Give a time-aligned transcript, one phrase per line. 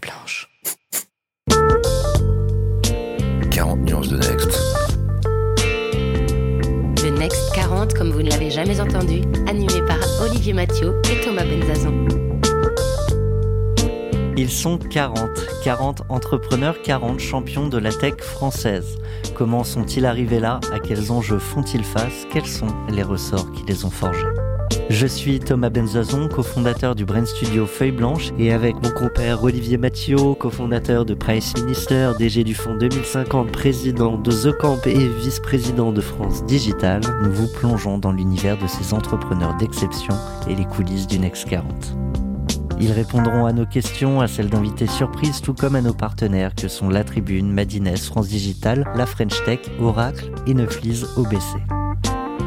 [0.00, 0.48] blanche.
[3.50, 4.58] 40 nuances de Next.
[7.02, 11.44] Le Next 40, comme vous ne l'avez jamais entendu, animé par Olivier Mathieu et Thomas
[11.44, 12.06] Benzazon.
[14.36, 15.28] Ils sont 40,
[15.64, 18.96] 40 entrepreneurs, 40 champions de la tech française.
[19.34, 20.60] Comment sont-ils arrivés là?
[20.72, 22.26] À quels enjeux font-ils face?
[22.32, 24.24] Quels sont les ressorts qui les ont forgés?
[24.90, 29.78] Je suis Thomas Benzazon, cofondateur du Brain Studio Feuille Blanche, et avec mon compère Olivier
[29.78, 35.92] Mathieu, cofondateur de Price Minister, DG du Fonds 2050, président de The Camp et vice-président
[35.92, 40.14] de France Digital, nous vous plongeons dans l'univers de ces entrepreneurs d'exception
[40.48, 41.96] et les coulisses du Next 40.
[42.80, 46.66] Ils répondront à nos questions, à celles d'invités surprises, tout comme à nos partenaires que
[46.66, 51.79] sont La Tribune, Madines, France Digital, La French Tech, Oracle et Neuflis OBC.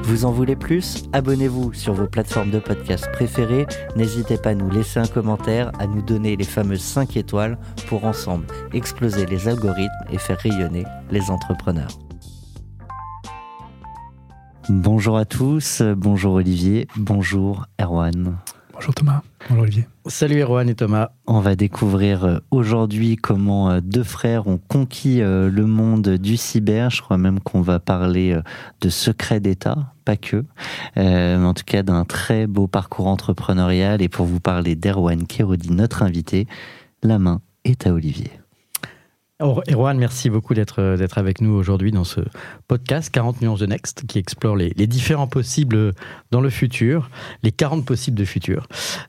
[0.04, 1.04] Vous en voulez plus?
[1.14, 3.66] Abonnez-vous sur vos plateformes de podcast préférées.
[3.96, 7.58] N'hésitez pas à nous laisser un commentaire, à nous donner les fameuses 5 étoiles
[7.88, 11.98] pour ensemble exploser les algorithmes et faire rayonner les entrepreneurs.
[14.68, 18.38] Bonjour à tous, bonjour Olivier, bonjour Erwan.
[18.74, 19.88] Bonjour Thomas, bonjour Olivier.
[20.08, 21.12] Salut Erwan et Thomas.
[21.28, 26.38] On va découvrir euh, aujourd'hui comment euh, deux frères ont conquis euh, le monde du
[26.38, 26.90] cyber.
[26.90, 28.38] Je crois même qu'on va parler
[28.82, 30.46] de secrets d'État, pas que,
[30.96, 34.02] mais en tout cas d'un très beau parcours entrepreneurial.
[34.02, 36.48] Et pour vous parler d'Erwan Kérodi, notre invité,
[37.02, 38.32] la main est à Olivier.
[39.44, 42.22] Erwan, merci beaucoup d'être d'être avec nous aujourd'hui dans ce
[42.68, 45.94] podcast 40 nuances de Next qui explore les, différents possibles
[46.32, 47.10] dans le futur,
[47.42, 48.68] les 40 possibles de futur.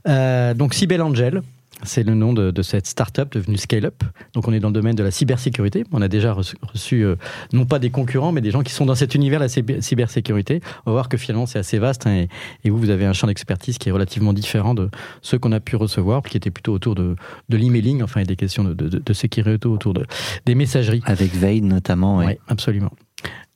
[0.08, 1.42] Euh, donc Cybelle Angel,
[1.84, 4.02] c'est le nom de, cette start-up devenue Scale-up.
[4.32, 5.84] Donc, on est dans le domaine de la cybersécurité.
[5.92, 7.16] On a déjà reçu, euh,
[7.52, 10.60] non pas des concurrents, mais des gens qui sont dans cet univers de la cybersécurité.
[10.86, 12.06] On va voir que finalement, c'est assez vaste.
[12.06, 12.26] Hein,
[12.64, 14.90] et, vous, vous avez un champ d'expertise qui est relativement différent de
[15.22, 17.16] ceux qu'on a pu recevoir, qui était plutôt autour de,
[17.48, 20.04] de l'emailing, enfin, et des questions de, de, sécurité autour de,
[20.46, 21.02] des messageries.
[21.04, 22.18] Avec Veil notamment.
[22.18, 22.90] Oui, absolument.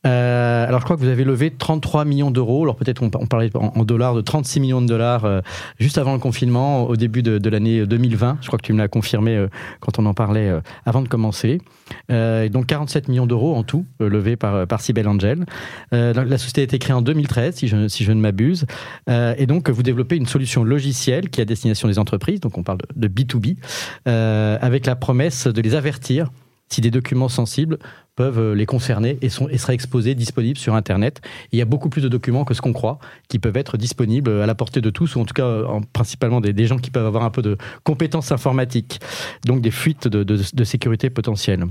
[0.08, 2.62] Euh, alors, je crois que vous avez levé 33 millions d'euros.
[2.62, 5.40] Alors, peut-être on, parlait en, dollars de 36 millions de dollars euh,
[5.78, 8.38] juste avant le confinement, au début de, l'année 2020.
[8.40, 9.48] Je crois que tu me l'as confirmé euh,
[9.80, 10.50] quand on en parlait
[10.86, 11.60] avant de commencer.
[12.08, 15.44] donc, 47 millions d'euros en tout levés par, par Angel.
[15.92, 18.66] la société a été créée en 2013, si je, si je ne m'abuse.
[19.08, 22.40] et donc, vous développez une solution logicielle qui est à destination des entreprises.
[22.40, 23.56] Donc, on parle de, de B2B,
[24.06, 26.30] avec la promesse de les avertir
[26.68, 27.78] si des documents sensibles
[28.18, 31.20] peuvent euh, les concerner et, sont, et seraient exposés, disponibles sur Internet.
[31.52, 32.98] il y a beaucoup plus de documents que ce qu'on croit
[33.28, 36.40] qui peuvent être disponibles à la portée de tous, ou en tout cas en, principalement
[36.40, 39.00] des, gens qui peuvent avoir un peu de compétences informatiques,
[39.44, 41.64] donc des fuites de, sécurité potentielles.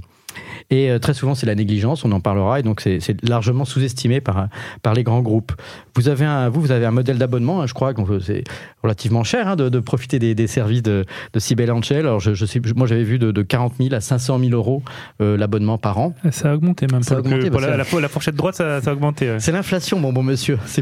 [0.69, 4.21] Et euh, très souvent, c'est la négligence, on en parlera, et donc c'est largement sous-estimé
[4.21, 4.47] par,
[4.83, 5.51] par les grands groupes.
[5.95, 8.43] Vous avez un, vous, vous avez un modèle d'abonnement, hein, je crois, donc c'est
[8.83, 13.19] relativement cher hein, de, profiter des, services de, de Cybelle Alors, je, moi, j'avais vu
[13.19, 14.83] de, de, 40 000 à 500 000 euros
[15.21, 16.13] euh, l'abonnement par an.
[16.37, 17.01] Ça a augmenté même.
[17.01, 19.37] Ça a augmenté, la, la, fourchette droite, ça, ça a augmenté.
[19.39, 20.59] C'est l'inflation, mon bon monsieur.
[20.67, 20.81] Ça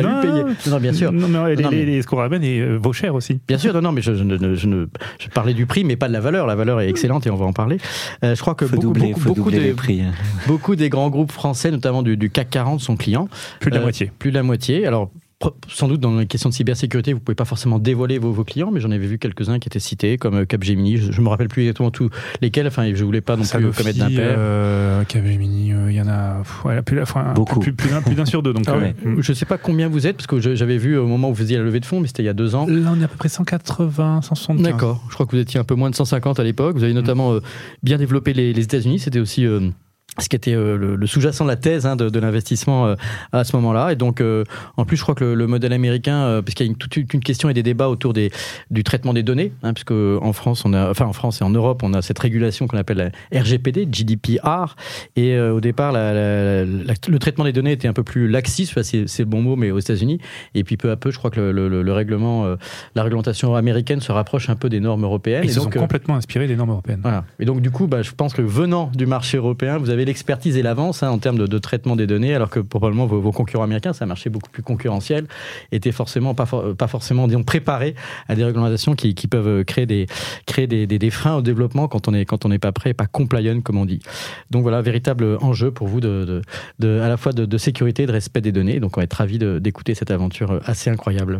[0.00, 0.70] a non, lui payé.
[0.70, 1.12] Non, bien sûr.
[1.12, 1.84] Non, mais, les, non, mais...
[1.84, 3.38] les, ce qu'on ramène euh, vaut cher aussi.
[3.46, 4.86] Bien sûr, non, non, mais je, je, ne, je, ne,
[5.18, 6.46] je parlais du prix, mais pas de la valeur.
[6.46, 7.76] La valeur est excellente et on va en parler.
[8.24, 10.02] Euh, je crois que beaucoup, beaucoup, beaucoup, des, prix.
[10.46, 13.28] beaucoup des grands groupes français, notamment du, du CAC 40, sont clients.
[13.60, 14.10] Plus de la euh, moitié.
[14.18, 14.86] Plus de la moitié.
[14.86, 15.10] Alors,
[15.68, 18.70] sans doute dans les questions de cybersécurité, vous pouvez pas forcément dévoiler vos, vos clients,
[18.72, 20.96] mais j'en avais vu quelques-uns qui étaient cités, comme euh, Capgemini.
[20.98, 22.10] Je, ne me rappelle plus exactement tous
[22.40, 22.66] lesquels.
[22.66, 24.34] Enfin, je voulais pas non plus commettre d'impair.
[24.38, 26.42] Euh, Capgemini, euh, il y en a
[26.82, 27.00] plus,
[27.34, 27.60] Beaucoup.
[27.60, 28.52] plus, plus, plus d'un sur deux.
[28.52, 28.76] Donc, ah
[29.18, 31.58] Je sais pas combien vous êtes, parce que j'avais vu au moment où vous faisiez
[31.58, 32.66] la levée de fonds, mais c'était il y a deux ans.
[32.66, 34.64] Là, on est à peu près 180, 175.
[34.64, 35.04] D'accord.
[35.08, 36.76] Je crois que vous étiez un peu moins de 150 à l'époque.
[36.76, 37.38] Vous avez notamment
[37.82, 38.98] bien développé les, les États-Unis.
[38.98, 39.46] C'était aussi
[40.18, 42.94] ce qui était euh, le, sous-jacent de la thèse hein, de, de l'investissement euh,
[43.32, 43.92] à ce moment-là.
[43.92, 44.44] Et donc, euh,
[44.76, 47.20] en plus, je crois que le, modèle américain, parce qu'il y a une, toute une
[47.20, 48.30] question et des débats autour des,
[48.70, 51.50] du traitement des données, hein, puisque en France, on a, enfin en France et en
[51.50, 54.76] Europe, on a cette régulation qu'on appelle la RGPD, GDPR.
[55.16, 59.22] Et au départ, la, le traitement des données était un peu plus laxiste, c'est, c'est
[59.22, 60.18] le bon mot, mais aux États-Unis.
[60.54, 62.56] Et puis peu à peu, je crois que le, le règlement,
[62.94, 65.44] la réglementation américaine se rapproche un peu des normes européennes.
[65.44, 67.00] Ils et donc, sont complètement inspirés des normes européennes.
[67.02, 67.24] Voilà.
[67.38, 70.56] Et donc, du coup, bah, je pense que venant du marché européen, vous avez l'expertise
[70.56, 73.92] et l'avance hein, en termes de, traitement des données, alors que probablement vos, concurrents américains,
[73.92, 75.26] c'est un marché beaucoup plus concurrentiel,
[75.72, 76.46] étaient forcément pas,
[76.76, 77.94] pas forcément disons, préparés
[78.28, 80.06] à des réglementations qui, peuvent créer des
[80.46, 84.00] créer des, freins au développement quand on n'est pas prêt, pas compliant comme on dit.
[84.50, 88.52] Donc voilà, véritable enjeu pour vous à la fois de, sécurité et de respect des
[88.52, 88.80] données.
[88.80, 91.38] Donc on va être ravi d'écouter cette aventure assez incroyable.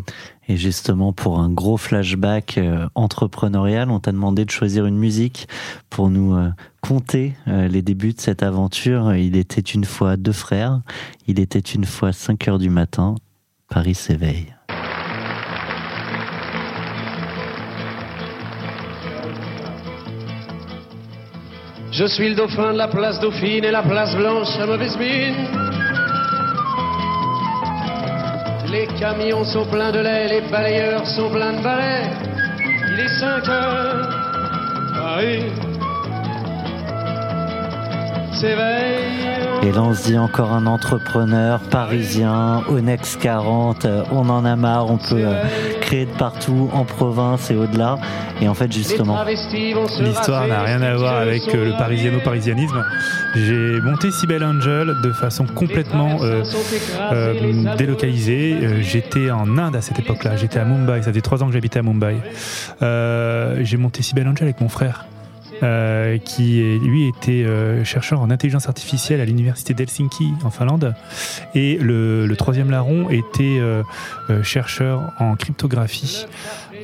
[0.48, 5.48] Et justement, pour un gros flashback euh, entrepreneurial, on t'a demandé de choisir une musique
[5.88, 6.50] pour nous euh,
[6.86, 9.14] compter euh, les débuts de cette aventure.
[9.14, 10.82] Il était une fois deux frères,
[11.26, 13.14] il était une fois 5 heures du matin,
[13.70, 14.54] Paris s'éveille.
[21.90, 25.48] Je suis le dauphin de la place Dauphine et la place Blanche à mauvaise mine.
[28.70, 32.10] Les camions sont pleins de lait, les balayeurs sont pleins de balais.
[32.92, 34.10] Il est 5 heures,
[34.92, 35.73] Paris.
[39.62, 44.56] Et là, on se dit encore un entrepreneur parisien, Onex 40, euh, on en a
[44.56, 45.42] marre, on peut euh,
[45.80, 47.98] créer de partout, en province et au-delà.
[48.42, 52.84] Et en fait, justement, L'histoire n'a rien à voir avec euh, le parisiano-parisianisme.
[53.36, 56.42] J'ai monté Cybelle Angel de façon complètement euh,
[57.12, 58.82] euh, délocalisée.
[58.82, 60.36] J'étais en Inde à cette époque-là.
[60.36, 61.02] J'étais à Mumbai.
[61.02, 62.16] Ça faisait trois ans que j'habitais à Mumbai.
[62.82, 65.06] Euh, J'ai monté Cybelle Angel avec mon frère.
[65.64, 70.94] Euh, qui lui était euh, chercheur en intelligence artificielle à l'université d'Helsinki en Finlande
[71.54, 73.82] et le, troisième larron était euh,
[74.42, 76.26] chercheur en cryptographie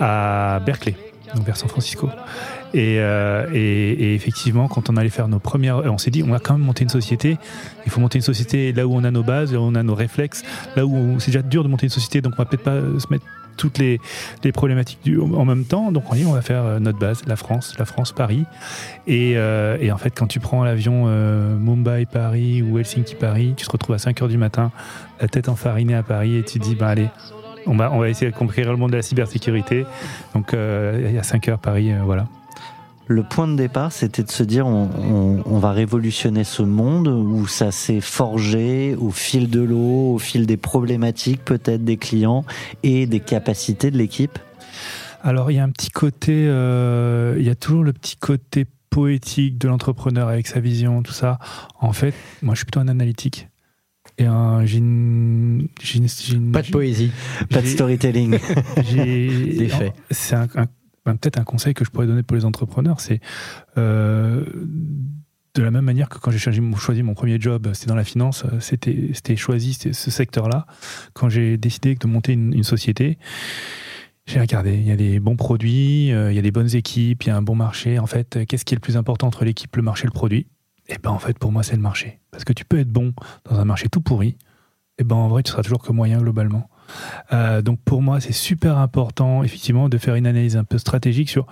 [0.00, 0.96] à Berkeley
[1.34, 2.08] donc vers San Francisco
[2.72, 6.62] et effectivement, quand on allait faire nos premières, on s'est dit, on va quand même
[6.62, 7.36] monter une société.
[7.84, 9.82] Il faut monter une société là où on a nos bases, là où on a
[9.82, 10.44] nos réflexes,
[10.76, 13.08] là où c'est déjà dur de monter une société, donc on va peut-être pas se
[13.10, 13.24] mettre
[13.60, 14.00] toutes les,
[14.52, 15.92] problématiques du, en même temps.
[15.92, 18.44] Donc on dit, on va faire euh, notre base, la France, la France, Paris.
[19.06, 23.94] Et, euh, en fait, quand tu prends l'avion euh, Mumbai-Paris ou Helsinki-Paris, tu te retrouves
[23.94, 24.72] à 5 heures du matin,
[25.20, 27.08] la tête enfarinée à Paris, et tu te dis, bah allez.
[27.66, 29.84] On va, on va essayer de conquérir le monde de la cybersécurité.
[30.34, 32.26] Donc, il y a 5 heures Paris, voilà.
[33.10, 37.08] Le point de départ, c'était de se dire on, on- on va révolutionner ce monde
[37.08, 42.44] où ça s'est forgé au fil de l'eau, au fil des problématiques peut-être des clients
[42.84, 44.38] et des capacités de l'équipe.
[45.22, 48.64] Alors, il y a un petit côté, euh, il y a toujours le petit côté
[48.90, 51.38] poétique de l'entrepreneur avec sa vision, tout ça.
[51.80, 53.48] En fait, moi, je suis plutôt un analytique.
[54.18, 57.10] Et un, j'ai une, j'ai une- j'ai une- Pas de poésie.
[57.50, 58.38] Pas de j'ai- storytelling.
[58.90, 59.92] j'ai- Des faits.
[60.10, 60.66] C'est un, un-
[61.04, 63.20] ben, peut-être un conseil que je pourrais donner pour les entrepreneurs, c'est
[63.78, 64.44] euh,
[65.54, 68.44] de la même manière que quand j'ai choisi mon, premier job, c'était dans la finance,
[68.44, 70.66] euh, c'était choisi ce secteur-là.
[71.14, 73.18] Quand j'ai décidé de monter une, société,
[74.26, 77.24] j'ai regardé, il y a des bons produits, euh, il y a des bonnes équipes,
[77.24, 77.98] il y a un bon marché.
[77.98, 80.46] En fait, qu'est-ce qui est le plus important entre l'équipe, le marché et le produit?
[80.88, 82.20] Et ben en fait, pour moi, c'est le marché.
[82.30, 83.12] Parce que tu peux être bon
[83.44, 84.36] dans un marché tout pourri,
[84.98, 86.68] et ben en vrai, tu seras toujours que moyen globalement.
[87.32, 91.30] Euh, donc pour moi, c'est super important, effectivement, de faire une analyse un peu stratégique
[91.30, 91.46] sur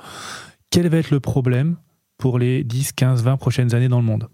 [0.70, 1.76] quel va être le problème
[2.18, 4.28] pour les 10, 15, 20 prochaines années dans le monde.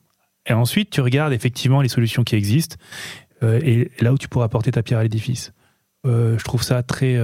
[0.47, 2.77] Et ensuite, tu regardes effectivement les solutions qui existent
[3.43, 5.53] euh, et là où tu pourras apporter ta pierre à l'édifice.
[6.07, 7.19] Euh, je trouve ça très...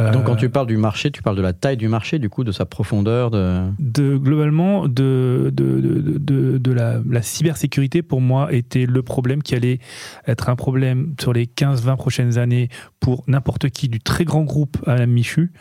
[0.00, 2.28] euh, Donc quand tu parles du marché, tu parles de la taille du marché, du
[2.28, 3.60] coup, de sa profondeur, de...
[3.78, 9.42] de globalement de, de, de, de, de la, la cybersécurité pour moi était le problème
[9.42, 9.78] qui allait
[10.26, 12.68] être un problème sur les 15-20 prochaines années
[13.00, 15.52] pour n'importe qui du très grand groupe à la Michu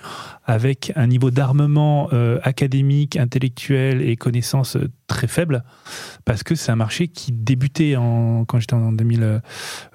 [0.50, 5.64] avec un niveau d'armement euh, académique, intellectuel et connaissances euh, très faible
[6.26, 9.42] parce que c'est un marché qui débutait en, quand j'étais en, 2000,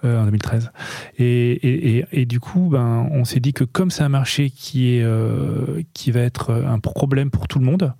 [0.04, 0.70] euh, 2013
[1.18, 6.52] et, du coup ben, on s'est dit que comme c'est un marché qui, va être
[6.52, 7.92] un problème pour tout le monde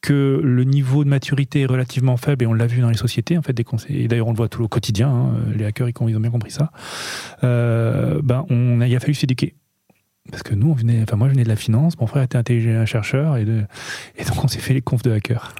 [0.00, 3.38] que le niveau de maturité est relativement faible et on l'a vu dans les sociétés
[3.38, 5.88] en fait des conseils et d'ailleurs on le voit tout au quotidien hein, les hackers
[5.88, 6.72] ils ont, bien compris ça
[7.42, 9.54] ben il a fallu s'éduquer
[10.30, 12.38] parce que nous on venait enfin moi je venais de la finance mon frère était
[12.38, 13.62] intelligent un chercheur et, de,
[14.16, 15.54] et donc on s'est fait les confs de hackers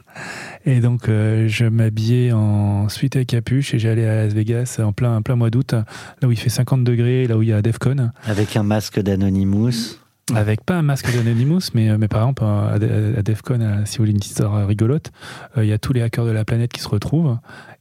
[0.64, 4.92] et donc euh, je m'habillais en suite à capuche et j'allais à Las Vegas en
[4.92, 7.60] plein, plein mois d'août là où il fait 50 degrés là où il y a
[7.60, 9.98] Defcon Avec un masque d'Anonymous.
[10.34, 12.78] avec pas un masque d'Anonymous, mais, mais par exemple, à,
[13.22, 15.12] Defcon, si vous voulez une histoire rigolote,
[15.58, 17.36] euh, il y a tous les hackers de la planète qui se retrouvent,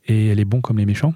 [0.06, 1.14] et les bons comme les méchants.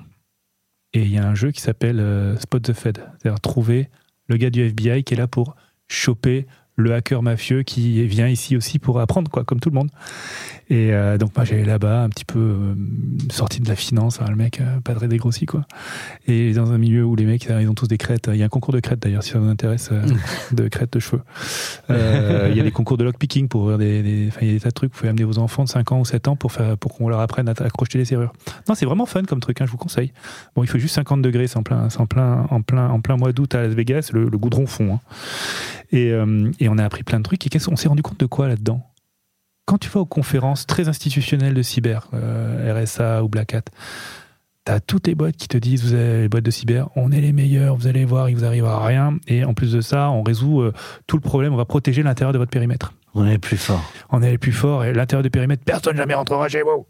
[0.93, 3.89] Et il y a un jeu qui s'appelle euh, Spot the Fed, c'est-à-dire trouver
[4.27, 5.55] le gars du FBI qui est là pour
[5.87, 9.89] choper le hacker mafieux qui vient ici aussi pour apprendre, quoi, comme tout le monde.
[10.69, 12.75] Et euh, donc moi j'allais là-bas, un petit peu euh,
[13.31, 15.65] sorti de la finance, hein, le mec euh, pas très dégrossi, quoi.
[16.27, 18.29] Et dans un milieu où les mecs, ils ont tous des crêtes.
[18.31, 20.05] Il y a un concours de crêtes d'ailleurs, si ça vous intéresse, euh,
[20.51, 21.21] de crêtes de cheveux.
[21.89, 24.51] Euh, il y a des concours de lockpicking pour ouvrir des, des- enfin, il y
[24.51, 24.91] a des tas de trucs.
[24.91, 27.09] Vous pouvez amener vos enfants de 5 ans ou 7 ans pour faire, pour qu'on
[27.09, 28.33] leur apprenne à accrocher les serrures.
[28.69, 30.11] Non, c'est vraiment fun comme truc, hein, je vous conseille.
[30.55, 33.15] Bon, il faut juste 50 degrés, c'est en plein, en plein, en plein, en plein
[33.17, 34.93] mois d'août à Las Vegas, le, le goudron fond.
[34.95, 34.99] hein.
[35.91, 37.45] Et, euh, et on a appris plein de trucs.
[37.45, 38.81] Et qu'est-ce qu'on s'est rendu compte de quoi là-dedans?
[39.65, 43.63] Quand tu vas aux conférences très institutionnelles de cyber, euh, RSA ou Black Hat,
[44.65, 47.21] T'as toutes les boîtes qui te disent, vous avez les boîtes de cyber, on est
[47.21, 49.17] les meilleurs, vous allez voir, il vous arrivera rien.
[49.25, 50.73] Et en plus de ça, on résout euh,
[51.07, 52.91] tout le problème, on va protéger l'intérieur de votre périmètre.
[53.13, 53.81] On est plus fort.
[54.09, 56.85] On est les plus forts et l'intérieur du périmètre, personne jamais rentrera chez vous.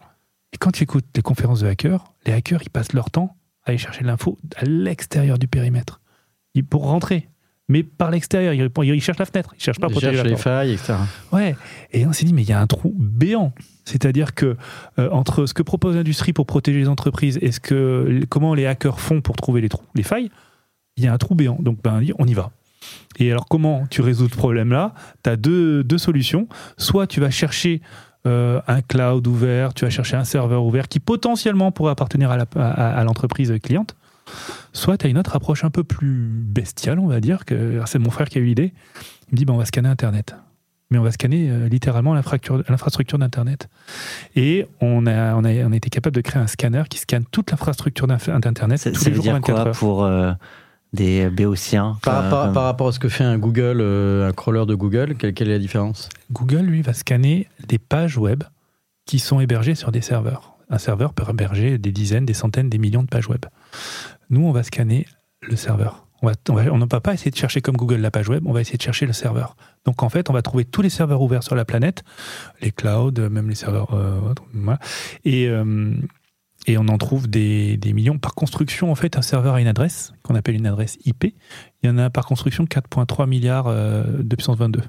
[0.53, 3.69] Et quand tu écoutes les conférences de hackers, les hackers, ils passent leur temps à
[3.69, 6.01] aller chercher de l'info à l'extérieur du périmètre.
[6.55, 7.29] Ils- pour rentrer.
[7.69, 8.53] Mais par l'extérieur.
[8.53, 10.93] Il, il cherche la fenêtre, il cherche pas à protéger les failles, etc.
[11.31, 11.55] Ouais.
[11.91, 13.53] Et on s'est dit, mais il y a un trou béant.
[13.85, 14.57] C'est-à-dire que
[14.99, 18.65] euh, entre ce que propose l'industrie pour protéger les entreprises et ce que, comment les
[18.65, 20.29] hackers font pour trouver les trous, les failles,
[20.97, 21.57] il y a un trou béant.
[21.59, 22.51] Donc, ben, on y va.
[23.19, 24.93] Et alors, comment tu résous ce problème-là?
[25.23, 26.47] Tu as deux, deux solutions.
[26.77, 27.81] Soit tu vas chercher
[28.25, 33.03] euh, un cloud ouvert, tu vas chercher un serveur ouvert qui potentiellement pourrait appartenir à
[33.03, 33.95] l'entreprise cliente.
[34.73, 37.45] Soit tu as une autre approche un peu plus bestiale, on va dire.
[37.45, 38.73] que C'est mon frère qui a eu l'idée.
[39.29, 40.35] Il me dit, ben, on va scanner Internet
[40.89, 43.67] mais on va scanner euh, littéralement l'infrastructure d'Internet.
[44.37, 47.25] Et on a, on, a, on a été capable de créer un scanner qui scanne
[47.29, 49.77] toute l'infrastructure d'Internet Ça, tous ça les veut jours dire 24 quoi heures.
[49.77, 50.31] pour euh,
[50.93, 54.65] des béotiens Par, par- par rapport à ce que fait un Google, euh, un crawler
[54.65, 56.07] de Google, quelle, quelle est la différence?
[56.31, 58.43] Google, lui, va scanner des pages web
[59.05, 60.55] qui sont hébergées sur des serveurs.
[60.69, 63.45] Un serveur peut héberger des dizaines, des centaines, des millions de pages web.
[64.29, 65.05] Nous, on va scanner
[65.41, 66.07] le serveur.
[66.21, 68.61] On va- on va- pas essayer de chercher comme Google la page web, on va
[68.61, 69.55] essayer de chercher le serveur.
[69.85, 72.03] Donc en fait, on va trouver tous les serveurs ouverts sur la planète,
[72.59, 73.93] les clouds, même les serveurs.
[73.93, 74.33] euh,
[75.25, 75.93] et, euh,
[76.67, 78.17] et on en trouve des, millions.
[78.17, 81.33] Par construction, en fait, un serveur a une adresse qu'on appelle une adresse IP.
[81.81, 84.81] Il y en a par construction 4,3 milliards euh, de puissance 22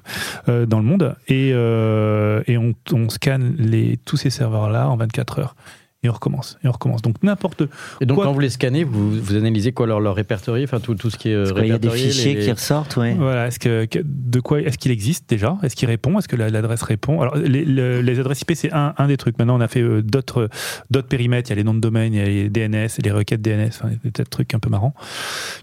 [0.49, 1.15] euh, dans le monde.
[1.29, 2.43] Et, euh,
[2.91, 3.55] on, scanne
[4.05, 5.55] tous ces serveurs-là en 24 heures.
[6.01, 7.01] Et on recommence, et on recommence.
[7.01, 7.63] Donc n'importe
[7.99, 10.79] Et donc, Quoi quand vous les scannez, vous, vous analysez quoi leur, leur répertorié, enfin
[10.79, 12.95] tout, tout ce qui est euh, Parce qu'il y a des fichiers les- qui ressortent,
[12.95, 13.15] ouais.
[13.15, 15.57] Voilà, est-ce que, de quoi est-ce qu'il existe déjà?
[15.61, 16.17] Est-ce qu'il répond?
[16.17, 17.19] Est-ce que la- l'adresse répond?
[17.21, 19.37] Alors les, le- les adresses IP c'est un, un des trucs.
[19.39, 20.47] Maintenant on a fait euh, d'autres
[20.89, 21.49] d'autres périmètres.
[21.49, 23.67] Il y a les noms de domaine, il y a les DNS, les requêtes DNS,
[23.67, 24.93] enfin, des tas de trucs un peu marrants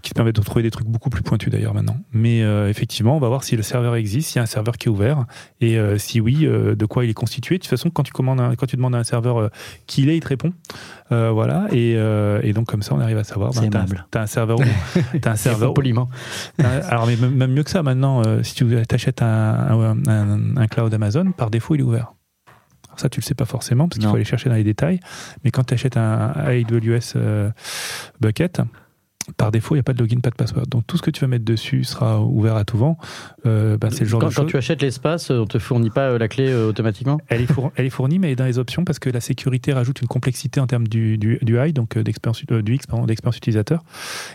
[0.03, 1.97] qui te permettent de trouver des trucs beaucoup plus pointus d'ailleurs maintenant.
[2.13, 4.77] Mais euh, effectivement, on va voir si le serveur existe, s'il y a un serveur
[4.77, 5.25] qui est ouvert
[5.63, 7.57] et euh, si oui, euh, de quoi il est constitué.
[7.57, 9.49] De toute façon, quand tu commandes, un- quand tu demandes à un serveur euh,
[9.87, 10.53] qui il est, il te répond.
[11.13, 13.55] Euh, voilà, et, euh, et donc comme ça, on arrive à savoir.
[13.55, 14.59] C'est t'as, un serveur,
[15.21, 16.09] t'as un serveur poliment.
[16.59, 20.67] Alors, mais même mieux que ça, maintenant, euh, si tu achètes un, un, un- un
[20.67, 22.13] cloud Amazon, par défaut, il est ouvert.
[22.89, 24.11] Alors ça, tu le sais pas forcément, parce qu'il Non.
[24.11, 25.01] faut aller chercher dans les détails.
[25.45, 27.17] Mais quand tu achètes un AWS
[28.21, 28.61] Bucket,
[29.37, 30.67] par défaut, il n'y a pas de login, pas de password.
[30.69, 32.97] Donc, tout ce que tu vas mettre dessus sera ouvert à tout vent.
[33.45, 36.11] Euh, bah, c'est le genre quand, de quand tu achètes l'espace, on te fournit pas
[36.11, 38.85] euh, la clé euh, automatiquement Elle est, four- elle est fournie, mais dans les options
[38.85, 42.03] parce que la sécurité rajoute une complexité en termes du, du, du UI, donc euh,
[42.05, 43.83] d'expérience, euh, du X, d'expérience utilisateur.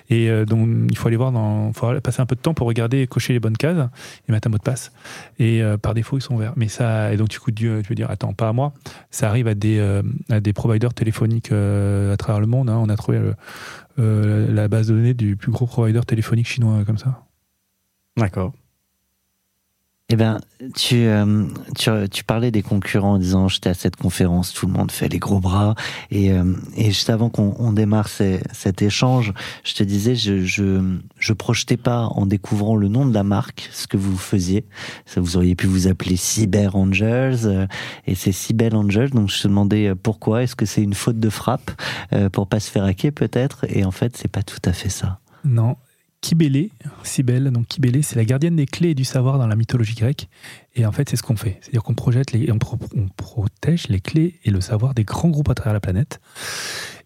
[0.10, 2.68] Et donc, il faut aller voir, dans, il faut passer un peu de temps pour
[2.68, 3.78] regarder, cocher les bonnes cases
[4.28, 4.92] et mettre un mot de passe.
[5.40, 6.54] Et par défaut, ils sont ouverts.
[6.58, 8.74] Mais ça, et donc, du coup, Dieu, tu veux dire, attends, pas à moi.
[9.10, 9.80] Ça arrive à des,
[10.30, 12.70] à des providers téléphoniques à travers le monde.
[12.70, 12.78] hein.
[12.82, 13.20] On a trouvé
[13.98, 17.26] la base de données du plus gros provider téléphonique chinois euh, comme ça.
[18.18, 18.54] D'accord.
[20.14, 20.42] Eh ben,
[20.76, 21.46] tu, euh,
[21.78, 25.08] tu, tu parlais des concurrents en disant j'étais à cette conférence, tout le monde fait
[25.08, 25.74] les gros bras.
[26.10, 29.32] Et, euh, et juste avant qu'on on démarre cet échange,
[29.64, 33.70] je te disais, je, je, je projetais pas en découvrant le nom de la marque
[33.72, 34.66] ce que vous faisiez.
[35.06, 37.46] Ça, vous auriez pu vous appeler Cyber Angels.
[37.46, 37.66] euh,
[38.06, 39.12] et c'est Cyber Angels.
[39.12, 40.44] Donc je te demandais pourquoi?
[40.44, 41.72] Est-ce que c'est une faute de frappe
[42.34, 43.66] pour pas se faire hacker peut-être?
[43.70, 45.20] Et en fait, c'est pas tout à fait ça.
[45.46, 45.78] Non.
[46.22, 46.72] Kybélé,
[47.04, 47.66] Cybèle, donc
[48.04, 50.30] c'est la gardienne des clés et du savoir dans la mythologie grecque.
[50.76, 51.58] Et en fait, c'est ce qu'on fait.
[51.62, 55.50] C'est-à-dire qu'on projette on, pro- on protège les clés et le savoir des grands groupes
[55.50, 56.22] à travers la planète.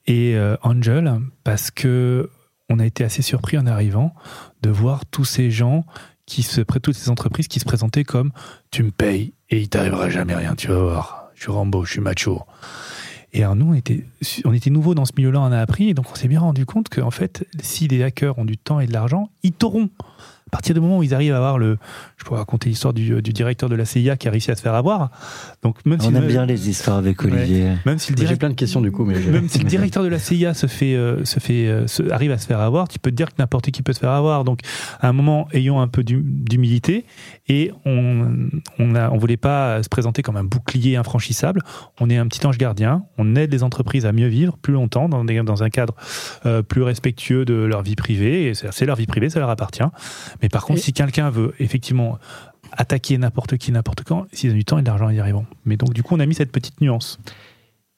[0.05, 2.29] Et euh, Angel, parce que
[2.69, 4.13] on a été assez surpris en arrivant
[4.61, 5.85] de voir tous ces gens
[6.25, 8.31] qui se, toutes ces entreprises qui se présentaient comme
[8.71, 11.29] tu me payes et il t'arrivera jamais rien, tu vas voir.
[11.35, 12.41] Je suis Rambo, je suis macho.
[13.35, 14.05] Et alors nous, on était,
[14.45, 16.65] on était nouveaux dans ce milieu-là, on a appris, et donc on s'est bien rendu
[16.65, 19.89] compte qu'en fait, si des hackers ont du temps et de l'argent, ils t'auront.
[20.55, 21.77] À partir du moment où ils arrivent à avoir le...
[22.15, 24.61] Je pourrais raconter l'histoire du, du directeur de la CIA qui a réussi à se
[24.61, 25.11] faire avoir.
[25.63, 27.31] Donc même si On le- aime bien les histoires avec Ouais.
[27.33, 27.73] Olivier.
[27.85, 30.01] Même si le J'ai plein de questions du coup, mais je- même si le directeur
[30.01, 32.87] de la CIA se fait, euh, se fait, euh, se- arrive à se faire avoir,
[32.87, 34.45] tu peux te dire que n'importe qui peut se faire avoir.
[34.45, 34.61] Donc,
[35.01, 37.03] à un moment, ayons un peu d'hum- d'humilité
[37.49, 38.47] et on,
[38.79, 41.61] on a, on voulait pas se présenter comme un bouclier infranchissable.
[41.99, 43.03] On est un petit ange gardien.
[43.17, 45.95] On aide les entreprises à mieux vivre plus longtemps dans, des- dans un cadre
[46.45, 48.47] euh, plus respectueux de leur vie privée.
[48.47, 49.83] Et c'est leur vie privée, ça leur appartient.
[50.41, 52.17] Mais par contre, Et- si quelqu'un veut effectivement
[52.71, 55.45] attaquer n'importe qui, n'importe quand, s'ils ont du temps et de l'argent, ils y arriveront.
[55.65, 57.19] Mais donc, du coup, on a mis cette petite nuance.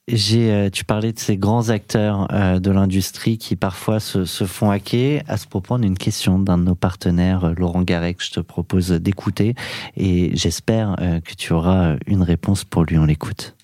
[0.09, 4.45] J'ai, euh, tu parlais de ces grands acteurs euh, de l'industrie qui parfois se, se
[4.45, 5.21] font hacker.
[5.27, 8.23] À ce propos, on a une question d'un de nos partenaires, euh, Laurent Garec, que
[8.23, 9.53] je te propose d'écouter.
[9.97, 12.97] Et j'espère euh, que tu auras une réponse pour lui.
[12.97, 13.55] On l'écoute.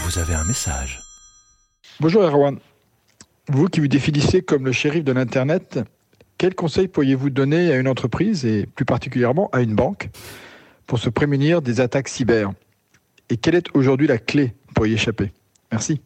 [0.00, 1.00] Vous avez un message.
[2.00, 2.56] Bonjour Erwan.
[3.48, 5.80] Vous qui vous définissez comme le shérif de l'Internet,
[6.38, 10.10] quels conseils pourriez-vous donner à une entreprise et plus particulièrement à une banque
[10.86, 12.52] pour se prémunir des attaques cyber?
[13.28, 15.32] Et quelle est aujourd'hui la clé pour y échapper?
[15.72, 16.00] Merci.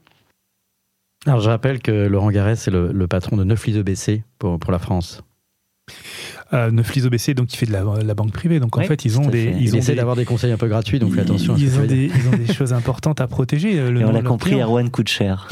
[1.26, 4.58] Alors je rappelle que Laurent Garès est le, le patron de 9 lits EBC pour,
[4.58, 5.22] pour la France.
[6.52, 8.58] Euh, Neuflis OBC, donc, qui fait de la, la banque privée.
[8.58, 9.44] Donc, en Oui, fait, ils ont des.
[9.44, 9.50] fait.
[9.52, 11.62] Ils Ils ont essaient d'avoir des conseils un peu gratuits, donc fais attention à ce
[11.62, 13.78] que ils tu ont, des, ils ont des choses importantes à protéger.
[13.78, 14.66] euh, Le Et on l'a compris, clients.
[14.66, 15.48] Erwan coûte cher.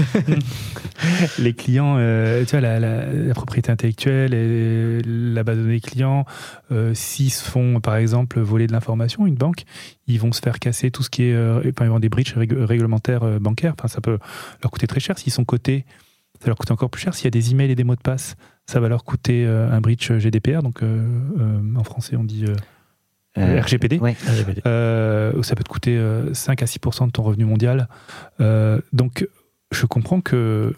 [1.39, 5.81] les clients, euh, tu vois, la, la- la propriété intellectuelle, et la base de données
[5.81, 6.25] clients,
[6.73, 9.65] euh, s'ils se font, par exemple, voler de l'information, une banque,
[10.07, 12.35] ils vont se faire casser tout ce qui est, euh, enfin, ils vont des breaches
[12.37, 13.75] rég- réglementaires euh, bancaires.
[13.79, 14.19] Enfin, ça peut
[14.63, 15.19] leur coûter très cher.
[15.19, 15.85] S'ils sont cotés,
[16.41, 17.15] ça leur coûte encore plus cher.
[17.15, 19.71] S'il y a des emails et des mots de passe, ça va leur coûter euh,
[19.71, 20.63] un breach GDPR.
[20.63, 21.07] Donc, euh,
[21.41, 22.55] euh, en français, on dit euh,
[23.39, 23.99] Euh, RGPD.
[23.99, 24.17] ouais.
[24.67, 27.89] Euh, ça peut te coûter euh, 5 à 6% de ton revenu mondial.
[28.41, 29.29] Euh, donc,
[29.71, 30.75] je comprends que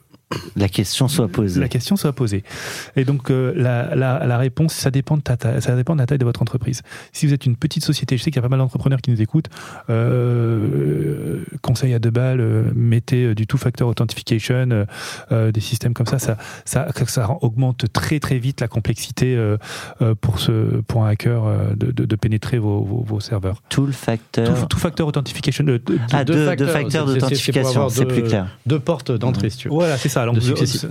[0.56, 1.60] La question soit posée.
[1.60, 2.44] la question soit posée.
[2.96, 6.00] Et donc, euh, la, la- la réponse, ça dépend, de ta taille, ça dépend de
[6.00, 6.82] la taille de votre entreprise.
[7.12, 9.10] Si vous êtes une petite société, je sais qu'il y a pas mal d'entrepreneurs qui
[9.10, 9.48] nous écoutent,
[10.24, 14.84] euh, conseil à deux balles, euh, mettez du two-factor authentication, euh,
[15.32, 19.56] euh, des systèmes comme ça, ça, ça, ça augmente très très vite la complexité euh,
[20.02, 23.62] euh, pour, ce, pour un hacker euh, de, de- de pénétrer vos, vos- vos serveurs.
[24.68, 28.46] Two-factor authentication, euh, de- ah, deux deux, facteurs, d'authentification, c'est plus clair.
[28.66, 29.74] Deux portes d'entrée, si tu veux.
[29.74, 30.19] Voilà, c'est ça.
[30.22, 30.86] Alors, De vous- successifs.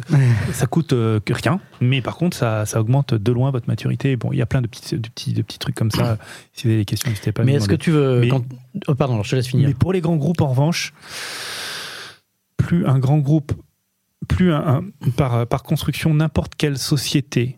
[0.54, 4.16] ça coûte euh, rien, mais par contre, ça, ça augmente de loin votre maturité.
[4.16, 6.18] Bon, il y a plein de petits, de petits, de petits trucs comme ça.
[6.54, 7.42] Si vous avez des questions, n'hésitez pas.
[7.42, 8.20] à Mais est-ce que tu veux.
[8.20, 8.44] Mais- quand-
[8.88, 9.68] Oh, pardon, alors je te laisse finir.
[9.68, 10.94] Mais pour les grands groupes, en revanche,
[12.58, 13.54] plus un grand groupe,
[14.28, 17.58] plus un, un- par, par construction, n'importe quelle société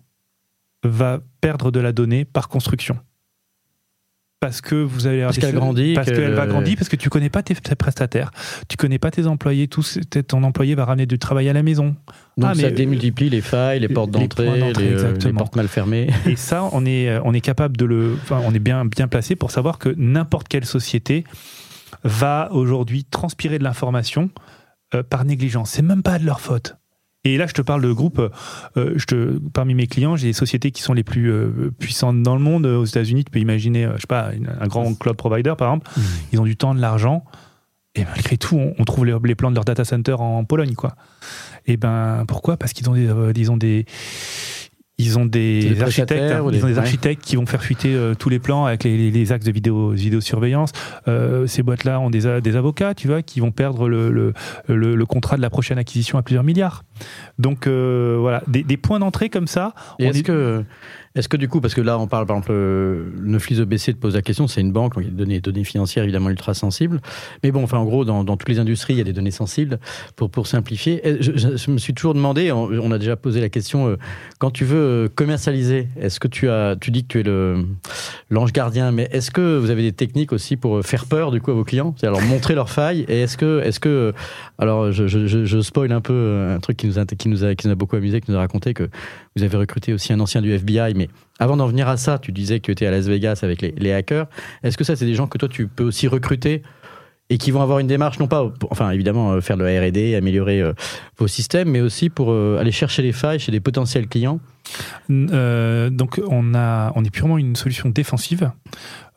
[0.84, 2.98] va perdre de la donnée par construction.
[4.42, 7.30] Parce que vous allez Parce qu'elle grandit, parce qu'elle- va grandir, parce que tu connais
[7.30, 8.32] pas tes, tes prestataires,
[8.68, 11.96] tu connais pas tes employés, tous, ton employé va ramener du travail à la maison.
[12.38, 15.56] Donc Ah, ça mais- démultiplie les failles, les portes les d'entrée, les, euh, les portes
[15.56, 16.08] mal fermées.
[16.26, 18.18] Et ça, on est, euh, on est capable de le.
[18.24, 21.24] Enfin, on est bien, bien placé pour savoir que n'importe quelle société
[22.04, 24.32] va aujourd'hui transpirer de l'information
[24.96, 25.70] euh, par négligence.
[25.70, 26.78] C'est même pas de leur faute.
[27.24, 28.20] Et là, je te parle de groupes.
[28.78, 32.24] euh, je te, parmi mes clients, j'ai des sociétés qui sont les plus euh, puissantes
[32.24, 32.66] dans le monde.
[32.66, 35.92] Aux États-Unis, tu peux imaginer, euh, je sais pas, un grand cloud provider, par exemple.
[36.34, 37.24] Ils ont du temps, de l'argent.
[37.94, 40.74] Et malgré tout, on, on trouve les, les plans de leur data center en, Pologne,
[40.74, 40.96] quoi.
[41.68, 42.58] Et ben, pourquoi?
[42.58, 43.86] Parce qu'ils ont des, euh, ils ont des,
[44.98, 48.14] ils ont des, Des architectes, hein, ils ont des- architectes qui vont faire fuiter euh,
[48.16, 50.72] tous les plans avec les, les- les axes de vidéo, vidéosurveillance.
[51.08, 54.34] Euh, ces boîtes-là ont des, avocats, tu vois, qui vont perdre le, le,
[54.68, 56.84] le- le contrat de la prochaine acquisition à plusieurs milliards.
[57.40, 59.74] Donc euh, voilà, des, des points d'entrée comme ça.
[60.00, 60.64] Est-ce est- que,
[61.16, 63.98] est-ce que du coup, parce que là on parle par exemple, euh, Neuflis EBC te
[64.00, 66.30] pose la question, c'est une banque, donc il y a des données, données financières évidemment
[66.30, 67.02] ultra sensibles.
[67.44, 69.32] Mais bon, enfin en gros, dans, dans toutes les industries, il y a des données
[69.32, 69.80] sensibles
[70.16, 71.02] pour, pour simplifier.
[71.20, 73.98] Je, je- je me suis toujours demandé, on, on a déjà posé la question, euh,
[74.40, 77.24] quand tu veux commercialiser, est-ce que tu as, tu dis que tu es
[78.30, 81.52] l'ange gardien, mais est-ce que vous avez des techniques aussi pour faire peur du coup
[81.52, 81.94] à vos clients?
[81.98, 84.14] C'est-à-dire leur montrer leurs failles et est-ce que, est-ce que,
[84.58, 88.32] alors je, je, spoil un peu un truc qui qui nous a, beaucoup amusé, qui
[88.32, 88.90] nous a raconté que
[89.36, 92.32] vous avez recruté aussi un ancien du FBI, mais avant d'en venir à ça, tu
[92.32, 94.28] disais que tu étais à Las Vegas avec les, hackers.
[94.64, 96.62] Est-ce que ça, c'est des gens que toi, tu peux aussi recruter
[97.30, 99.80] et qui vont avoir une démarche, non pas, pour- enfin évidemment, euh, faire de la
[99.82, 100.74] R&D, améliorer euh,
[101.18, 104.42] vos systèmes, mais aussi pour euh, aller chercher les failles chez des potentiels clients?
[105.10, 108.52] Donc on, a, on est purement une solution défensive.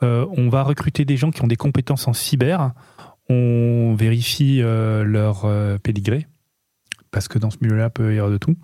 [0.00, 2.72] On va recruter des gens qui ont des compétences en cyber.
[3.28, 5.48] On vérifie leur
[5.82, 6.26] pédigré.
[7.14, 8.56] Parce que dans ce milieu-là, peut y avoir de tout.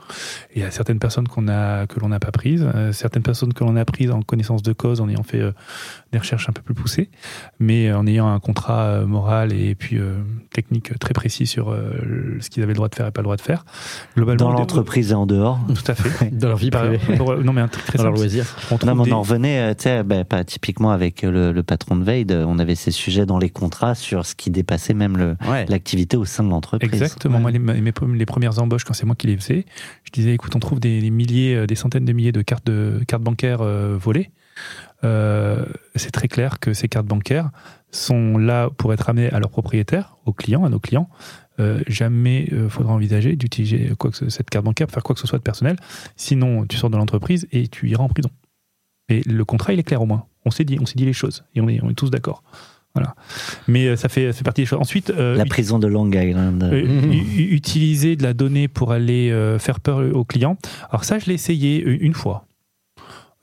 [0.56, 3.76] Il y a certaines personnes que l'on n'a pas prises, euh, certaines personnes que l'on
[3.76, 5.52] a prises en connaissance de cause, en ayant fait euh,
[6.12, 7.08] des recherches un peu plus poussées,
[7.60, 10.14] mais en ayant un contrat euh, moral et puis euh,
[10.52, 11.92] technique très précis sur euh,
[12.40, 13.64] ce qu'ils avaient le droit de faire et pas le droit de faire.
[14.16, 15.60] Globalement, Dans le- l'entreprise et en dehors.
[15.68, 16.30] Tout à fait.
[16.36, 18.44] dans leur vie privée, pour- non, mais un truc très dans leur loisir.
[18.72, 21.62] On Non, mais des- on en revenait, euh, tu sais, pas typiquement avec le, le
[21.62, 25.36] patron de Veid, on avait ces sujets dans les contrats sur ce qui dépassait même
[25.48, 25.66] Ouais.
[25.68, 26.90] l'activité au sein de l'entreprise.
[26.92, 27.38] Exactement.
[27.38, 27.80] Moi, les, mes,
[28.14, 29.64] les premières embauches, quand c'est moi qui les faisais,
[30.04, 32.66] je disais, écoute, on trouve des, des milliers, euh, des centaines de milliers de cartes,
[32.66, 34.30] de, cartes bancaires euh, volées.
[35.04, 35.64] Euh,
[35.96, 37.50] c'est très clair que ces cartes bancaires
[37.90, 41.08] sont là pour être amenées à leurs propriétaires, aux clients, à nos clients.
[41.58, 45.14] Euh, jamais il faudra envisager d'utiliser quoi que ce- cette carte bancaire pour faire quoi
[45.14, 45.76] que ce soit de personnel.
[46.16, 48.30] Sinon, tu sors de l'entreprise et tu iras en prison.
[49.08, 50.26] Et le contrat, il est clair au moins.
[50.44, 52.42] On s'est dit, on s'est dit les choses et on est, on est tous d'accord.
[52.94, 53.14] Voilà.
[53.68, 54.80] Mais euh, ça fait, ça fait partie des choses.
[54.80, 56.62] Ensuite, euh, La prison de Long Island.
[56.62, 57.12] euh, Mhm.
[57.12, 60.56] utiliser de la donnée pour aller euh, faire peur aux clients.
[60.90, 62.46] Alors ça, je l'ai essayé euh, une fois.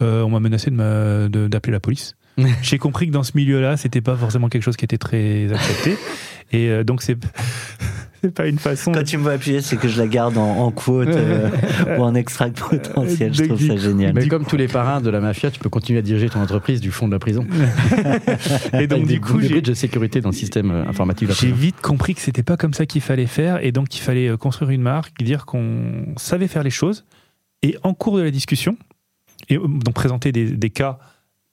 [0.03, 2.15] Euh, on m'a menacé de d'appeler la police.
[2.61, 5.97] J'ai compris que dans ce milieu-là, c'était pas forcément quelque chose qui était très accepté.
[6.51, 7.17] Et euh, donc, c'est
[8.23, 8.91] c'est pas une façon.
[8.91, 11.49] Quand tu me vois appuyer, c'est que je la garde en, en quote euh,
[11.97, 13.33] ou en extract potentiel.
[13.33, 14.13] Je trouve ça génial.
[14.13, 16.79] Mais comme tous les parrains de la mafia, tu peux continuer à diriger ton entreprise
[16.79, 17.47] du fond de la prison.
[18.73, 21.81] Et donc, Avec du coup, des j'ai- de sécurité dans le système informatique J'ai vite
[21.81, 24.83] compris que c'était pas comme ça qu'il fallait faire et donc qu'il fallait construire une
[24.83, 27.03] marque, dire qu'on savait faire les choses
[27.63, 28.77] et en cours de la discussion,
[29.49, 30.99] et euh, donc présenter des, des cas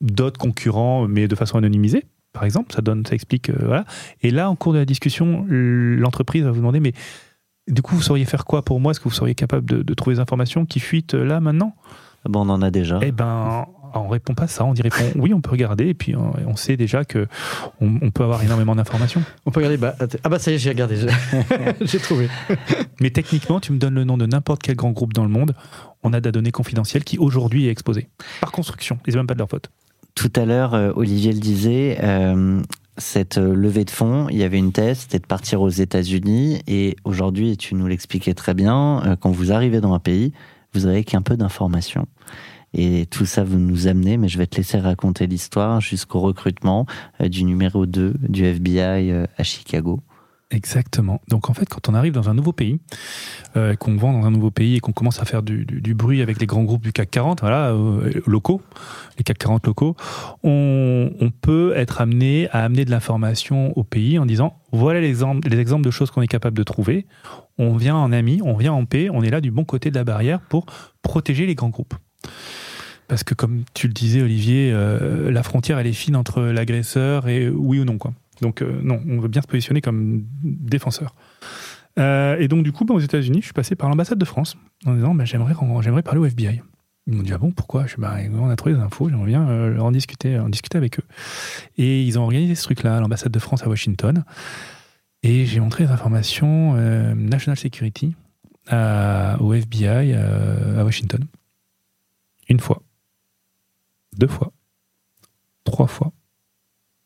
[0.00, 2.74] d'autres concurrents, mais de façon anonymisée, par exemple.
[2.74, 3.84] Ça donne, ça explique, euh, voilà.
[4.22, 6.92] Et là, en cours de la discussion, l'entreprise va vous demander, mais
[7.68, 8.90] du coup, vous sauriez faire quoi pour moi?
[8.90, 11.74] Est-ce que vous seriez capable de, de trouver des informations qui fuitent euh, là maintenant?
[12.28, 12.98] Bon, on en a déjà.
[13.02, 14.64] Eh ben, on répond pas ça.
[14.64, 17.26] On dit répond oui, on peut regarder, et puis on, on sait déjà que
[17.80, 19.22] on, on peut avoir énormément d'informations.
[19.46, 19.76] On peut regarder.
[19.76, 20.96] Bah, ah bah ça y est, j'ai regardé.
[21.82, 22.28] J'ai trouvé.
[23.00, 25.54] Mais techniquement, tu me donnes le nom de n'importe quel grand groupe dans le monde,
[26.04, 28.08] on a de la donnée confidentielle qui aujourd'hui est exposée
[28.40, 28.98] par construction.
[29.06, 29.70] Et c'est même pas de leur faute.
[30.14, 32.62] Tout à l'heure, euh, Olivier le disait, euh,
[32.98, 36.62] cette euh, levée de fonds, il y avait une thèse, c'était de partir aux États-Unis.
[36.68, 40.32] Et aujourd'hui, tu nous l'expliquais très bien, quand vous arrivez dans un pays,
[40.72, 42.06] vous avez qu'un peu d'informations.
[42.74, 46.86] Et tout ça, vous nous amenez, mais je vais te laisser raconter l'histoire jusqu'au recrutement
[47.20, 50.00] du numéro 2 du FBI à Chicago.
[50.54, 51.20] Exactement.
[51.26, 52.78] Donc en fait, quand on arrive dans un nouveau pays,
[53.56, 56.40] euh, qu'on vend dans un nouveau pays et qu'on commence à faire du, bruit avec
[56.40, 58.62] les grands groupes du CAC 40, voilà, euh, locaux,
[59.18, 59.96] les CAC 40 locaux,
[60.44, 65.48] on, peut être amené à amener de l'information au pays en disant voilà les exemples,
[65.48, 67.06] les exemples de choses qu'on est capable de trouver.
[67.58, 69.96] On vient en ami, on vient en paix, on est là du bon côté de
[69.96, 70.66] la barrière pour
[71.02, 71.94] protéger les grands groupes.
[73.08, 77.28] Parce que comme tu le disais, Olivier, euh, la frontière elle est fine entre l'agresseur
[77.28, 78.12] et oui ou non quoi.
[78.40, 81.14] Donc euh, non, on veut bien se positionner comme défenseur.
[81.98, 84.56] Euh, et donc du coup, ben, aux États-Unis, je suis passé par l'ambassade de France
[84.86, 86.62] en disant ben, j'aimerais parler au FBI.
[87.06, 87.86] Ils m'ont dit ah bon pourquoi?
[87.86, 90.98] Je bah, on a trouvé des infos, j'aimerais bien euh, en discuter, en discuter avec
[90.98, 91.04] eux.
[91.76, 94.24] Et ils ont organisé ce truc-là à l'ambassade de France à Washington.
[95.22, 98.14] Et j'ai montré les informations euh, National Security
[98.70, 101.22] au FBI à Washington.
[102.48, 102.82] Une fois,
[104.16, 104.52] deux fois,
[105.64, 106.12] trois fois,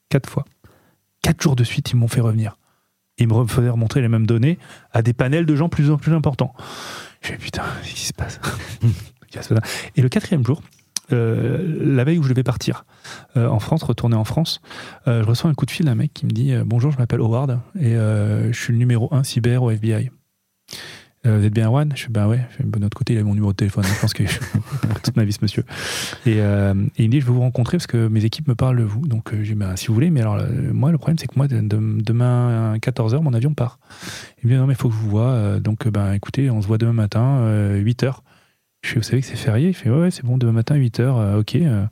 [0.08, 0.44] quatre fois.
[1.22, 2.57] Quatre jours de suite, ils m'ont fait revenir.
[3.18, 4.59] Ils me faisaient remontrer les mêmes données
[4.92, 6.54] à des panels de gens plus en plus importants.
[7.20, 8.40] Je fais putain, qu'est-ce qui se passe?
[9.96, 10.62] Et le quatrième jour,
[11.12, 12.85] euh, la veille où je devais partir
[13.37, 14.61] euh, en France, retourner en France,
[15.07, 17.20] euh, je reçois un coup de fil d'un mec qui me dit Bonjour, je m'appelle
[17.20, 20.11] Howard et je suis le numéro 1 cyber au FBI.
[21.26, 22.40] Euh, vous êtes bien Erwan Je fais Ben ouais.
[22.59, 23.83] Je de notre côté, il a mon numéro de téléphone.
[23.85, 24.38] Je pense que je
[25.02, 25.64] toute ma vie, ce monsieur.
[26.26, 28.54] Et, euh, et il me dit Je veux vous rencontrer parce que mes équipes me
[28.54, 29.07] parlent de vous.
[29.07, 31.26] Donc, euh, j'ai dit Ben, si vous voulez, mais alors, euh, moi, le problème, c'est
[31.26, 33.78] que moi, de- de- demain à 14h, mon avion part.
[34.42, 35.31] Il me dit Non, mais il faut que je vous vois.
[35.31, 38.22] Euh, Donc, ben, écoutez, on se voit demain matin, euh, 8h.
[38.82, 39.68] Je vous savez que c'est férié?
[39.68, 41.56] Il fait, ouais, c'est bon, demain matin, 8h, ok.
[41.56, 41.82] Euh,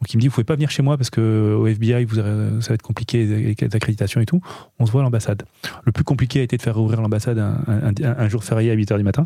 [0.00, 2.14] Donc il me dit, vous pouvez pas venir chez moi parce que au FBI, vous
[2.14, 4.40] ça va être compliqué, les accréditations et tout.
[4.78, 5.42] On se voit à l'ambassade.
[5.84, 9.02] Le plus compliqué a été de faire ouvrir l'ambassade un, jour férié à 8h du
[9.02, 9.24] matin.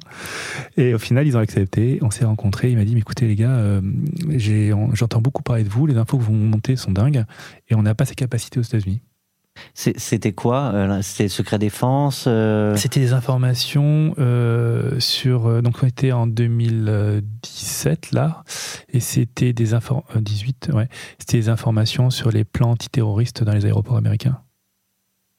[0.79, 1.99] Et au final, ils ont accepté.
[2.01, 2.71] On s'est rencontrés.
[2.71, 3.83] Il m'a dit, mais écoutez les gars, euh,
[4.95, 5.87] j'entends beaucoup parler de vous.
[5.87, 7.25] Les infos que vous montez sont dingues.
[7.69, 9.03] Et on n'a pas ces capacités aux États-Unis.
[9.75, 15.63] C'était quoi euh, C'était secret défense euh, C'était des informations euh, sur.
[15.63, 18.43] donc, on était en 2017 là,
[18.93, 20.21] et c'était des informations.
[20.21, 20.89] 18, ouais.
[21.19, 24.41] C'était des informations sur les plans antiterroristes dans les aéroports américains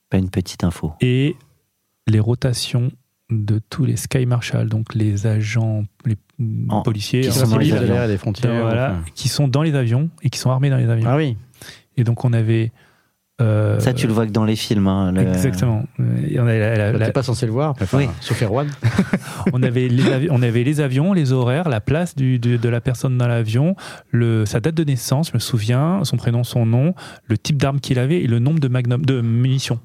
[0.10, 0.94] Pas une petite info.
[1.02, 1.36] et
[2.08, 2.92] les rotations
[3.30, 6.18] de tous les Sky Marshal, donc les agents, les
[6.70, 8.62] En- policiers, qui sont dans les civil, de l'air et des frontières.
[8.62, 9.06] voilà, enfin.
[9.16, 11.10] qui sont dans les avions et qui sont armés dans les avions.
[11.10, 11.38] Ah oui.
[11.98, 12.72] Et donc, on avait.
[13.42, 14.88] Euh, Ça, tu le vois que dans les films.
[14.88, 15.84] hein, le- Exactement.
[16.30, 18.08] Et on, la- la- pas censé le voir, enfin, Oui.
[18.22, 18.68] sauf Erwan.
[19.54, 22.80] on, avait les on avait les avions, les horaires, la place du- de, de la
[22.82, 23.76] personne dans l'avion,
[24.12, 26.94] le- sa date de naissance, je me souviens, son prénom, son nom,
[27.26, 29.80] le type d'arme qu'il avait et le nombre de, magnum, de munitions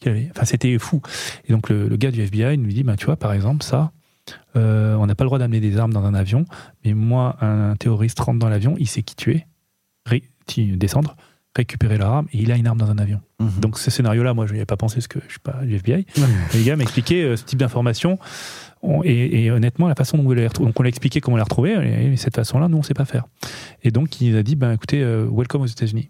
[0.00, 0.28] qu'il avait.
[0.34, 1.02] Enfin, c'était fou.
[1.46, 3.92] Et donc, le, le gars du FBI nous dit bah, Tu vois, par exemple, ça,
[4.56, 6.46] euh, on n'a pas le droit d'amener des armes dans un avion,
[6.84, 9.46] mais moi, un, terroriste rentre dans l'avion, il sait qui tuer,
[10.06, 11.16] ré- qui- descendre,
[11.60, 13.20] récupérer l'arme et il a une arme dans un avion.
[13.40, 13.60] Mhm.
[13.60, 15.74] Donc ce scénario-là, moi, je n'y avais pas pensé parce que je suis pas du
[15.76, 16.04] FBI.
[16.54, 18.18] Les gars m'expliquaient euh, ce type d'information.
[18.82, 21.42] On- Et, et honnêtement, la façon dont on les donc on l'a expliqué comment les
[21.42, 23.24] retrouver, et, et cette façon-là, nous, on ne sait pas faire.
[23.82, 26.08] Et donc, il nous a dit, ben, écoutez, euh, welcome aux États-Unis.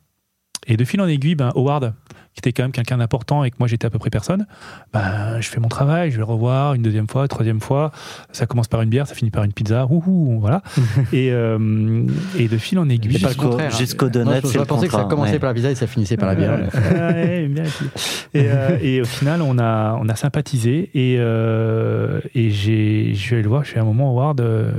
[0.67, 1.95] Et de fil en aiguille, ben, Howard,
[2.35, 4.47] qui était quand même quelqu'un d'important et que moi j'étais à peu près personne,
[4.93, 7.91] ben, je fais mon travail, je vais le revoir une deuxième fois, troisième fois.
[8.33, 10.63] Ça commence par une bière, ça finit par une pizza, ouhou, voilà.
[11.13, 12.05] et, euh,
[12.39, 13.69] et de fil en aiguille, Jusqu'au- hein.
[13.71, 15.39] jusqu'au Non, donut, je- c'est Je le pensais que ça commençait ouais.
[15.41, 16.53] par la pizza et ça finissait par la bière.
[16.75, 17.71] Euh, ouais, bien dit.
[18.35, 23.31] et, euh, et au final, on a, on a sympathisé et, euh, et j'ai, je
[23.31, 23.65] vais aller le voir.
[23.65, 24.71] Je suis à un moment, Howard, euh,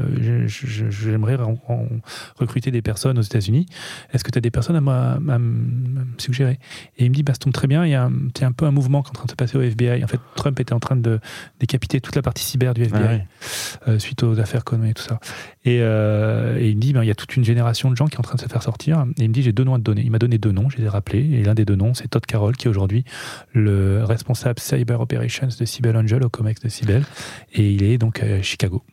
[0.48, 1.38] j'aimerais
[2.38, 3.66] recruter des personnes aux États-Unis.
[4.14, 6.60] Est-ce que tu as des personnes à, me- à me à me suggérer?
[6.98, 8.66] Et il me dit, bah, tombe très bien, il y a un, c'est un peu
[8.66, 10.04] un mouvement qui est en train de se passer au FBI.
[10.04, 11.20] En fait, Trump était en train de
[11.60, 13.28] décapiter toute la partie cyber du FBI Ah ouais.
[13.88, 15.20] euh, suite aux affaires Conway et tout ça.
[15.66, 18.08] Et, euh, et il me dit, ben, il y a toute une génération de gens
[18.08, 19.06] qui est en train de se faire sortir.
[19.20, 20.02] Et il me dit, j'ai deux noms à te donner.
[20.04, 21.28] Il m'a donné deux noms, je les ai rappelés.
[21.34, 23.04] Et l'un des deux noms, c'est Todd Carroll, qui est aujourd'hui
[23.54, 27.04] le responsable Cyber Operations de Cybel Angel, au COMEX de Cybel.
[27.54, 28.84] Et il est donc à Chicago.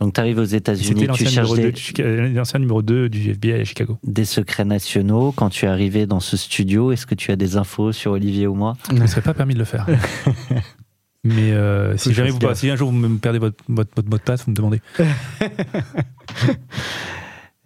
[0.00, 3.52] Donc tu arrives aux États-Unis, tu cherches numéro, 2 des, l'ancien numéro 2 du FBI
[3.54, 3.98] à Chicago.
[4.04, 5.32] des secrets nationaux.
[5.32, 8.46] Quand tu es arrivé dans ce studio, est-ce que tu as des infos sur Olivier
[8.46, 8.76] ou moi?
[8.92, 9.86] Je ne serait pas permis de le faire.
[11.24, 14.16] Mais euh, si, jamais vous, si un jour vous me perdez votre, votre, votre mot
[14.18, 14.80] de passe, vous me demandez.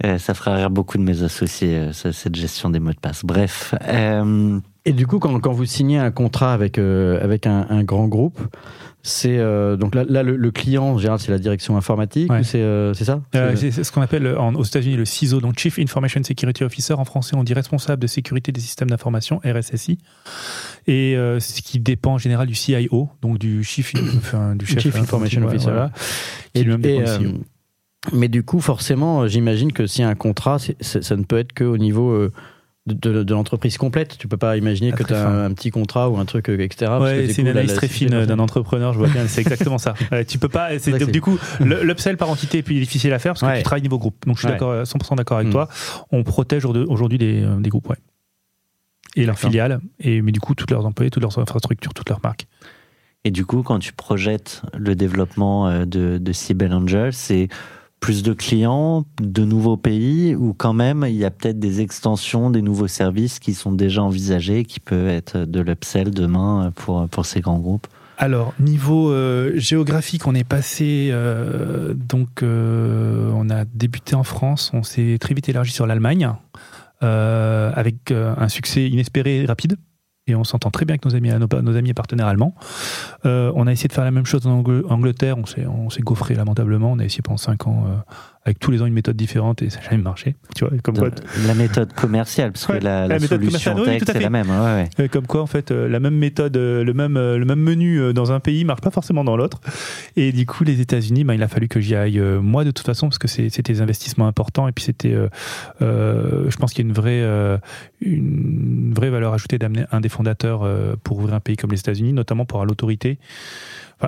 [0.04, 2.98] Euh, Ça fera rire beaucoup de mes associés, euh, ce- cette gestion des mots de
[2.98, 3.24] passe.
[3.24, 7.66] Bref, euh, Et du coup, quand, quand vous signez un contrat avec, euh, avec un,
[7.70, 8.40] un grand groupe,
[9.04, 12.44] c'est euh, donc là, là, le, le client en général c'est la direction informatique Ouais.
[12.44, 15.58] c'est euh, c'est ça Euh, C'est- ce qu'on appelle en- aux États-Unis le CISO, donc
[15.58, 16.94] Chief Information Security Officer.
[16.94, 19.98] En français, on dit responsable de sécurité des systèmes d'information, RSSI.
[20.86, 24.94] Et ce qui dépend en général du CIO, donc du Chief, enfin, du chef Chief
[24.96, 25.70] Information informatique, Officer.
[25.72, 25.90] voilà,
[26.54, 27.32] qui Et- lui-même et, dépend du CEO.
[28.12, 31.52] mais du coup, forcément, j'imagine que s'il y a un contrat, ça ne peut être
[31.52, 32.28] qu'au niveau
[32.86, 34.18] de, de- de l'entreprise complète.
[34.18, 36.48] Tu peux pas imaginer Ah, que tu as un, un petit contrat ou un truc,
[36.48, 36.90] euh, etc.
[37.00, 39.94] Ouais, c'est une analyse très fine d'un entrepreneur, je vois bien, c'est exactement ça.
[40.10, 43.32] Ouais, tu peux pas, donc, du coup, l'upsell par entité est plus difficile à faire
[43.32, 43.58] parce que Ouais.
[43.58, 44.16] tu travailles niveau groupe.
[44.26, 44.54] Donc je suis Ouais.
[44.54, 45.52] d'accord, 100% d'accord avec Mm.
[45.52, 45.68] toi.
[46.10, 47.96] On protège aujourd'hui- des, euh, des groupes, ouais.
[49.14, 52.20] Et leurs filiales, et, mais du coup, toutes leurs employés, toutes leurs infrastructures, toutes leurs
[52.24, 52.46] marques.
[53.24, 57.48] et du coup, quand tu projettes le développement euh, de, de Angel, c'est
[58.02, 62.50] plus de clients, de nouveaux pays, ou quand même, il y a peut-être des extensions,
[62.50, 67.24] des nouveaux services qui sont déjà envisagés, qui peuvent être de l'upsell demain pour, pour
[67.24, 67.86] ces grands groupes?
[68.18, 74.72] Alors, niveau euh, géographique, on est passé, euh, donc euh, on a débuté en France,
[74.74, 76.28] on s'est très vite élargi sur l'Allemagne,
[77.00, 79.76] avec un succès inespéré et rapide.
[80.28, 81.16] Et on s'entend très bien avec nos
[81.76, 82.54] amis, et partenaires allemands.
[83.26, 85.90] Euh, on a essayé de faire la même chose en Angl- Angleterre, on s'est, on
[85.90, 86.92] s'est gaufré lamentablement.
[86.92, 87.96] On a essayé pendant 5 ans, euh,
[88.44, 90.34] avec tous les ans, une méthode différente et ça n'a jamais marché.
[90.56, 91.10] Tu vois, comme quoi,
[91.46, 94.20] La méthode commerciale, parce Ouais, que la, la la méthode solution commerciale, oui, fait.
[94.20, 94.50] la même.
[94.50, 95.08] ouais, ouais.
[95.08, 98.12] Comme quoi, en fait, euh, la même méthode, euh, le même, euh, le même menu
[98.12, 99.60] dans un pays marche pas forcément dans l'autre.
[100.16, 102.84] Et du coup, les États-Unis, ben, il a fallu que j'y aille moi de toute
[102.86, 105.28] façon parce que c'était des investissements importants et puis c'était, euh,
[105.80, 107.58] euh, je pense qu'il y a une vraie, euh,
[108.00, 110.68] une vraie valeur ajoutée d'amener un des fondateurs
[111.04, 113.18] pour ouvrir un pays comme les États-Unis, notamment pour avoir l'autorité.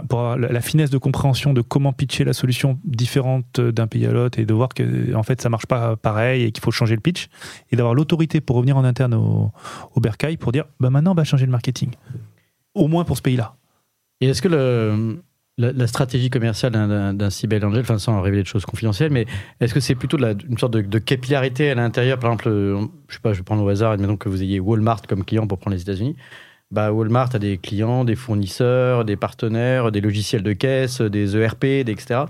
[0.02, 4.12] Pour avoir la finesse de compréhension de comment pitcher la solution différente d'un pays à
[4.12, 6.94] l'autre et de voir que en fait ça marche pas pareil et qu'il faut changer
[6.94, 7.28] le pitch
[7.70, 9.52] et d'avoir l'autorité pour revenir en interne au,
[9.94, 11.90] au Bercail pour dire bah maintenant on va changer le marketing.
[12.74, 13.56] Au moins pour ce pays-là.
[14.20, 14.48] Et est-ce que
[15.58, 19.26] la, stratégie commerciale d'un- Cybele Angel, enfin sans révéler de choses confidentielles, mais
[19.60, 22.18] est-ce que c'est plutôt une sorte de, de capillarité à l'intérieur?
[22.18, 24.58] Par exemple, euh, je sais pas, je vais prendre au hasard, admettons que vous ayez
[24.60, 26.16] Walmart comme client pour prendre les États-Unis.
[26.70, 31.64] Bah, Walmart a des clients, des fournisseurs, des partenaires, des logiciels de caisse, des ERP,
[31.64, 32.22] etc.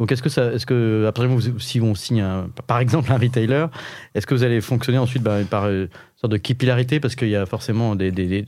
[0.00, 2.24] Donc, est-ce que ça, est-ce que après vous, si on signe
[2.66, 3.66] par exemple un retailer,
[4.14, 7.00] est-ce que vous allez fonctionner ensuite bah, par une sorte de capillarité?
[7.00, 8.44] Parce qu'il y a forcément des,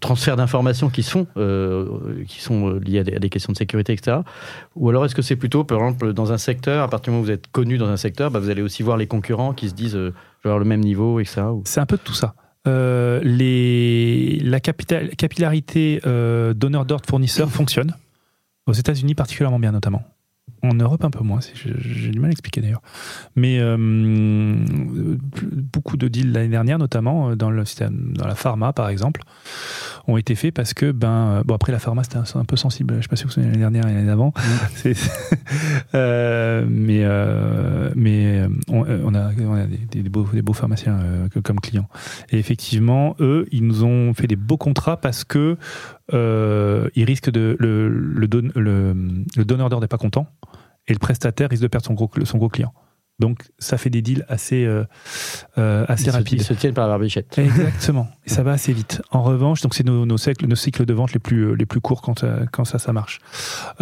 [0.00, 3.92] transferts d'informations qui se font, euh, qui sont euh, liés à des, questions de sécurité,
[3.92, 4.18] etc.
[4.76, 7.22] Ou alors est-ce que c'est plutôt, par exemple, dans un secteur, à partir du moment
[7.22, 9.70] où vous êtes connu dans un secteur, bah, vous allez aussi voir les concurrents qui
[9.70, 11.42] se disent, euh, je vais avoir le même niveau, etc.
[11.42, 12.34] ou- c'est un peu tout ça
[12.68, 13.20] Euh,
[14.42, 17.94] la capital- capillarité euh, donneur d'ordre fournisseur fonctionne.
[18.66, 20.02] Aux États-Unis particulièrement bien notamment
[20.62, 22.82] en Europe un peu moins j'ai du mal à expliquer d'ailleurs.
[23.36, 23.76] Mais euh,
[25.72, 27.64] beaucoup de deals l'année dernière notamment euh, dans le
[28.14, 29.22] dans la pharma par exemple
[30.08, 32.56] ont été faits parce que ben euh, bon après la pharma c'était un, un peu
[32.56, 34.32] sensible je sais pas si vous vous souvenez l'année dernière et l'année d'avant.
[35.94, 40.98] Euh, mais euh, mais on, on a, on a des, des beaux, des beaux pharmaciens
[41.42, 41.88] comme clients.
[42.30, 45.56] Et effectivement eux ils nous ont fait des beaux contrats parce que
[46.12, 48.94] ils risquent de le, le, don- le,
[49.36, 50.26] le donneur d'ordre n'est pas content
[50.90, 52.74] et le prestataire risque de perdre son gros, son gros client
[53.18, 54.84] donc ça fait des deals assez euh,
[55.58, 57.36] euh, assez Ils se- rapides Ils se tiennent par la barbichette.
[57.38, 58.08] Exactement.
[58.24, 59.02] Et ça va assez vite.
[59.10, 61.66] En revanche, donc c'est nos, nos, cycles, nos cycles de vente les plus, euh, les
[61.66, 63.20] plus courts quand, ça- quand ça, ça marche.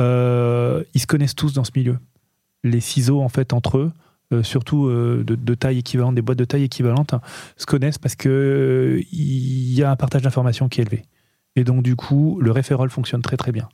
[0.01, 1.99] Euh, ils se connaissent tous dans ce milieu.
[2.65, 3.93] Les ciseaux, en fait, entre eux,
[4.43, 7.21] surtout de, de taille équivalente, des boîtes de taille équivalente, hein,
[7.57, 11.05] se connaissent parce euh, il y a un partage d'informations qui est élevé.
[11.55, 13.69] Et donc, du coup, le référol fonctionne très, très bien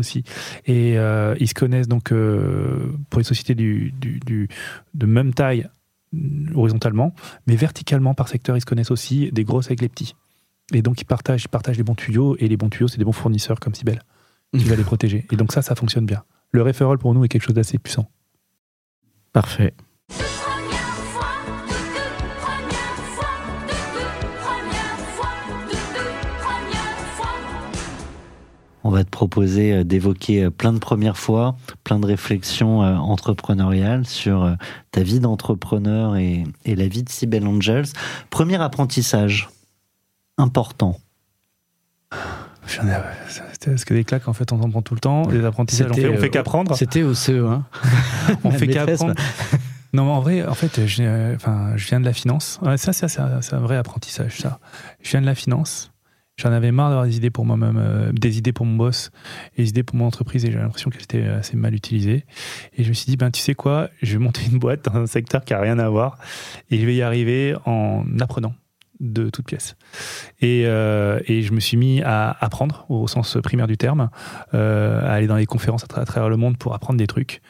[0.00, 0.24] aussi.
[0.66, 4.48] Et euh, ils se connaissent donc euh, pour les sociétés du, du, du-
[4.94, 5.68] de même taille
[6.12, 7.14] mm, horizontalement,
[7.46, 10.14] mais verticalement par secteur, ils se connaissent aussi des grosses avec les petits.
[10.74, 13.04] Et donc ils partagent, ils partagent les bons tuyaux, et les bons tuyaux, c'est des
[13.04, 14.00] bons fournisseurs comme Sibel,
[14.56, 15.26] qui va les protéger.
[15.30, 16.22] Et donc ça, ça fonctionne bien.
[16.52, 18.10] Le référol pour nous est quelque chose d'assez puissant.
[19.32, 19.74] Parfait.
[28.82, 32.94] On va te proposer euh, d'évoquer euh, plein de premières fois, plein de réflexions euh,
[32.96, 34.56] entrepreneuriales sur
[34.90, 37.86] ta vie d'entrepreneur et, et la vie de Cybele Angels.
[38.30, 39.48] Premier apprentissage
[40.38, 40.98] important.
[42.66, 45.28] J'en ai- c'était- Parce que des claques, en fait, on en prend tout le temps.
[45.28, 46.76] Les apprentissages, on C'était, fait, on fait qu'apprendre.
[46.76, 47.62] C'était au CE1.
[48.44, 49.14] On fait qu'apprendre.
[49.92, 52.60] Non, mais en vrai, en fait, euh, enfin, je viens de la finance.
[52.62, 54.60] Ouais, ça, ça, c'est un, c'est un vrai apprentissage, ça.
[55.02, 55.90] Je viens de la finance.
[56.36, 59.10] J'en avais marre d'avoir des idées pour moi-même, euh, des idées pour mon boss,
[59.58, 62.24] des idées pour mon entreprise, et j'ai l'impression qu'elles étaient assez mal utilisées.
[62.76, 64.96] Et je me suis dit, ben, tu sais quoi, je vais monter une boîte dans
[64.96, 66.18] un secteur qui a rien à voir,
[66.70, 68.54] et je vais y arriver en apprenant
[69.00, 69.76] de toutes pièces.
[70.40, 74.10] Et, euh, et je me suis mis à apprendre au sens primaire du terme,
[74.54, 77.06] euh, à aller dans les conférences à, tra- à travers le monde pour apprendre des
[77.06, 77.40] trucs.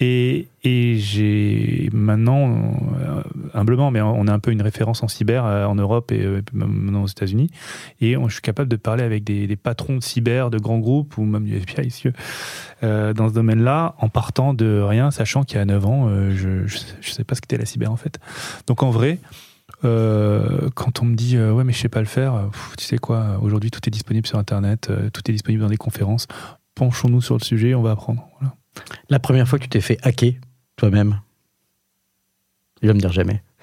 [0.00, 3.22] Et, et j'ai maintenant, euh,
[3.54, 7.08] humblement, mais on a un peu une référence en cyber en Europe et maintenant aux
[7.08, 7.50] États-Unis.
[8.00, 11.24] Et je suis capable de parler avec des, patrons de cyber de grands groupes ou
[11.24, 12.08] même du FBI ici,
[12.82, 16.66] dans ce domaine-là, en partant de rien, sachant qu'il y a 9 ans, je ne
[17.02, 18.18] sais pas ce qu'était la cyber en fait.
[18.66, 19.18] Donc en vrai,
[19.84, 22.74] euh, quand on me dit euh, ouais mais je sais pas le faire, euh, pff,
[22.78, 25.76] tu sais quoi, aujourd'hui tout est disponible sur internet, euh, tout est disponible dans des
[25.76, 26.26] conférences.
[26.74, 28.28] Penchons-nous sur le sujet, on va apprendre.
[28.40, 28.54] Voilà.
[29.10, 30.34] La première fois que tu t'es fait hacker
[30.76, 31.20] toi-même,
[32.82, 33.42] il va me dire jamais.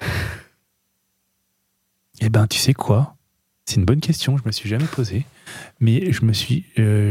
[2.22, 3.16] Eh ben, tu sais quoi?
[3.64, 5.24] C'est une bonne question, je me suis jamais posé.
[5.80, 6.66] Mais je me suis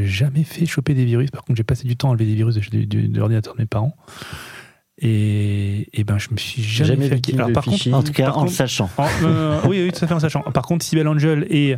[0.05, 1.31] jamais fait choper des virus.
[1.31, 3.55] Par contre, j'ai passé du temps à enlever des virus de, de- de- de l'ordinateur
[3.55, 3.95] de mes parents.
[5.01, 7.33] Et, et ben, je me suis jamais, Jamais fait.
[7.35, 7.93] Alors, par contre.
[7.93, 8.89] En tout cas, en le sachant.
[8.97, 10.41] en- euh, oui, oui, tout à fait en sachant.
[10.41, 11.77] Par contre, Sibel Angel et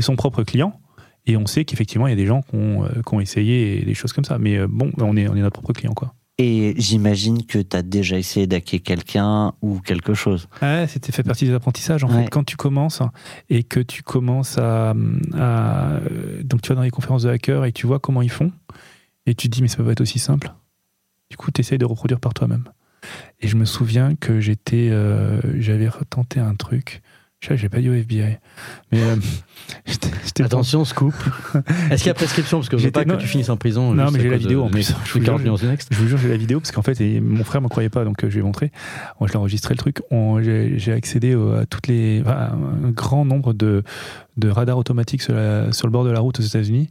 [0.00, 0.78] son propre client.
[1.26, 3.82] Et on sait qu'effectivement, il y a des gens qui ont, euh, qui ont essayé
[3.82, 4.38] et des choses comme ça.
[4.38, 6.14] Mais euh, bon, on est, on est notre propre client, quoi.
[6.38, 10.48] Et j'imagine que tu as déjà essayé d'hacker quelqu'un ou quelque chose.
[10.62, 12.02] Ouais, c'était fait partie des apprentissages.
[12.02, 12.22] En Ouais.
[12.24, 13.02] fait, quand tu commences
[13.50, 14.94] et que tu commences à,
[15.38, 16.00] à-
[16.42, 18.50] donc tu vas dans les conférences de hackers et tu vois comment ils font
[19.26, 20.50] et tu te dis mais ça peut pas être aussi simple.
[21.30, 22.64] Du coup, tu essayes de reproduire par toi-même.
[23.40, 27.02] Et je me souviens que j'étais, euh, j'avais retenté un truc.
[27.40, 28.36] Je sais, j'ai pas dit au FBI,
[28.92, 29.16] mais euh,
[29.86, 31.14] j'étais- Attention, scoop.
[31.90, 33.94] Est-ce qu'il y a prescription Parce que je veux pas que tu finisses en prison.
[33.94, 34.92] non, mais j'ai la de- vidéo en plus.
[35.06, 35.56] Je vous 40 jure.
[35.90, 38.04] Je vous jure, j'ai la vidéo parce qu'en fait, et mon frère me croyait pas,
[38.04, 38.72] donc euh, je lui ai montré.
[39.20, 40.00] Moi, je l'ai enregistré le truc.
[40.10, 43.82] On- J'ai accédé à toutes les, enfin, un grand nombre de,
[44.36, 46.90] de radars automatiques sur, la- sur le bord de la route aux États-Unis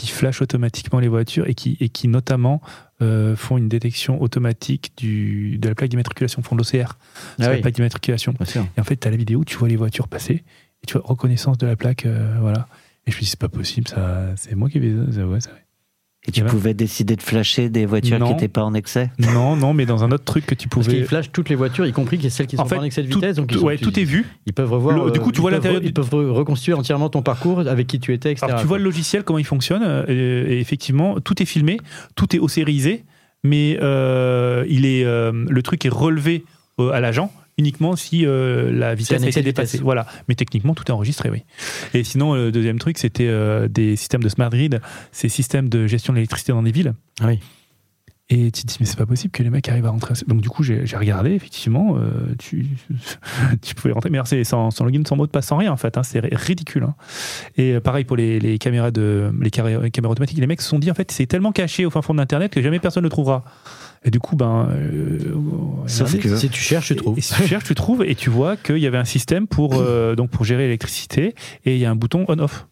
[0.00, 2.60] qui flashent automatiquement les voitures et qui, et qui notamment
[3.02, 6.96] euh, font une détection automatique du, de la plaque d'immatriculation, font de l'OCR sur
[7.38, 8.34] Ah la oui, plaque d'immatriculation.
[8.76, 10.34] Et en fait, tu as la vidéo, tu vois les voitures passer,
[10.82, 12.68] et tu vois reconnaissance de la plaque, euh, voilà.
[13.06, 14.92] Et je me suis dit, c'est pas possible, ça, c'est moi qui vais.
[15.12, 15.50] ça, ouais, ça-
[16.28, 18.26] Et tu y avait- pouvais décider de flasher des voitures Non.
[18.26, 19.10] qui n'étaient pas en excès?
[19.18, 20.96] Non, non, mais dans un autre truc que tu Parce pouvais.
[20.98, 23.02] qu'ils flashent toutes les voitures, y compris celles qui sont En fait, pas en excès
[23.02, 23.36] de tout- vitesse.
[23.36, 24.26] Donc ils, tout, sont- tout est vu.
[24.46, 25.04] ils peuvent revoir.
[25.06, 27.60] Le- du coup, tu ils vois peuvent l'intérieur Ils peuvent re- reconstruire entièrement ton parcours
[27.60, 28.46] avec qui tu étais, etc.
[28.48, 30.04] Alors, tu vois le logiciel, comment il fonctionne, euh,
[30.48, 31.78] et, effectivement, tout est filmé,
[32.16, 33.04] tout est ossérisé,
[33.44, 36.44] mais euh, il est, euh, le truc est relevé
[36.80, 39.78] euh, à l'agent uniquement si euh, la vitesse a été dépassée.
[39.82, 40.06] Voilà.
[40.28, 41.42] Mais techniquement, tout est enregistré, oui.
[41.94, 44.80] Et sinon, le deuxième truc, c'était euh, des systèmes de smart grid,
[45.12, 46.94] ces systèmes de gestion de l'électricité dans des villes.
[47.20, 47.40] Ah oui.
[48.28, 50.14] Et tu te dis, mais c'est pas possible que les mecs arrivent à rentrer.
[50.26, 52.66] Donc, du coup, j'ai regardé, effectivement, euh, tu,
[53.62, 54.10] tu pouvais rentrer.
[54.10, 55.96] Mais c'est sans, sans login, sans mot de passe, sans rien, en fait.
[55.96, 56.82] hein, c'est ri- ridicule.
[56.82, 56.94] hein.
[57.56, 60.38] Et pareil pour les, les caméras, de, les carré- les caméras automatiques.
[60.38, 62.60] Les mecs se sont dit, en fait, c'est tellement caché au fin fond d'Internet que
[62.60, 63.44] jamais personne ne le trouvera.
[64.06, 64.68] Et du coup, ben.
[64.70, 65.18] euh,
[65.86, 67.18] Sauf regardez, que- Si tu cherches, tu trouves.
[67.18, 69.74] et si tu cherches, tu trouves, et tu vois qu'il y avait un système pour,
[69.74, 72.66] euh, donc pour gérer l'électricité, et il y a un bouton on-off.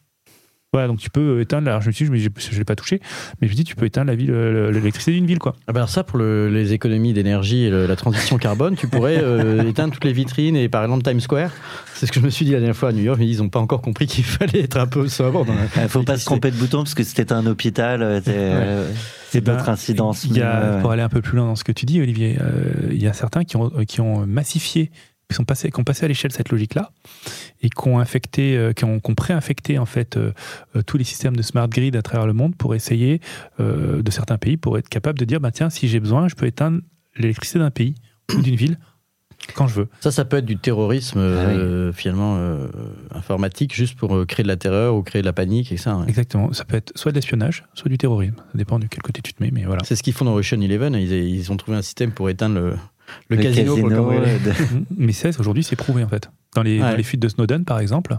[0.74, 1.68] Voilà, donc tu peux éteindre.
[1.68, 3.00] Alors je me suis dit, je ne l'ai pas touché,
[3.40, 5.54] mais je me dis, tu peux éteindre la ville, euh, l'électricité d'une ville, quoi.
[5.68, 8.88] Ah ben alors ça, pour le- les économies d'énergie et le- la transition carbone, tu
[8.88, 11.50] pourrais euh, éteindre toutes les vitrines et par exemple Times Square.
[11.94, 13.18] C'est ce que je me suis dit la dernière fois à New York.
[13.20, 15.46] Mais ils n'ont pas encore compris qu'il fallait être un peu sobre.
[15.80, 18.90] Il faut pas se tromper de bouton parce que c'était un hôpital, euh, c'est euh,
[19.30, 20.24] c'est Eh ben, d'autres incidences.
[20.24, 21.86] Il y a, mais, ouais, pour aller un peu plus loin dans ce que tu
[21.86, 24.90] dis, Olivier, euh, il y a certains qui ont, qui ont massifié,
[25.28, 26.90] qui, sont passés, qui ont passé à l'échelle cette logique-là
[27.62, 30.32] et qui ont infecté, euh, qui ont, qui ont préinfecté en fait euh,
[30.76, 33.20] euh, tous les systèmes de smart grid à travers le monde pour essayer
[33.60, 36.34] euh, de certains pays pour être capable de dire, bah tiens, si j'ai besoin, je
[36.34, 36.80] peux éteindre
[37.16, 37.94] l'électricité d'un pays
[38.36, 38.78] ou d'une ville
[39.54, 39.88] quand je veux.
[40.00, 42.68] Ça, ça peut être du terrorisme euh, finalement euh,
[43.10, 45.92] informatique juste pour euh, créer de la terreur ou créer de la panique et ça.
[45.92, 46.06] hein.
[46.06, 46.52] Exactement.
[46.52, 48.36] Ça peut être soit de l'espionnage, soit du terrorisme.
[48.36, 49.82] Ça dépend de quel côté tu te mets, mais voilà.
[49.84, 50.94] C'est ce qu'ils font dans Ocean Eleven.
[50.94, 52.76] Ils, ils ont trouvé un système pour éteindre le,
[53.28, 53.76] le le casino.
[53.76, 54.38] pour le cambrioler.
[54.38, 54.52] de-
[54.96, 56.30] Mais c'est aujourd'hui, c'est prouvé en fait.
[56.54, 56.90] Dans les, Ouais.
[56.90, 58.16] dans les fuites de Snowden, par exemple,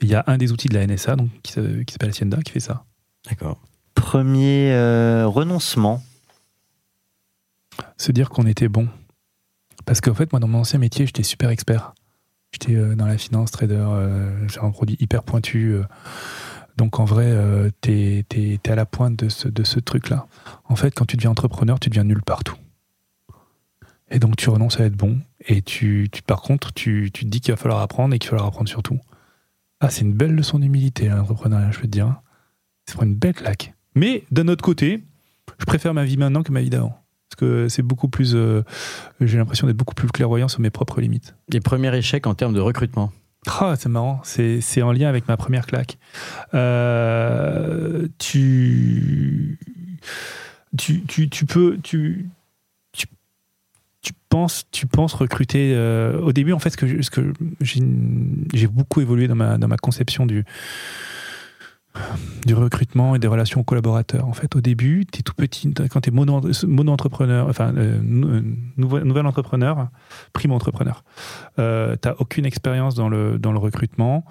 [0.00, 2.52] il y a un des outils de la NSA donc, qui, qui s'appelle Hacienda qui
[2.52, 2.84] fait ça.
[3.28, 3.60] D'accord.
[3.94, 6.02] Premier euh, renoncement.
[7.96, 8.88] Se dire qu'on était bon.
[9.86, 11.94] Parce qu'en fait, moi, dans mon ancien métier, j'étais super expert.
[12.52, 15.72] J'étais euh, dans la finance, trader, euh, j'ai un produit hyper pointu.
[15.74, 15.82] euh.
[16.76, 20.26] donc en vrai, euh, t'es es, à la pointe de ce, de ce truc-là.
[20.64, 22.56] En fait, quand tu deviens entrepreneur, tu deviens nul partout.
[24.10, 25.18] Et donc tu renonces à être bon.
[25.46, 28.28] Et tu, tu par contre, tu, tu te dis qu'il va falloir apprendre et qu'il
[28.30, 28.98] va falloir apprendre surtout.
[29.80, 32.06] Ah, c'est une belle leçon d'humilité, l'entrepreneuriat, je peux te dire.
[32.06, 32.20] hein.
[32.86, 33.74] c'est vraiment une belle claque.
[33.94, 35.04] Mais d'un autre côté,
[35.58, 36.98] je préfère ma vie maintenant que ma vie d'avant.
[37.30, 38.34] Parce que c'est beaucoup plus.
[38.34, 38.62] euh,
[39.20, 41.34] J'ai l'impression d'être beaucoup plus clairvoyant sur mes propres limites.
[41.50, 43.12] Les premiers échecs en termes de recrutement.
[43.46, 45.98] Ah, c'est marrant, c'est c'est en lien avec ma première claque.
[46.54, 49.58] Euh, tu,
[50.76, 51.78] tu, tu, tu peux.
[51.82, 52.28] Tu,
[54.00, 55.72] tu penses, tu penses recruter.
[55.74, 56.76] euh, au début, en fait, ce
[57.10, 60.44] que, j'ai beaucoup évolué dans ma, conception du,
[62.52, 64.26] recrutement et des relations collaborateurs.
[64.26, 68.00] En fait, au début, tu es tout petit, quand tu es mono, mono-entrepreneur, enfin, euh,
[68.00, 68.42] euh,
[68.76, 69.88] nouvel, entrepreneur,
[70.32, 71.02] primo-entrepreneur,
[71.58, 74.24] euh, tu n'as aucune expérience dans le, recrutement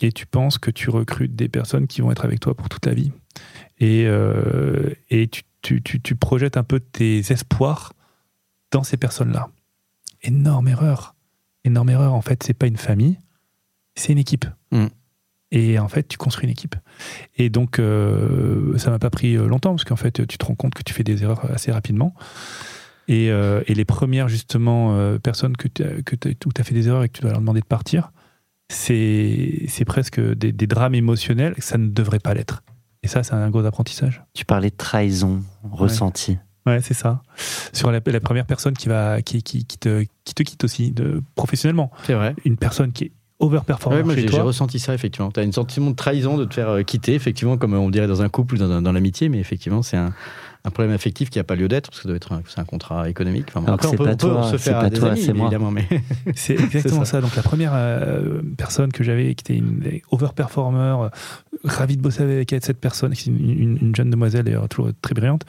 [0.00, 2.86] et tu penses que tu recrutes des personnes qui vont être avec toi pour toute
[2.86, 3.10] la vie.
[3.80, 7.92] Et, euh, et tu, tu, tu, tu projettes un peu tes espoirs
[8.70, 9.48] dans ces personnes-là.
[10.22, 11.14] Énorme erreur.
[11.64, 12.14] Énorme erreur.
[12.14, 13.18] En fait, c'est pas une famille,
[13.94, 14.46] c'est une équipe.
[14.72, 14.86] Mm.
[15.50, 16.76] Et en fait, tu construis une équipe.
[17.36, 20.54] Et donc, euh, ça m'a pas pris euh, longtemps, parce qu'en fait, tu te rends
[20.54, 22.14] compte que tu fais des erreurs assez rapidement.
[23.08, 26.88] Et, euh, et les premières, justement, euh, personnes que que où tu as fait des
[26.88, 28.12] erreurs et que tu dois leur demander de partir,
[28.68, 31.54] c'est c'est presque des, des drames émotionnels.
[31.58, 32.62] Ça ne devrait pas l'être.
[33.02, 34.22] Et ça, c'est un gros apprentissage.
[34.34, 36.38] Tu parlais de trahison ressentie.
[36.66, 37.22] Ouais, c'est ça.
[37.72, 40.90] Sur la, la première personne qui, va, qui, qui, qui te, qui te quitte aussi,
[40.90, 41.90] de, professionnellement.
[42.04, 42.34] C'est vrai.
[42.44, 45.30] Une personne qui est overperformant Ouais, j'ai ressenti ça, effectivement.
[45.30, 48.08] Tu as une sentiment de trahison de te faire euh, quitter, effectivement, comme on dirait
[48.08, 50.12] dans un couple ou dans, un- dans l'amitié, mais effectivement, c'est un,
[50.64, 52.58] un problème affectif qui n'a pas lieu d'être, parce que ça doit être un, c'est
[52.60, 53.46] un contrat économique.
[53.48, 54.98] Enfin, bon, après, on c'est peut, pas on peut toi, se c'est faire pas des
[54.98, 55.46] toi, amis, c'est moi.
[55.46, 55.86] évidemment, mais
[56.34, 57.12] C'est exactement ça.
[57.12, 57.20] ça.
[57.20, 59.80] Donc la première euh, personne que j'avais qui était une
[60.10, 61.08] overperformer, euh,
[61.64, 64.68] ravi de bosser avec elle, cette personne, qui est une, une- une jeune demoiselle d'ailleurs
[64.68, 65.44] toujours très brillante,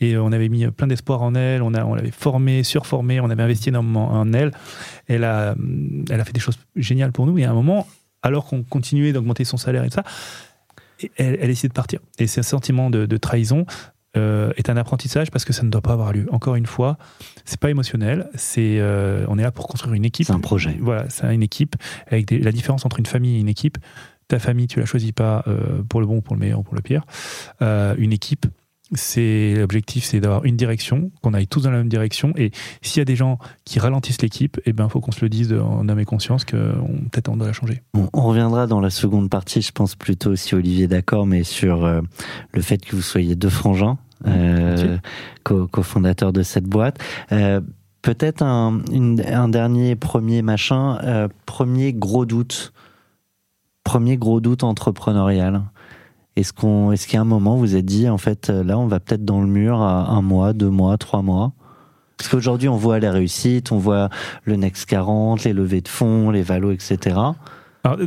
[0.00, 3.20] et euh, on avait mis plein d'espoir en elle, on, a, on l'avait formée, surformée,
[3.20, 4.50] on avait investi énormément en elle.
[5.06, 5.54] Elle a,
[6.10, 7.86] elle a fait des choses géniales pour nous, et à un moment,
[8.22, 10.04] alors qu'on continuait d'augmenter son salaire et tout ça,
[11.16, 12.00] elle, elle a décidé de partir.
[12.18, 13.66] Et ce sentiment de, de trahison
[14.16, 16.26] euh, est un apprentissage parce que ça ne doit pas avoir lieu.
[16.30, 16.96] Encore une fois,
[17.44, 20.26] c'est pas émotionnel, c'est euh, on est là pour construire une équipe.
[20.26, 20.76] C'est un projet.
[20.80, 23.78] Voilà, c'est une équipe avec des- la différence entre une famille et une équipe.
[24.28, 26.74] Ta famille, tu la choisis pas euh, pour le bon, pour le meilleur ou pour
[26.74, 27.02] le pire.
[27.60, 28.46] Une équipe,
[28.92, 32.32] c'est l'objectif, c'est d'avoir une direction, qu'on aille tous dans la même direction.
[32.36, 32.50] Et
[32.82, 35.52] s'il y a des gens qui ralentissent l'équipe, eh ben, faut qu'on se le dise
[35.54, 36.72] en âme et conscience que
[37.10, 37.82] peut-être on doit la changer.
[37.94, 41.44] On, on reviendra dans la seconde partie, je pense plutôt si Olivier est d'accord, mais
[41.44, 42.02] sur euh,
[42.52, 44.98] le fait que vous soyez deux frangins, euh,
[45.42, 46.98] co- cofondateurs de cette boîte.
[47.32, 47.60] Euh,
[48.02, 52.74] Peut-être un dernier premier machin, euh, premier gros doute,
[53.82, 55.62] premier gros doute entrepreneurial.
[56.36, 58.64] Est-ce qu'on, est-ce qu'il y a un moment où vous êtes dit, en fait, euh,
[58.64, 61.52] là, on va peut-être dans le mur à un mois, deux mois, trois mois?
[62.16, 64.08] Parce qu'aujourd'hui, on voit les réussites, on voit
[64.44, 67.16] le Next 40, les levées de fonds, les valos, etc.
[67.84, 67.98] Alors,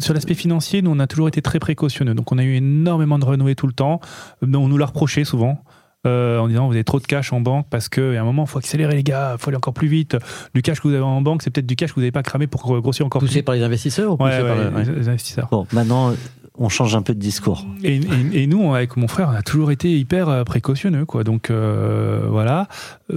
[0.00, 2.14] sur l'aspect financier, nous, on a toujours été très précautionneux.
[2.14, 4.00] Donc, on a eu énormément de renouées tout le temps.
[4.42, 5.58] On nous l'a reproché souvent.
[6.04, 8.48] euh, en disant vous avez trop de cash en banque parce qu'à un moment il
[8.48, 10.16] faut accélérer les gars, il faut aller encore plus vite.
[10.52, 12.24] Du cash que vous avez en banque, c'est peut-être du cash que vous n'avez pas
[12.24, 13.42] cramé pour grossir encore poussé plus.
[13.44, 14.84] par les investisseurs ou Ouais, poussé par ouais.
[14.98, 15.46] les investisseurs.
[15.52, 16.12] Bon, maintenant,
[16.62, 17.66] on change un peu de discours.
[17.82, 21.24] Et, et- et nous, avec mon frère, on a toujours été hyper euh, précautionneux, quoi.
[21.24, 22.68] Donc euh, voilà.
[23.12, 23.16] Euh,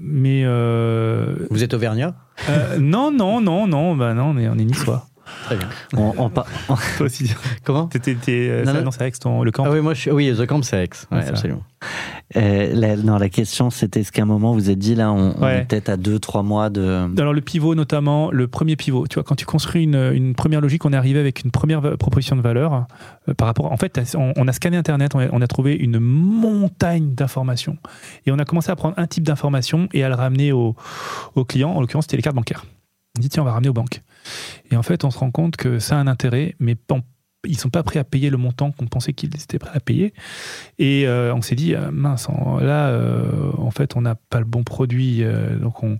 [0.00, 2.14] mais euh, Vous êtes auvergnat?
[2.48, 5.06] euh, non, non, non, non, bah non, on est, on est niçois.
[5.44, 5.68] Très bien.
[5.96, 6.46] On, on par-
[6.96, 7.32] Toi aussi.
[7.64, 8.84] Comment T'étais, euh, Non, ça- non.
[8.86, 9.64] non, c'est Aix, ton, le camp.
[9.66, 10.10] Ah oui, moi, je suis...
[10.10, 10.90] oui, The Camp, c'est Aix.
[11.10, 11.30] Ouais, Ouais, ça.
[11.30, 11.62] absolument.
[12.36, 15.34] Euh, la, non, la question, c'était est-ce qu'à un moment, vous êtes dit, là, on,
[15.36, 15.58] on Ouais.
[15.58, 17.08] est peut-être à deux, trois mois de...
[17.18, 20.60] Alors le pivot notamment, le premier pivot, tu vois, quand tu construis une, une première
[20.60, 22.86] logique, on est arrivé avec une première proposition de valeur
[23.28, 23.70] euh, par rapport.
[23.72, 27.76] En fait, on, on a scanné Internet, on a, on a trouvé une montagne d'informations
[28.26, 30.74] et on a commencé à prendre un type d'information et à le ramener au,
[31.34, 31.70] au client.
[31.70, 32.64] En l'occurrence, c'était les cartes bancaires.
[33.16, 34.02] On dit tiens, on va ramener aux banques.
[34.70, 36.76] Et en fait, on se rend compte que ça a un intérêt, mais
[37.46, 40.14] ils sont pas prêts à payer le montant qu'on pensait qu'ils étaient prêts à payer.
[40.78, 42.28] Et euh, on s'est dit euh, mince,
[42.60, 45.24] là, euh, en fait, on n'a pas le bon produit,
[45.60, 45.98] donc on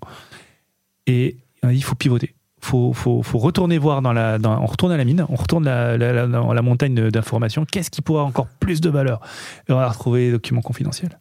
[1.07, 2.35] et on a dit il faut pivoter.
[2.61, 5.65] Faut, faut, faut retourner voir dans la, dans- on retourne à la mine, on retourne
[5.65, 7.65] la, dans la montagne d'informations.
[7.65, 9.21] Qu'est-ce qui avoir encore plus de valeur?
[9.69, 11.19] Et on a retrouvé les documents confidentiels.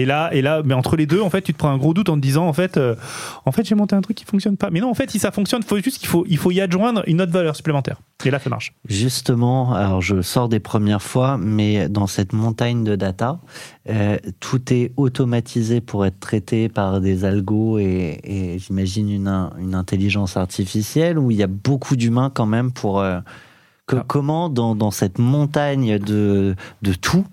[0.00, 1.92] Et là, et là, mais entre les deux, en fait, tu te prends un gros
[1.92, 2.94] doute en te disant, en fait, euh,
[3.44, 4.70] en fait, j'ai monté un truc qui fonctionne pas.
[4.70, 7.02] Mais non, en fait, si ça fonctionne, faut juste qu'il faut, il faut y adjoindre
[7.06, 7.98] une autre valeur supplémentaire.
[8.24, 8.72] Et là, ça marche.
[8.88, 13.40] Justement, alors je sors des premières fois, mais dans cette montagne de data,
[13.88, 19.74] euh, tout est automatisé pour être traité par des algos et, et j'imagine une, une
[19.74, 23.00] intelligence artificielle où il y a beaucoup d'humains quand même pour...
[23.00, 23.20] euh,
[23.86, 24.04] que- Ah.
[24.06, 27.24] Comment, dans, dans cette montagne de, de tout,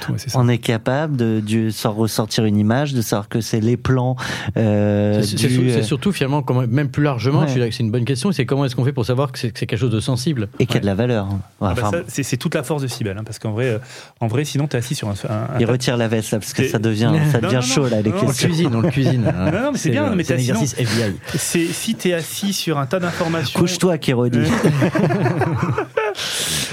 [0.00, 0.38] tout, ouais, c'est ça.
[0.38, 4.16] On est capable de, de s'en ressortir une image, de savoir que c'est les plans
[4.56, 7.46] euh, C'est- C'est du, sur- euh, c'est surtout finalement, même plus largement, Ouais.
[7.46, 9.32] je suis là que c'est une bonne question, c'est comment est-ce qu'on fait pour savoir
[9.32, 11.28] que c'est que c'est quelque chose de sensible et qui a de la valeur.
[11.60, 13.78] Ah bah c'est toute la force de Cybelle, hein, parce qu'en vrai, euh,
[14.20, 15.14] en vrai, sinon t'es assis sur un.
[15.28, 17.60] un- un- il retire la veste là, parce que ça devient, ça Non, devient non,
[17.62, 18.48] chaud là, les non, On le questions.
[18.48, 19.26] cuisine, on le cuisine.
[19.26, 19.50] hein.
[19.50, 21.14] Non, non, mais c'est bien, mais c'est un exercice FBI.
[21.34, 23.58] C'est si t'es assis sur un tas d'informations.
[23.58, 24.38] Couche-toi, Kérodi.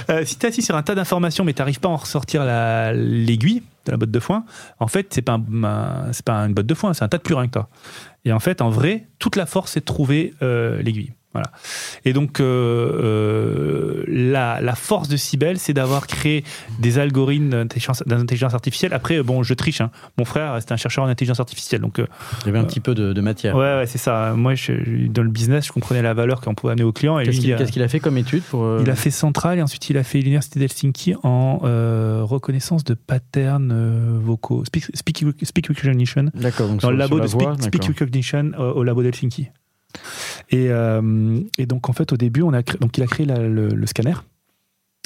[0.09, 2.93] Euh, si t'es assis sur un tas d'informations, mais t'arrives pas à en ressortir la-
[2.93, 4.45] l'aiguille de la botte de foin,
[4.79, 5.39] en fait, c'est pas,
[6.11, 7.67] c'est pas une botte de foin, c'est un tas de purin que t'as.
[8.25, 11.11] Et en fait, en vrai, toute la force, c'est de trouver euh, l'aiguille.
[11.33, 11.51] Voilà.
[12.05, 16.43] Et donc, euh, euh, la, la force de Cybelle, c'est d'avoir créé
[16.79, 18.93] des algorithmes d'intelligence artificielle.
[18.93, 19.81] Après, bon, je triche.
[19.81, 19.89] hein.
[20.17, 21.81] Mon frère, c'était un chercheur en intelligence artificielle.
[21.81, 22.05] Donc, euh,
[22.43, 23.55] Il y avait un petit peu de, de matière.
[23.55, 24.33] ouais, ouais, c'est ça.
[24.35, 27.17] Moi, je- dans le business, je comprenais la valeur qu'on pouvait amener aux clients.
[27.23, 30.03] Qu'est-ce qu'il a fait comme étude pour il a fait Central et ensuite il a
[30.03, 31.57] fait l'université d'Helsinki en
[32.25, 33.73] reconnaissance de patterns
[34.19, 37.87] vocaux, speak, speak, speak recognition, D'accord, dans le labo de speak, voix, speak d'accord.
[37.89, 39.49] recognition au labo d'Helsinki.
[40.49, 43.85] Et, euh, et donc en fait au début on a donc il a créé le,
[43.85, 44.15] scanner.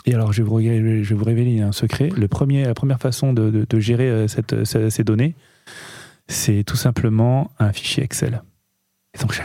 [0.06, 2.10] Et alors je vais vous, je vous révéler un secret.
[2.16, 5.36] Le premier, la première façon de, gérer euh, cette, ces ces données,
[6.28, 8.42] c'est tout simplement un fichier Excel.
[9.22, 9.40] Donc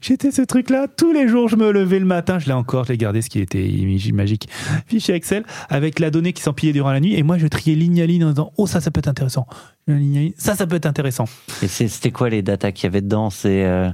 [0.00, 1.48] j'étais ce truc-là tous les jours.
[1.48, 3.68] Je me levais le matin, je l'ai encore, je l'ai gardé, ce qui était
[4.12, 4.48] magique.
[4.86, 7.14] Fichier Excel avec la donnée qui s'empilait durant la nuit.
[7.14, 9.46] Et moi, je triais ligne à ligne en disant, oh ça, ça peut être intéressant.
[10.36, 11.24] Ça, ça peut être intéressant.
[11.62, 13.30] Et c'était quoi les datas qu'il y avait dedans?
[13.30, 13.90] C'est euh,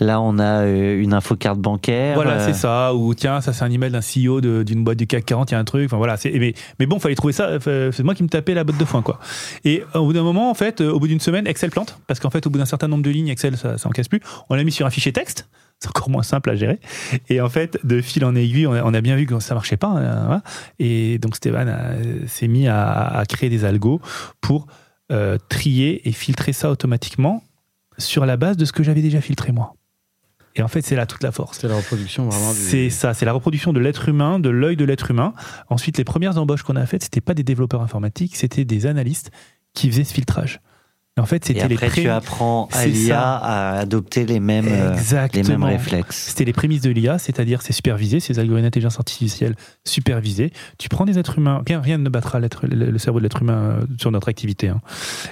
[0.00, 2.14] là on a euh, une info carte bancaire.
[2.14, 2.94] Voilà, euh, c'est ça.
[2.94, 5.54] Ou tiens, ça c'est un email d'un CEO de- d'une boîte du CAC 40, il
[5.54, 5.86] y a un truc.
[5.86, 6.16] Enfin voilà.
[6.16, 7.48] c'est- Mais, mais bon, fallait trouver ça.
[7.66, 9.18] euh, C'est moi qui me tapais la botte de foin, quoi.
[9.64, 12.30] Et au bout d'un moment, en fait, au bout d'une semaine, Excel plante parce qu'en
[12.30, 14.20] fait, au bout d'un certain nombre de lignes, Excel, ça, ça en casse plus.
[14.50, 15.48] On l'a mis sur un fichier texte.
[15.78, 16.80] C'est encore moins simple à gérer.
[17.28, 19.52] Et en fait, de fil en aiguille, on a, on a bien vu que ça
[19.54, 19.88] marchait pas.
[19.88, 20.40] hein.
[20.78, 24.00] Et donc Stéphane s'est mis à, à créer des algos
[24.40, 24.66] pour
[25.12, 27.42] euh, trier et filtrer ça automatiquement
[27.98, 29.74] sur la base de ce que j'avais déjà filtré moi.
[30.58, 31.58] Et en fait, c'est là toute la force.
[31.60, 34.76] C'est la reproduction vraiment du- C'est ça, c'est la reproduction de l'être humain, de l'œil
[34.76, 35.34] de l'être humain.
[35.68, 39.30] Ensuite, les premières embauches qu'on a faites, c'était pas des développeurs informatiques, c'était des analystes
[39.74, 40.60] qui faisaient ce filtrage.
[41.18, 44.90] Et en fait, c'était les après, tu apprends à l'IA à adopter les mêmes, euh,
[44.92, 45.48] les Exactement.
[45.48, 46.26] mêmes réflexes.
[46.28, 49.54] C'était les prémices de l'IA, c'est-à-dire c'est supervisé, ces algorithmes d'intelligence artificielle
[49.84, 50.52] supervisés.
[50.76, 53.54] Tu prends des êtres humains, rien, rien ne battra le, le cerveau de l'être humain
[53.80, 54.68] euh, sur notre activité.
[54.68, 54.82] hein.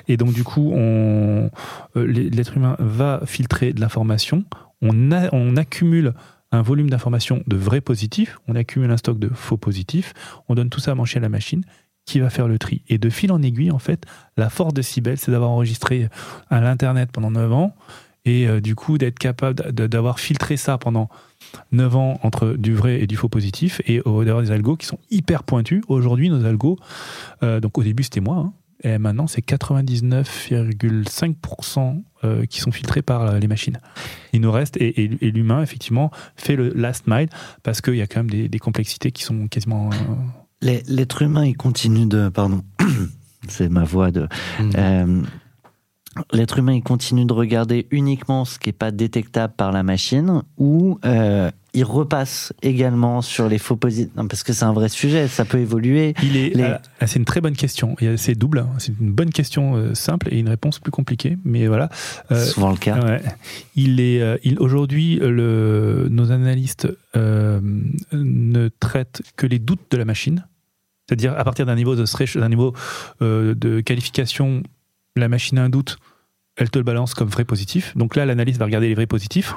[0.09, 1.49] Et donc du coup, euh,
[1.97, 4.45] l'être humain va filtrer de l'information.
[4.85, 6.13] On, accumule
[6.53, 10.13] un volume d'informations de vrais positifs, on accumule un stock de faux positifs,
[10.49, 11.65] on donne tout ça à manger à la machine
[12.05, 12.83] qui va faire le tri.
[12.89, 14.05] Et de fil en aiguille, en fait,
[14.37, 16.09] la force de Cybelle, c'est d'avoir enregistré
[16.51, 17.75] à l'Internet pendant 9 ans
[18.25, 21.09] et euh, du coup d'être capable d'avoir filtré ça pendant
[21.73, 24.99] 9 ans entre du vrai et du faux positif et d'avoir des algos qui sont
[25.11, 25.83] hyper pointus.
[25.89, 26.79] Aujourd'hui, nos algos,
[27.43, 28.53] euh, donc au début c'était moi, hein,
[28.85, 33.79] et maintenant c'est 99,5% euh, qui sont filtrés par euh, les machines.
[34.33, 37.29] Il nous reste, et, et- et l'humain effectivement fait le last mile
[37.63, 39.91] parce qu'il y a quand même des, des complexités qui sont quasiment...
[39.91, 39.95] euh,
[40.89, 42.31] L'être humain, il continue de.
[42.31, 42.63] Pardon,
[43.49, 44.27] c'est ma voix de.
[44.59, 45.27] Mhm.
[46.33, 50.43] L'être humain, il continue de regarder uniquement ce qui n'est pas détectable par la machine
[50.59, 54.13] ou euh, il repasse également sur les faux positifs.
[54.15, 56.15] Parce que c'est un vrai sujet, ça peut évoluer.
[56.23, 57.97] Il est, Les- ah, ah, c'est une très bonne question.
[58.17, 58.61] C'est double.
[58.61, 58.69] hein.
[58.79, 61.37] C'est une bonne question euh, simple et une réponse plus compliquée.
[61.45, 61.89] Mais voilà.
[62.31, 63.01] Euh, C'est souvent le cas.
[63.05, 63.21] Ouais.
[63.75, 66.87] Il est, il, aujourd'hui, le, nos analystes
[68.13, 70.47] ne traitent que les doutes de la machine.
[71.09, 72.73] C'est-à-dire, à partir d'un niveau de thresh- d'un niveau
[73.21, 74.63] euh, de qualification,
[75.17, 75.99] la machine a un doute,
[76.57, 77.97] elle te le balance comme vrai positif.
[77.97, 79.55] Donc là, l'analyste va regarder les vrais positifs.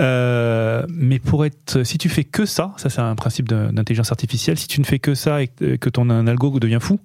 [0.00, 4.58] Euh, mais pour être, si tu fais que ça, ça c'est un principe d'intelligence artificielle,
[4.58, 7.00] si tu ne fais que ça et que ton algo devient fou,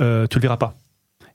[0.00, 0.74] euh, tu le verras pas.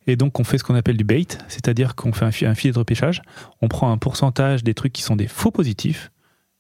[0.08, 2.74] Et donc on fait ce qu'on appelle du bait, c'est-à-dire qu'on fait un, un filet
[2.74, 3.22] de repêchage,
[3.62, 6.12] on prend un pourcentage des trucs qui sont des faux positifs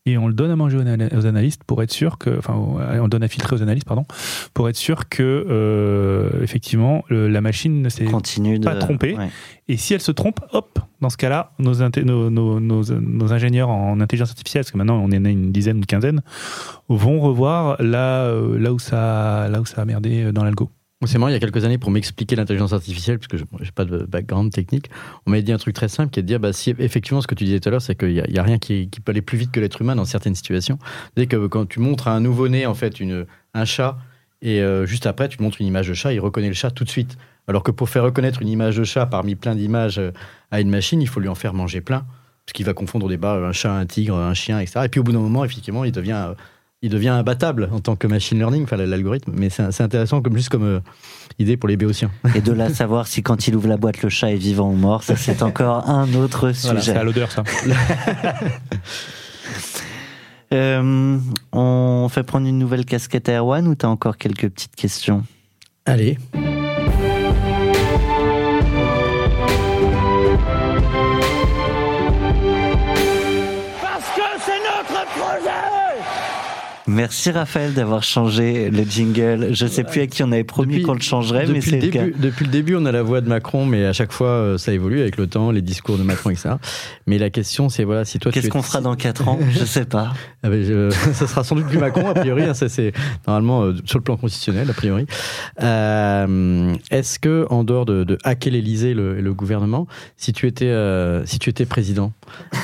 [0.08, 2.54] et on le donne à manger aux, ana- aux analystes pour être sûr que, enfin,
[2.56, 4.06] on le donne à filtrer aux analystes, pardon,
[4.54, 8.66] pour être sûr que euh, effectivement le- la machine ne s'est de.
[8.66, 9.16] pas trompé.
[9.18, 9.30] ouais.
[9.68, 13.34] et si elle se trompe, hop, dans ce cas-là, nos, inté- nos, nos- nos- nos
[13.34, 16.22] ingénieurs en intelligence artificielle, parce que maintenant on est une dizaine ou une quinzaine,
[16.90, 20.70] vont revoir là, euh, là, où, ça, là où ça a merdé euh, dans l'algo.
[21.06, 23.72] C'est marrant, il y a quelques années, pour m'expliquer l'intelligence artificielle, parce que je n'ai
[23.72, 24.90] pas de background technique,
[25.28, 27.28] on m'avait dit un truc très simple qui est de dire, bah, si effectivement ce
[27.28, 29.38] que tu disais tout à l'heure, c'est qu'il n'y a, rien qui, peut aller plus
[29.38, 30.80] vite que l'être humain dans certaines situations.
[31.16, 34.00] Dès que quand tu montres à un nouveau-né, en fait, une, un chat,
[34.42, 36.84] et euh, juste après, tu montres une image de chat, il reconnaît le chat tout
[36.84, 37.16] de suite.
[37.48, 40.12] Alors que pour faire reconnaître une image de chat parmi plein d'images euh,
[40.50, 42.08] à une machine, il faut lui en faire manger plein,
[42.46, 44.82] parce qu'il va confondre au débat un chat, un tigre, un chien, etc.
[44.86, 46.34] Et puis au bout d'un moment, effectivement, il devient euh,
[46.82, 49.32] il devient imbattable en tant que machine learning, enfin l'algorithme.
[49.36, 50.80] Mais c'est c'est intéressant comme juste comme euh,
[51.40, 52.12] idée pour les béotiens.
[52.36, 54.76] Et de là savoir si quand il ouvre la boîte, le chat est vivant ou
[54.76, 56.98] mort, ça c'est encore un autre Voilà, c'est sujet.
[56.98, 57.44] à l'odeur, ça.
[60.54, 61.18] Euh,
[61.52, 65.24] on fait prendre une nouvelle casquette à Erwan ou t'as encore quelques petites questions?
[65.86, 66.18] Allez.
[76.88, 79.50] Merci Raphaël d'avoir changé le jingle.
[79.52, 82.06] Je sais plus à qui on avait promis qu'on le changerait, mais c'est le cas.
[82.18, 84.72] depuis le début, on a la voix de Macron, mais à chaque fois, euh, ça
[84.72, 86.52] évolue avec le temps, les discours de Macron, etc.
[87.06, 89.38] Mais la question, c'est voilà, si toi, Qu'est-ce es- qu'on fera dans 4 ans?
[89.52, 90.14] Je sais pas.
[90.44, 92.44] Ah ben, je- ça sera sans doute plus Macron, a priori.
[92.44, 92.94] hein, ça, c'est
[93.28, 95.06] normalement euh, sur le plan constitutionnel, a priori.
[95.62, 100.48] Euh, Est-ce que, en dehors de, de hacker l'Élysée et le, le gouvernement, si tu
[100.48, 102.14] étais, euh, si tu étais président,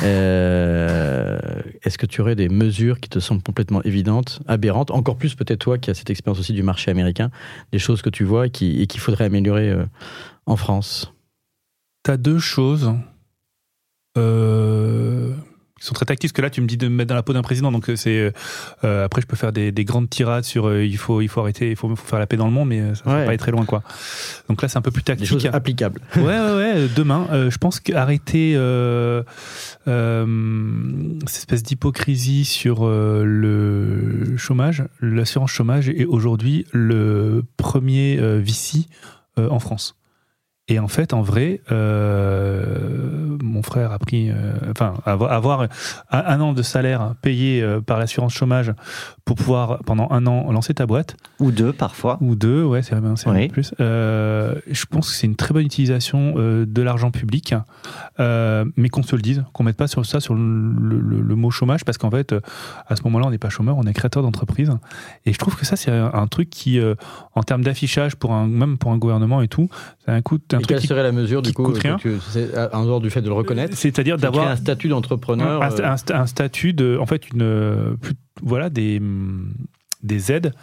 [0.03, 1.39] euh,
[1.83, 5.59] est-ce que tu aurais des mesures qui te semblent complètement évidentes, aberrantes, encore plus peut-être
[5.59, 7.29] toi qui as cette expérience aussi du marché américain,
[7.71, 9.85] des choses que tu vois et qui- et qu'il faudrait améliorer euh,
[10.45, 11.13] en France?
[12.03, 12.93] T'as deux choses.
[14.17, 15.33] Euh,
[15.83, 16.29] qui sont très tactiques.
[16.31, 17.71] Parce que là, tu me dis de me mettre dans la peau d'un président.
[17.71, 18.31] Donc, euh, c'est.
[18.83, 21.41] euh, après, je peux faire des, des grandes tirades sur euh, il, faut, il faut
[21.41, 23.19] arrêter, il faut, faut faire la paix dans le monde, mais euh, ça ne Ouais.
[23.21, 23.83] va pas être très loin, quoi.
[24.49, 25.27] Donc là, c'est un peu plus Des tactique.
[25.27, 25.99] choses applicables.
[26.15, 26.73] Ouais, ouais, ouais.
[26.75, 29.23] euh, Demain, euh, je pense qu'arrêter euh,
[29.87, 30.25] euh,
[31.27, 38.87] cette espèce d'hypocrisie sur euh, le chômage, l'assurance chômage est aujourd'hui le premier euh, vici
[39.37, 39.95] euh, en France.
[40.69, 45.67] Et en fait, en vrai, euh, mon frère a pris, euh, enfin, avoir,
[46.09, 48.71] un, an de salaire payé euh, par l'assurance chômage
[49.25, 52.17] pour pouvoir pendant un an lancer ta boîte Ou deux parfois.
[52.21, 53.01] ou deux, ouais, c'est Oui.
[53.05, 53.73] un peu plus.
[53.81, 57.53] Euh, je pense que c'est une très bonne utilisation de l'argent public,
[58.19, 61.51] mais qu'on se le dise, qu'on mette pas sur ça sur le, le- le mot
[61.51, 62.33] chômage, parce qu'en fait,
[62.87, 64.71] à ce moment-là, on n'est pas chômeur, on est créateur d'entreprise.
[65.25, 66.79] Et je trouve que ça, c'est un, un truc qui,
[67.35, 69.67] en termes d'affichage, pour un, même pour un gouvernement et tout,
[70.07, 72.85] un coup, un Et truc quelle qui- serait la mesure, du coup, que euh, en
[72.85, 76.15] dehors du fait de le reconnaître c'est-à-dire d'avoir un statut d'entrepreneur un, euh, un sta-
[76.15, 79.53] un statut de, en fait, une, euh, plus- voilà, des, hum,
[80.03, 80.53] des aides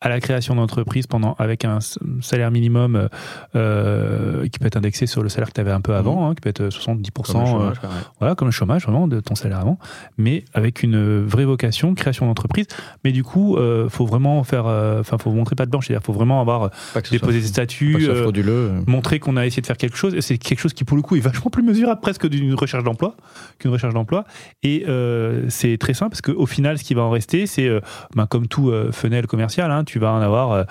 [0.00, 1.78] à la création d'entreprise pendant avec un
[2.20, 3.08] salaire minimum euh,
[3.54, 6.34] euh, qui peut être indexé sur le salaire que tu avais un peu avant, hein,
[6.34, 7.88] qui peut être 70%, comme le euh, chômage, ouais.
[8.18, 9.78] voilà, comme le chômage vraiment de ton salaire avant,
[10.18, 12.66] mais avec une vraie vocation, création d'entreprise.
[13.04, 16.04] Mais du coup, euh, faut vraiment faire, euh, enfin, faut montrer pas de blanche, c'est-à-dire
[16.04, 17.96] faut vraiment avoir euh, déposé des statuts.
[18.08, 18.80] euh, euh.
[18.86, 21.02] montrer qu'on a essayé de faire quelque chose et c'est quelque chose qui pour le
[21.02, 23.16] coup est vachement plus mesurable presque d'une recherche d'emploi
[23.58, 24.24] qu'une recherche d'emploi
[24.62, 27.80] et euh, c'est très simple parce qu'au final ce qui va en rester c'est euh,
[28.14, 30.64] ben, comme tout euh, funnel commercial hein, tu vas en avoir euh,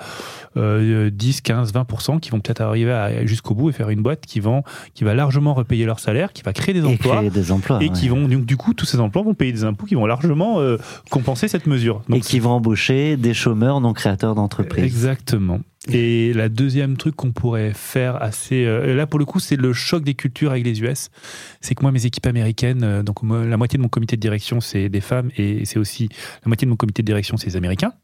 [0.56, 4.40] euh, 10 15 20% qui vont peut-être arriver jusqu'au bout et faire une boîte qui
[4.40, 4.64] vend
[4.94, 7.78] qui va largement repayer leur salaire qui va créer des Et emplois créer des emplois.
[7.82, 7.92] et ouais.
[7.92, 10.60] qui vont donc du coup tous ces emplois vont payer des impôts qui vont largement
[10.60, 10.78] euh,
[11.10, 14.84] compenser cette mesure et qui vont embaucher des chômeurs non créateurs d'entreprise.
[14.84, 15.60] Exactement.
[15.88, 19.72] Et la deuxième truc qu'on pourrait faire assez, euh, là pour le coup c'est le
[19.72, 21.08] choc des cultures avec les US.
[21.62, 24.20] C'est que moi mes équipes américaines, euh, donc moi, la moitié de mon comité de
[24.20, 26.10] direction c'est des femmes et c'est aussi
[26.44, 27.94] la moitié de mon comité de direction c'est des Américains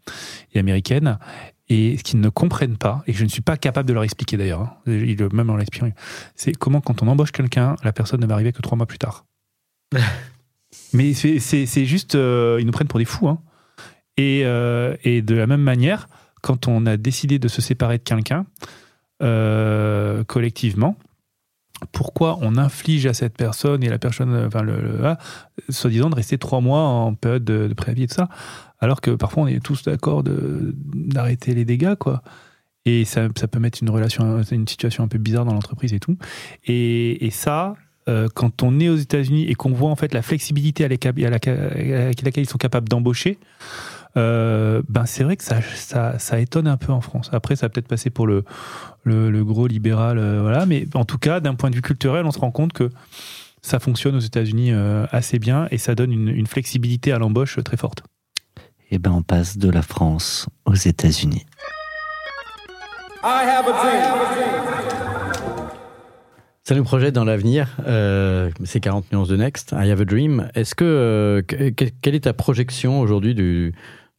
[0.55, 1.18] et Américaines.
[1.68, 4.05] Et ce qu'ils ne comprennent pas, et que je ne suis pas capable de leur
[4.05, 4.77] expliquer d'ailleurs, hein,
[5.33, 5.91] même en l'expliquant,
[6.37, 8.99] c'est comment quand on embauche quelqu'un, la personne ne va arriver que trois mois plus
[8.99, 9.27] tard.
[10.93, 13.29] Mais c'est- juste, euh, ils nous prennent pour des fous.
[13.29, 13.41] Hein.
[14.16, 14.43] Et,
[15.03, 16.09] et de la même manière,
[16.47, 18.47] quand on a décidé de se séparer de quelqu'un
[19.20, 20.97] euh, collectivement,
[21.90, 25.18] pourquoi on inflige à cette personne et la personne, enfin, le, le- ah,
[25.68, 28.28] soi-disant de rester trois mois en période de, préavis et tout ça,
[28.78, 32.22] alors que parfois on est tous d'accord d'arrêter les dégâts, quoi.
[32.84, 35.99] Et ça, ça peut mettre une relation, une situation un peu bizarre dans l'entreprise et
[35.99, 36.16] tout.
[36.64, 37.74] Et, et ça,
[38.09, 41.30] euh, quand on est aux États-Unis et qu'on voit en fait la flexibilité à, à
[41.30, 43.38] laquelle avec laquelle ils sont capables d'embaucher,
[44.17, 47.29] euh, ben c'est vrai que ça, ça, ça étonne un peu en France.
[47.33, 48.45] Après, ça a peut-être passé pour le,
[49.05, 50.67] le, le gros libéral, euh, voilà.
[50.67, 52.91] Mais en tout cas, d'un point de vue culturel, on se rend compte que
[53.62, 57.59] ça fonctionne aux États-Unis euh, assez bien et ça donne une, une flexibilité à l'embauche
[57.64, 58.03] très forte.
[58.91, 61.45] Et ben on passe de la France aux États-Unis.
[66.64, 70.49] Ça nous projette dans l'avenir, euh, ces 40 nuances de Next, I have a dream.
[70.55, 73.73] Est-ce euh, que- quelle est ta projection aujourd'hui du,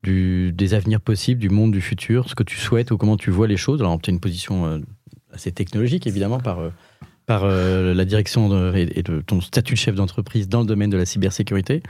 [0.03, 3.31] du, des avenirs possibles, du monde du futur, ce que tu souhaites ou comment tu
[3.31, 3.81] vois les choses.
[3.81, 4.79] Alors, tu as une position euh,
[5.33, 6.69] assez technologique, évidemment, par, euh,
[7.25, 10.89] par euh, la direction de- et, de ton statut de chef d'entreprise dans le domaine
[10.89, 11.81] de la cybersécurité.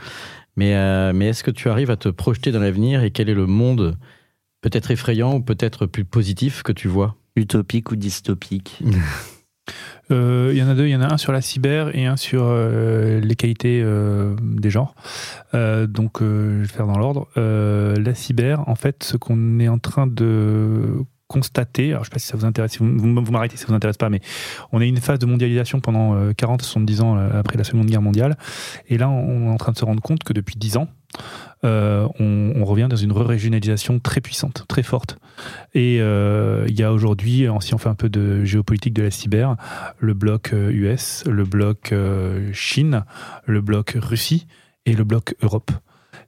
[0.56, 3.34] Mais, euh, mais est-ce que tu arrives à te projeter dans l'avenir et quel est
[3.34, 3.96] le monde
[4.60, 7.16] peut-être effrayant ou peut-être plus positif que tu vois?
[7.36, 8.80] Utopique ou dystopique?
[10.10, 10.86] Il y en a deux.
[10.86, 14.34] Il y en a un sur la cyber et un sur euh, les qualités euh,
[14.40, 14.94] des genres.
[15.54, 17.28] Euh, donc, euh, je vais faire dans l'ordre.
[17.36, 22.12] Euh, la cyber, en fait, ce qu'on est en train de constater, alors je ne
[22.12, 24.20] sais pas si ça vous intéresse, si vous, m'arrêtez si ça vous intéresse pas, mais
[24.72, 27.86] on a eu une phase de mondialisation pendant euh, 40-70 ans euh, après la Seconde
[27.86, 28.38] Guerre mondiale.
[28.88, 30.97] Et là, on est en train de se rendre compte que depuis 10 ans, euh,
[31.62, 35.18] on, on revient dans une régionalisation très puissante, très forte.
[35.74, 39.10] Et euh, il y a aujourd'hui, si on fait un peu de géopolitique de la
[39.10, 39.56] cyber,
[39.98, 43.04] le bloc euh, US, le bloc euh, Chine,
[43.46, 44.46] le bloc Russie
[44.86, 45.70] et le bloc Europe.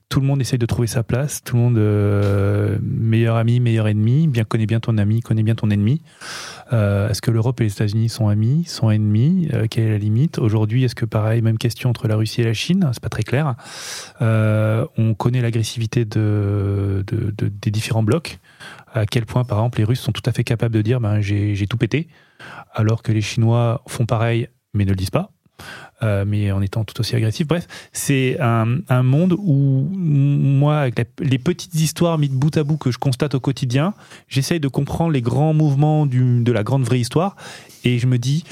[0.09, 3.87] Tout le monde essaye de trouver sa place, tout le monde euh, meilleur ami, meilleur
[3.87, 6.01] ennemi, bien connaît bien ton ami, connaît bien ton ennemi.
[6.73, 9.47] Euh, est-ce que l'Europe et les États-Unis sont amis, sont ennemis?
[9.53, 10.37] Euh, Quelle est la limite?
[10.37, 12.89] Aujourd'hui, est-ce que pareil, même question entre la Russie et la Chine?
[12.91, 13.55] C'est pas très clair.
[14.19, 18.39] On connaît l'agressivité de, de- de- des différents blocs.
[18.93, 21.21] À quel point, par exemple, les Russes sont tout à fait capables de dire ben,
[21.21, 22.09] j'ai tout pété,
[22.73, 25.31] alors que les Chinois font pareil, mais ne le disent pas.
[26.03, 27.45] Euh, mais en étant tout aussi agressifs.
[27.47, 32.63] Bref, c'est un, un monde où moi, avec la- les petites histoires mises bout à
[32.63, 33.93] bout que je constate au quotidien,
[34.27, 37.35] j'essaye de comprendre les grands mouvements du- de la grande vraie histoire,
[37.83, 38.43] et je me dis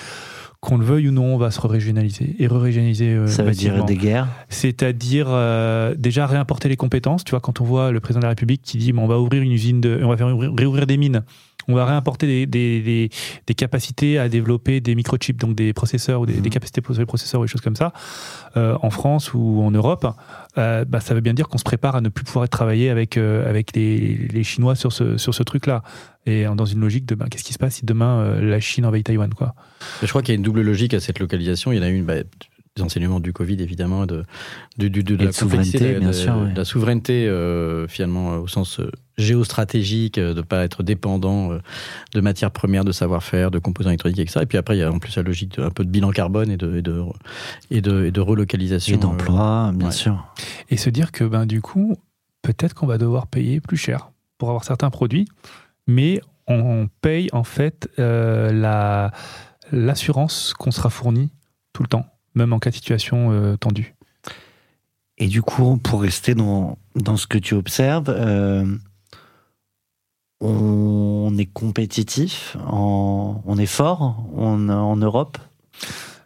[0.62, 3.86] qu'on le veuille ou non, on va se régionaliser et régionaliser euh, Ça veut dire
[3.86, 4.28] des guerres.
[4.50, 7.24] C'est-à-dire euh, déjà réimporter les compétences.
[7.24, 9.42] Tu vois, quand on voit le président de la République qui dit on va ouvrir
[9.42, 11.24] une usine, de, on va faire ouvrir- réouvrir des mines,
[11.70, 13.10] on va réimporter des, des, des-
[13.48, 17.06] des capacités à développer des microchips, donc des processeurs ou des, des capacités pour les
[17.06, 17.94] processeurs ou des choses comme ça,
[18.58, 20.06] euh, en France ou en Europe,
[20.58, 23.16] euh, bah, ça veut bien dire qu'on se prépare à ne plus pouvoir travailler avec,
[23.18, 25.84] euh, avec les, les Chinois sur ce, sur ce truc-là.
[26.26, 29.06] Et dans une logique de ben, qu'est-ce qui se passe si demain la Chine envahit
[29.06, 29.56] Taïwan quoi?
[30.04, 31.72] Je crois qu'il y a une double logique à cette localisation.
[31.72, 32.16] Il y en a une, bah,
[32.80, 34.24] des enseignements du Covid, évidemment, de,
[34.78, 36.54] la souveraineté, bien de- sûr, ouais.
[36.56, 41.52] la souveraineté, euh, finalement, euh, au sens euh, géostratégique, euh, de ne pas être dépendant
[41.52, 41.60] euh,
[42.14, 44.40] de matières premières, de savoir-faire, de composants électroniques, etc.
[44.44, 46.12] Et puis après, il y a en plus la logique de, un peu de bilan
[46.12, 47.04] carbone et de, et de,
[47.70, 48.96] et de, et de relocalisation.
[48.96, 49.94] Et d'emploi, bien ouais.
[49.94, 50.34] sûr.
[50.70, 51.96] et se dire que ben du coup
[52.42, 55.28] peut-être qu'on va devoir payer plus cher pour avoir certains produits
[55.88, 59.12] mais on paye en fait euh, la
[59.72, 61.32] l'assurance qu'on sera fourni
[61.74, 62.06] tout le temps
[62.40, 63.94] même en cas de situation euh, tendue
[65.20, 68.66] Et du coup, pour rester dans, dans ce que tu observes, euh,
[70.42, 75.38] on est compétitif, en- on est fort on, en Europe?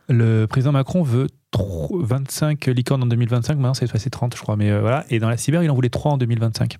[0.10, 4.58] le président Macron veut tro- 25 licornes en 2025 maintenant c'est passé 30 je crois
[4.58, 6.78] mais euh, voilà et dans la cyber il en voulait 3 en 2025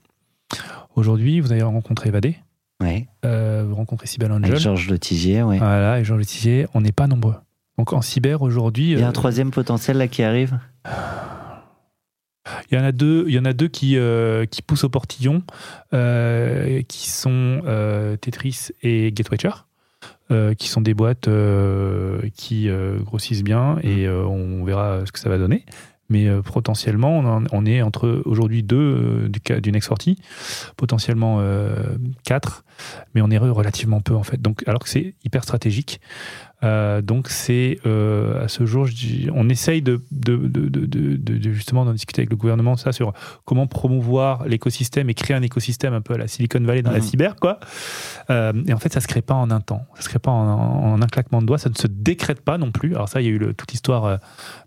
[0.96, 2.36] aujourd'hui vous avez rencontré Evadé
[2.82, 3.08] Ouais.
[3.24, 5.58] euh, vous rencontrez Avec Angel Georges Letizier, ouais.
[5.58, 7.36] voilà et Jean Letizier on n'est pas nombreux
[7.78, 10.60] donc en cyber aujourd'hui Il y a euh, un troisième potentiel là qui arrive.
[12.72, 14.90] Il y en a deux, il y en a deux qui, euh, qui poussent au
[14.90, 15.44] portillon,
[15.94, 19.66] euh, qui sont euh, Tetris et Gatewatcher,
[20.30, 25.12] euh, qui sont des boîtes euh, qui euh, grossissent bien et euh, on verra ce
[25.14, 25.66] que ça va donner.
[26.10, 30.18] Mais euh, potentiellement, on, en- on est entre aujourd'hui deux euh, du cas- d'une ex-sortie,
[30.76, 31.76] potentiellement euh,
[32.26, 32.66] quatre,
[33.16, 34.42] mais on est relativement peu en fait.
[34.42, 36.02] Donc, alors que c'est hyper stratégique.
[36.64, 40.86] Euh, donc c'est euh, à ce jour, je dis- on essaye de, de, de, de,
[40.86, 43.14] de- de- justement d'en discuter avec le gouvernement ça sur
[43.46, 46.98] comment promouvoir l'écosystème et créer un écosystème un peu à la Silicon Valley dans la
[47.00, 47.04] Mhm.
[47.04, 47.60] cyber quoi.
[48.30, 50.32] Euh, et en fait ça se crée pas en un temps, ça se crée pas
[50.32, 52.96] en, en un claquement de doigts, ça ne se décrète pas non plus.
[52.96, 54.20] Alors ça il y a eu le- toute l'histoire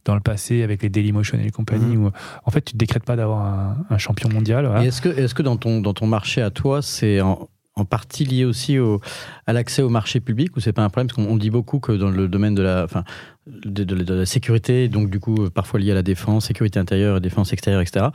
[0.05, 2.11] dans le passé avec les Dailymotion et les compagnies où
[2.45, 4.67] en fait tu ne décrètes pas d'avoir un, un champion mondial.
[4.67, 4.85] voilà.
[4.85, 7.85] Et est-ce que, est-ce que dans, ton, dans ton marché à toi, c'est en, en
[7.85, 9.01] partie lié aussi au,
[9.47, 11.09] à l'accès au marché public ou c'est pas un problème?
[11.09, 13.05] Parce qu'on on dit beaucoup que dans le domaine de la, enfin,
[13.47, 16.79] de, de- de la sécurité, donc du coup euh, parfois lié à la défense, sécurité
[16.79, 18.07] intérieure, défense extérieure, etc.,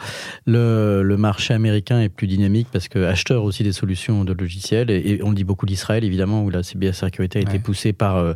[0.47, 4.89] le, le marché américain est plus dynamique parce que acheteur aussi des solutions de logiciels,
[4.89, 8.33] et, et on dit beaucoup d'Israël évidemment, où la cybersécurité a été poussée par, euh,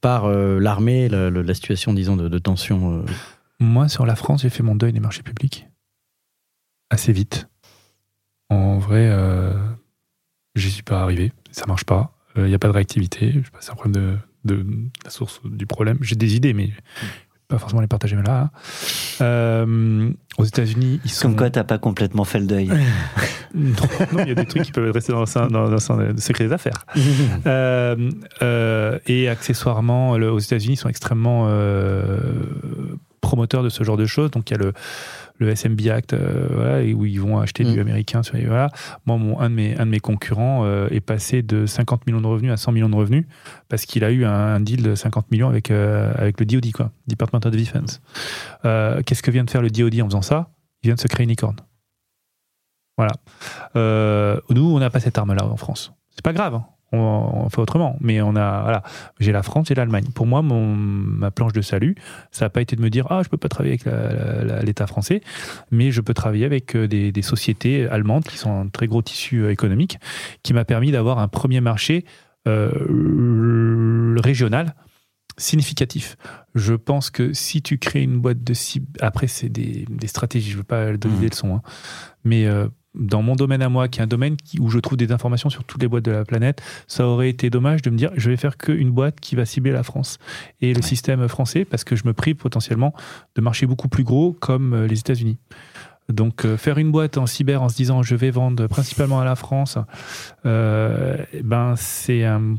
[0.00, 3.00] par euh, l'armée, la, situation, disons, de, de tension.
[3.00, 3.02] euh,
[3.60, 5.68] Moi, sur la France, j'ai fait mon deuil des marchés publics
[6.90, 7.48] assez vite.
[8.50, 9.10] En vrai,
[10.54, 11.32] j'y suis pas arrivé.
[11.50, 12.12] Ça marche pas.
[12.36, 13.30] Il n'y a pas de réactivité.
[13.32, 14.66] Je sais pas, C'est un problème de, de
[15.04, 15.98] la source du problème.
[16.00, 16.70] J'ai des idées, mais
[17.48, 18.50] pas forcément les partager là.
[19.20, 21.28] Euh, aux États-Unis, ils sont.
[21.28, 22.70] Comme quoi, t'as pas complètement fait le deuil.
[23.56, 23.70] Non,
[24.24, 26.52] il y a des trucs qui peuvent rester dans un, dans, dans un secret des
[26.52, 26.84] affaires.
[27.46, 28.10] Euh,
[28.42, 32.18] euh, et accessoirement, le- aux États-Unis, ils sont extrêmement euh,
[33.20, 34.32] promoteurs de ce genre de choses.
[34.32, 34.72] Donc il y a le,
[35.38, 37.72] le SMB Act, euh, voilà, et où ils vont acheter Mm.
[37.72, 38.22] du américain.
[38.22, 38.68] Sur les, voilà.
[39.06, 42.20] Moi, mon, un, de mes, un de mes concurrents euh, est passé de 50 millions
[42.20, 43.26] de revenus à 100 millions de revenus
[43.68, 46.70] parce qu'il a eu un, un deal de 50 millions avec, euh, avec le DoD,
[46.72, 48.00] quoi, Department of Defense.
[48.62, 50.50] Qu'est-ce que vient de faire le DoD en faisant ça?
[50.82, 51.56] Il vient de se créer une licorne.
[52.96, 53.12] Voilà.
[53.76, 55.92] Euh, nous, on n'a pas cette arme-là en France.
[56.10, 56.54] C'est pas grave.
[56.54, 56.64] hein.
[56.92, 57.96] On, on fait autrement.
[58.00, 58.82] Mais on a, voilà,
[59.20, 60.06] j'ai la France et l'Allemagne.
[60.14, 61.96] Pour moi, mon, ma planche de salut,
[62.30, 65.20] ça n'a pas été de me dire ah je peux pas travailler avec l'État français,
[65.70, 69.02] mais je peux travailler avec euh, des, des sociétés allemandes qui sont un très gros
[69.02, 69.98] tissu euh, économique,
[70.42, 72.04] qui m'a permis d'avoir un premier marché
[72.46, 74.74] euh, régional
[75.36, 76.16] significatif.
[76.54, 80.50] Je pense que si tu crées une boîte de cible, après c'est des, des stratégies,
[80.52, 81.20] je veux pas donner Mhm.
[81.20, 81.62] des leçons, hein.
[82.24, 85.12] mais euh, dans mon domaine à moi, qui est un domaine où je trouve des
[85.12, 88.10] informations sur toutes les boîtes de la planète, ça aurait été dommage de me dire
[88.16, 90.18] je vais faire qu'une boîte qui va cibler la France
[90.60, 92.94] et le système français parce que je me prive potentiellement
[93.34, 95.38] de marchés beaucoup plus gros comme euh, les États-Unis.
[96.08, 99.24] Donc euh, faire une boîte en cyber en se disant je vais vendre principalement à
[99.24, 99.78] la France,
[100.44, 102.56] euh, ben c'est un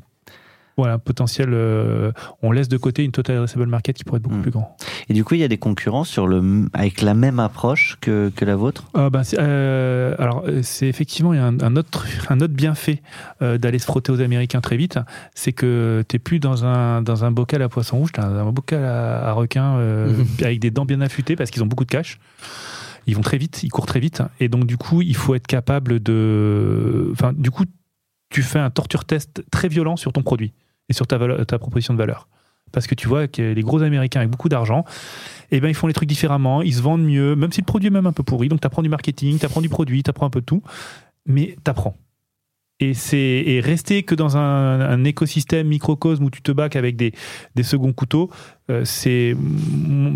[0.77, 1.49] voilà, potentiel.
[1.53, 2.11] euh,
[2.41, 4.41] on laisse de côté une total addressable market qui pourrait être beaucoup Mm.
[4.41, 4.75] plus grand.
[5.09, 8.31] Et du coup, il y a des concurrents sur le, avec la même approche que,
[8.35, 8.85] que la vôtre?
[8.93, 12.41] Ah ben, c'est, euh, alors, euh, c'est effectivement il y a un, un autre, un
[12.41, 13.01] autre bienfait
[13.41, 14.99] d'aller se frotter aux Américains très vite,
[15.33, 18.51] c'est que tu plus dans un, dans un bocal à poisson rouge, tu un, un
[18.51, 19.77] bocal à, à requin
[20.41, 22.19] avec des dents bien affûtées parce qu'ils ont beaucoup de cash.
[23.07, 24.23] Ils vont très vite, ils courent très vite.
[24.39, 27.09] Et donc, du coup, il faut être capable de.
[27.11, 27.65] Enfin, du coup,
[28.31, 30.53] tu fais un torture test très violent sur ton produit
[30.89, 31.17] et sur ta,
[31.59, 32.27] proposition de valeur.
[32.71, 34.85] Parce que tu vois que les gros Américains avec beaucoup d'argent,
[35.51, 37.87] eh ben, ils font les trucs différemment, ils se vendent mieux, même si le produit
[37.87, 38.49] est même un peu pourri.
[38.49, 40.61] Donc, tu apprends du marketing, tu apprends du produit, tu apprends un peu de tout,
[41.25, 41.95] mais tu apprends.
[42.81, 47.13] Et, c'est, rester que dans un, écosystème microcosme où tu te bacs avec des,
[47.63, 48.29] seconds couteaux,
[48.69, 49.35] euh, c'est,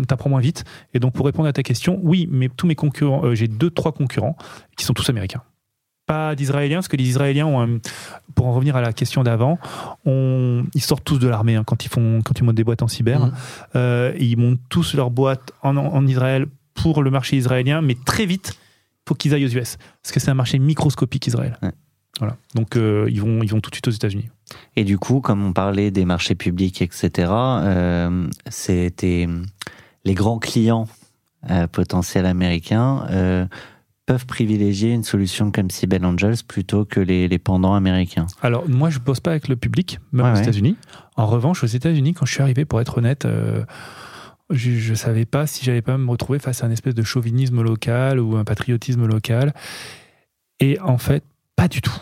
[0.06, 0.64] t'apprends moins vite.
[0.92, 3.70] Et donc, pour répondre à ta question, oui, mais tous mes concurrents, euh, j'ai deux,
[3.70, 4.36] trois concurrents
[4.76, 5.42] qui sont tous américains.
[6.10, 7.78] Pas d'Israéliens, parce que les Israéliens ont, un-
[8.34, 9.58] pour en revenir à la question d'avant,
[10.06, 12.88] ils sortent tous de l'armée hein, quand ils font, quand ils montent des boîtes en
[12.88, 13.20] cyber.
[13.20, 13.32] Mhm.
[13.76, 18.26] Euh, ils montent tous leurs boîtes en, en Israël pour le marché israélien, mais très
[18.26, 21.56] vite, il faut qu'ils aillent aux US, parce que c'est un marché microscopique Israël.
[21.62, 21.72] Ouais.
[22.18, 22.36] Voilà.
[22.56, 24.28] Donc euh, ils vont, ils vont tout de suite aux États-Unis.
[24.76, 29.28] Et du coup, comme on parlait des marchés publics, etc., euh, c'était
[30.04, 30.88] les grands clients
[31.50, 33.06] euh, potentiels américains
[34.10, 38.26] peuvent privilégier une solution comme Cybelle Angels plutôt que les, les pendants américains.
[38.42, 40.42] Alors moi, je bosse pas avec le public, même Ouais, aux ouais.
[40.42, 40.76] États-Unis.
[41.14, 43.62] En revanche, aux États-Unis, quand je suis arrivé, pour être honnête, euh,
[44.50, 47.62] je, je savais pas si j'allais pas me retrouver face à un espèce de chauvinisme
[47.62, 49.54] local ou un patriotisme local.
[50.58, 51.22] Et en fait,
[51.54, 51.94] pas du tout.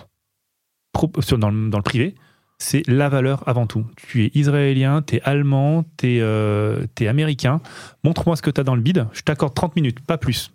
[1.37, 2.15] Dans, le, dans le privé,
[2.57, 3.85] c'est la valeur avant tout.
[3.97, 7.61] Tu es israélien, tu es allemand, tu es, américain.
[8.03, 9.07] Montre-moi ce que tu as dans le bid.
[9.13, 10.53] Je t'accorde 30 minutes, pas plus.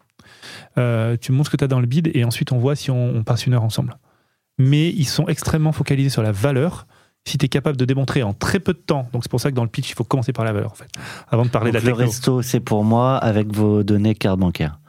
[0.78, 2.76] Euh, tu me montres ce que tu as dans le bid et ensuite on voit
[2.76, 3.98] si on, on passe une heure ensemble.
[4.58, 6.86] Mais ils sont extrêmement focalisés sur la valeur.
[7.26, 9.50] Si tu es capable de démontrer en très peu de temps, donc c'est pour ça
[9.50, 10.90] que dans le pitch, il faut commencer par la valeur en fait,
[11.30, 12.12] avant de parler Donc, de la le techno.
[12.12, 14.80] resto, c'est pour moi avec vos données carte bancaire.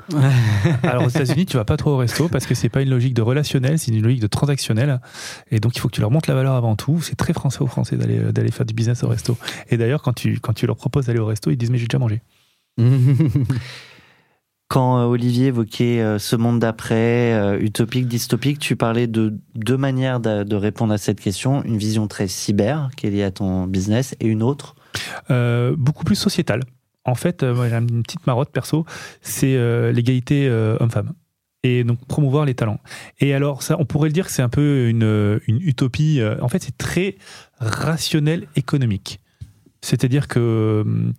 [0.82, 3.14] Alors aux États-Unis, tu vas pas trop au resto parce que c'est pas une logique
[3.14, 5.00] de relationnel, c'est une logique de transactionnel.
[5.52, 7.00] Et donc il faut que tu leur montres la valeur avant tout.
[7.00, 9.38] C'est très français aux Français d'aller d'aller faire du business au resto.
[9.70, 11.86] Et d'ailleurs, quand tu quand tu leur proposes d'aller au resto, ils disent mais j'ai
[11.86, 12.20] déjà mangé.
[14.69, 19.77] Quand euh, Olivier évoquait euh, ce monde d'après, euh, utopique, dystopique, tu parlais de deux
[19.77, 21.62] manières de, répondre à cette question.
[21.65, 24.75] Une vision très cyber, qui est liée à ton business, et une autre?
[25.29, 26.61] Beaucoup plus sociétal.
[27.05, 28.87] En fait, j'ai une petite marotte perso,
[29.21, 29.59] c'est
[29.93, 31.12] l'égalité euh, homme-femme.
[31.62, 32.79] Et donc promouvoir les talents.
[33.21, 36.21] Et alors on pourrait le dire que c'est un peu une, utopie.
[36.41, 37.17] En fait, c'est très
[37.59, 39.21] rationnel économique.
[39.85, 41.12] C'est-à-dire que, euh,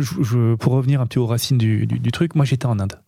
[0.00, 2.66] je- je- pour revenir un petit peu aux racines du, du- du truc, moi j'étais
[2.66, 3.00] en Inde.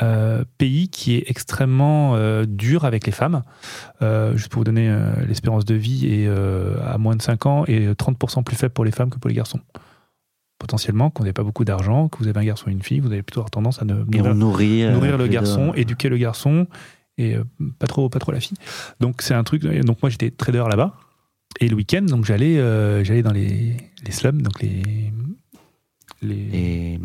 [0.00, 3.42] Euh, pays qui est extrêmement euh, dur avec les femmes.
[4.00, 7.46] Euh, juste pour vous donner euh, l'espérance de vie est euh, à moins de 5
[7.46, 9.58] ans et 30% plus faible pour les femmes que pour les garçons.
[10.60, 13.00] Potentiellement, quand vous n'avez pas beaucoup d'argent, que vous avez un garçon et une fille,
[13.00, 13.94] vous avez plutôt avoir tendance à ne,
[14.34, 16.66] nourrir, euh, le de- garçon, éduquer le garçon
[17.16, 17.42] et euh,
[17.80, 18.56] pas trop, pas trop la fille.
[19.00, 19.62] Donc c'est un truc.
[19.64, 20.94] Donc moi j'étais trader là-bas
[21.60, 25.12] et le week-end donc j'allais, euh, j'allais dans les, les slums, donc les
[26.22, 27.00] les, Et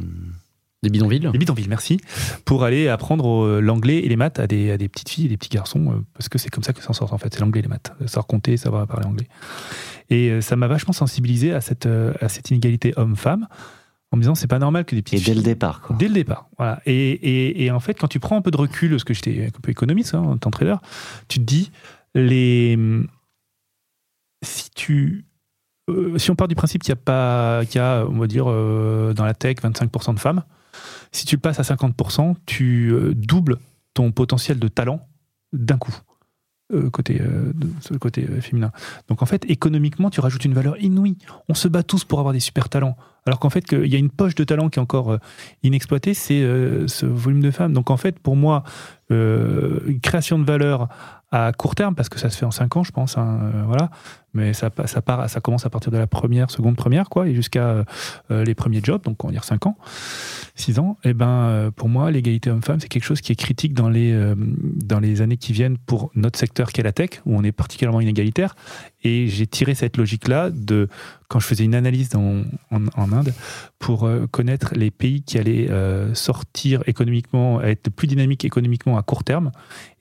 [0.84, 2.00] Des bidonvilles les bidonvilles, merci,
[2.44, 5.30] pour aller apprendre euh, l'anglais et les maths à des, à des petites filles et
[5.30, 7.34] des petits garçons, euh, parce que c'est comme ça que ça s'en sort en fait,
[7.34, 9.28] c'est l'anglais et les maths, savoir compter, savoir parler anglais.
[10.10, 13.48] Et euh, ça m'a vachement sensibilisé à cette, à cette inégalité homme-femme,
[14.12, 15.36] en me disant c'est pas normal que des petites et dès filles...
[15.36, 15.96] le départ, quoi.
[15.96, 16.82] Dès le départ, voilà.
[16.86, 19.46] Et, et, et en fait, quand tu prends un peu de recul, parce que j'étais
[19.48, 20.76] un peu économiste hein, en tant que trader,
[21.30, 21.72] tu te dis,
[22.14, 22.78] les...
[24.42, 25.24] si tu...
[25.90, 28.28] euh, si on part du principe qu'il y a pas, qu'il y a, on va
[28.28, 30.44] dire, euh, dans la tech, 25% de femmes,
[31.12, 33.58] si tu passes à 50%, tu euh, doubles
[33.94, 35.02] ton potentiel de talent
[35.52, 35.96] d'un coup,
[36.74, 37.54] euh, côté, euh,
[38.00, 38.72] côté féminin.
[39.08, 41.18] Donc en fait, économiquement, tu rajoutes une valeur inouïe.
[41.48, 42.98] On se bat tous pour avoir des super talents.
[43.28, 45.18] Alors qu'en fait, qu'il y a une poche de talent qui est encore
[45.62, 46.42] inexploitée, c'est
[46.88, 47.72] ce volume de femmes.
[47.72, 48.64] Donc en fait, pour moi,
[50.02, 50.90] création de valeur
[51.32, 53.18] à court terme, parce que ça se fait en 5 ans, je pense.
[53.18, 53.92] hein, voilà.
[54.34, 57.28] Mais ça, pa- ça, part, ça commence à partir de la première, seconde première, quoi,
[57.28, 57.86] et jusqu'à
[58.32, 59.78] euh, les premiers jobs, donc on va dire 5 ans,
[60.56, 60.98] 6 ans.
[61.04, 64.12] Et ben, euh, pour moi, l'égalité homme-femme, c'est quelque chose qui est critique dans les,
[64.12, 67.52] euh, dans les années qui viennent pour notre secteur qu'est la tech, où on est
[67.52, 68.56] particulièrement inégalitaire.
[69.04, 70.88] Et j'ai tiré cette logique-là de
[71.28, 73.34] quand je faisais une analyse en, en Inde
[73.80, 75.68] pour connaître les pays qui allaient
[76.14, 79.52] sortir économiquement, être plus dynamiques économiquement à court terme.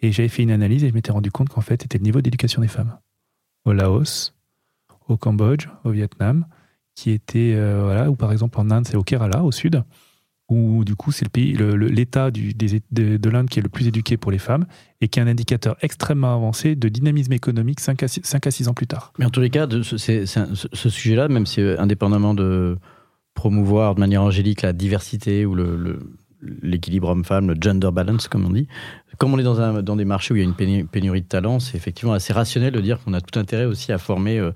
[0.03, 2.21] Et j'avais fait une analyse et je m'étais rendu compte qu'en fait, c'était le niveau
[2.21, 2.97] d'éducation des femmes.
[3.65, 4.35] Au Laos,
[5.09, 6.47] au Cambodge, au Vietnam,
[6.95, 9.83] qui était, euh, voilà, ou par exemple en Inde, c'est au Kerala, au sud,
[10.49, 14.17] où du coup, c'est le pays, l'État de, de l'Inde qui est le plus éduqué
[14.17, 14.67] pour les femmes
[15.01, 18.51] et qui est un indicateur extrêmement avancé de dynamisme économique 5 à 6, 5 à
[18.51, 19.13] 6 ans plus tard.
[19.19, 22.77] Mais en tous les cas, ce, sujet-là, même si euh, indépendamment de
[23.35, 26.01] promouvoir de manière angélique la diversité ou le-
[26.63, 28.67] l'équilibre homme-femme, le gender balance, comme on dit,
[29.19, 31.23] comme on est dans, un, dans des marchés où il y a une pénu- pénurie
[31.23, 34.39] de talents, c'est effectivement assez rationnel de dire qu'on a tout intérêt aussi à former
[34.39, 34.51] euh,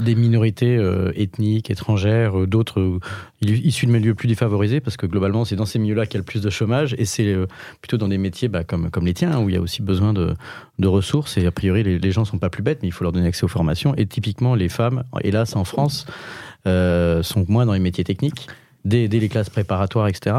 [0.00, 3.00] des minorités euh, ethniques, étrangères, euh, d'autres
[3.42, 6.20] issus de milieux plus défavorisés, parce que globalement, c'est dans ces milieux-là qu'il y a
[6.20, 7.36] le plus de chômage, et c'est
[7.80, 9.82] plutôt dans des métiers bah, comme, comme les tiens, hein, où il y a aussi
[9.82, 10.34] besoin de,
[10.78, 13.04] de ressources, et a priori, les, les gens sont pas plus bêtes, mais il faut
[13.04, 16.06] leur donner accès aux formations, et typiquement, les femmes, hélas, en France,
[16.64, 18.46] sont moins dans les métiers techniques.
[18.84, 20.36] Dès, dès les classes préparatoires, etc.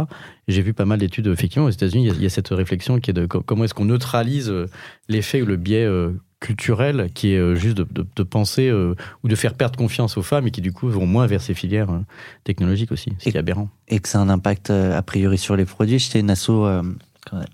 [0.49, 2.49] J'ai vu pas mal d'études, effectivement, aux États-Unis, il y a- il y, a cette
[2.49, 4.67] réflexion qui est de co- comment est-ce qu'on neutralise euh,
[5.07, 8.95] l'effet ou le biais euh, culturel qui est euh, juste de, de- de penser euh,
[9.23, 11.53] ou de faire perdre confiance aux femmes et qui, du coup, vont moins vers ces
[11.53, 11.99] filières euh,
[12.43, 13.69] technologiques aussi, ce qui est aberrant.
[13.87, 15.99] et que ça a un impact euh, a priori sur les produits.
[15.99, 16.51] J'étais une asso,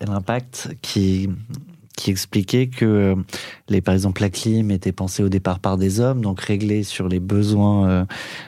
[0.06, 1.30] l'impact, qui,
[1.96, 3.16] qui expliquait que euh,
[3.68, 7.10] les, par exemple la clim était pensée au départ par des hommes, donc réglée sur
[7.10, 8.06] les besoins euh,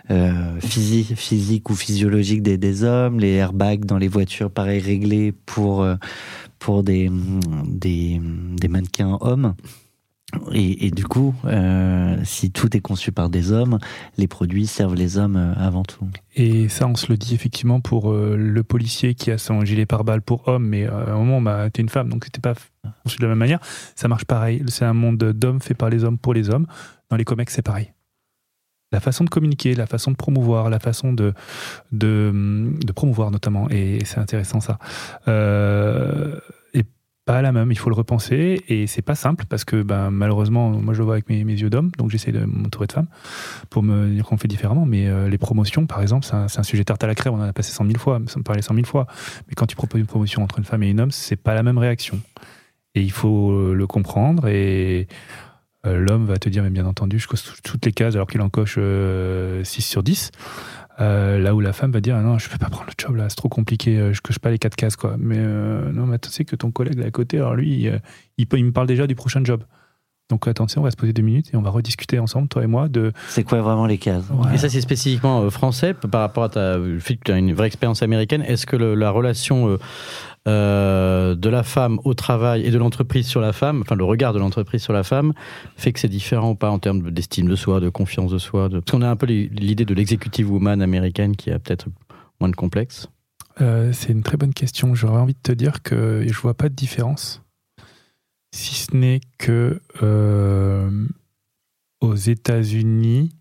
[0.10, 5.86] euh, physiques, ou physiologiques des, hommes, les airbags dans les voitures, pareil réglés pour
[6.84, 7.10] des
[8.70, 9.56] mannequins hommes.
[10.54, 13.80] Et, du coup, euh, si tout est conçu par des hommes,
[14.18, 16.08] les produits servent les hommes euh, avant tout.
[16.36, 19.86] Et ça, on se le dit effectivement pour euh, le policier qui a son gilet
[19.86, 22.54] pare-balles pour homme, mais à un moment, bah, t'es une femme, donc c'était pas
[23.04, 23.60] conçu de la même manière.
[23.96, 24.64] Ça marche pareil.
[24.68, 26.68] C'est un monde d'hommes fait par les hommes pour les hommes.
[27.10, 27.92] Dans les comics, c'est pareil.
[28.94, 31.34] La façon de communiquer, la façon de promouvoir, la façon de,
[31.94, 34.80] de, de promouvoir notamment, et c'est intéressant ça,
[37.32, 37.72] pas la même.
[37.72, 41.06] Il faut le repenser, et c'est pas simple parce que ben, malheureusement, moi je le
[41.06, 43.08] vois avec mes, yeux d'homme, donc j'essaie de m'entourer de femmes
[43.70, 44.86] pour me dire qu'on fait différemment.
[44.86, 47.44] Mais euh, les promotions, par exemple, c'est un, sujet tarte à la crème, on en
[47.44, 49.08] a passé 100 000 fois, on en parlé 100 000 fois.
[49.48, 51.64] Mais quand tu proposes une promotion entre une femme et un homme, c'est pas la
[51.64, 52.20] même réaction.
[52.96, 55.08] Et il faut euh, le comprendre et
[55.86, 58.28] euh, l'homme va te dire, mais bien entendu, je coche tout- toutes les cases alors
[58.28, 60.32] qu'il en coche euh, 6 sur 10.
[61.02, 63.16] Euh, là où la femme va dire, ah non, je peux pas prendre le job
[63.16, 65.16] là, c'est trop compliqué, euh, je coche pas les 4 cases quoi.
[65.18, 67.89] Mais euh, non, mais tu sais que ton collègue là à côté, alors lui,
[68.38, 69.64] il, peut- il me parle déjà du prochain job.
[70.30, 72.68] Donc attention, on va se poser deux minutes et on va rediscuter ensemble, toi et
[72.68, 74.24] moi, de C'est quoi vraiment les cases?
[74.32, 74.54] Ouais.
[74.56, 77.54] Et ça, c'est spécifiquement français par rapport à ta, le fait que tu as une
[77.54, 78.41] vraie expérience américaine.
[78.43, 79.78] Est-ce que le- la relation
[80.48, 84.34] euh, de la femme au travail et de l'entreprise sur la femme, enfin le regard
[84.34, 85.34] de l'entreprise sur la femme,
[85.78, 88.68] fait que c'est différent ou pas en termes d'estime de soi, de confiance de soi
[88.68, 88.80] de...
[88.80, 91.88] Parce qu'on a un peu l'idée de l'executive woman américaine qui a peut-être
[92.39, 93.08] moins de complexe.
[93.62, 94.96] Euh, c'est une très bonne question.
[94.96, 97.44] J'aurais envie de te dire que je vois pas de différence,
[98.52, 101.08] si ce n'est que euh,
[102.02, 103.32] aux États-Unis,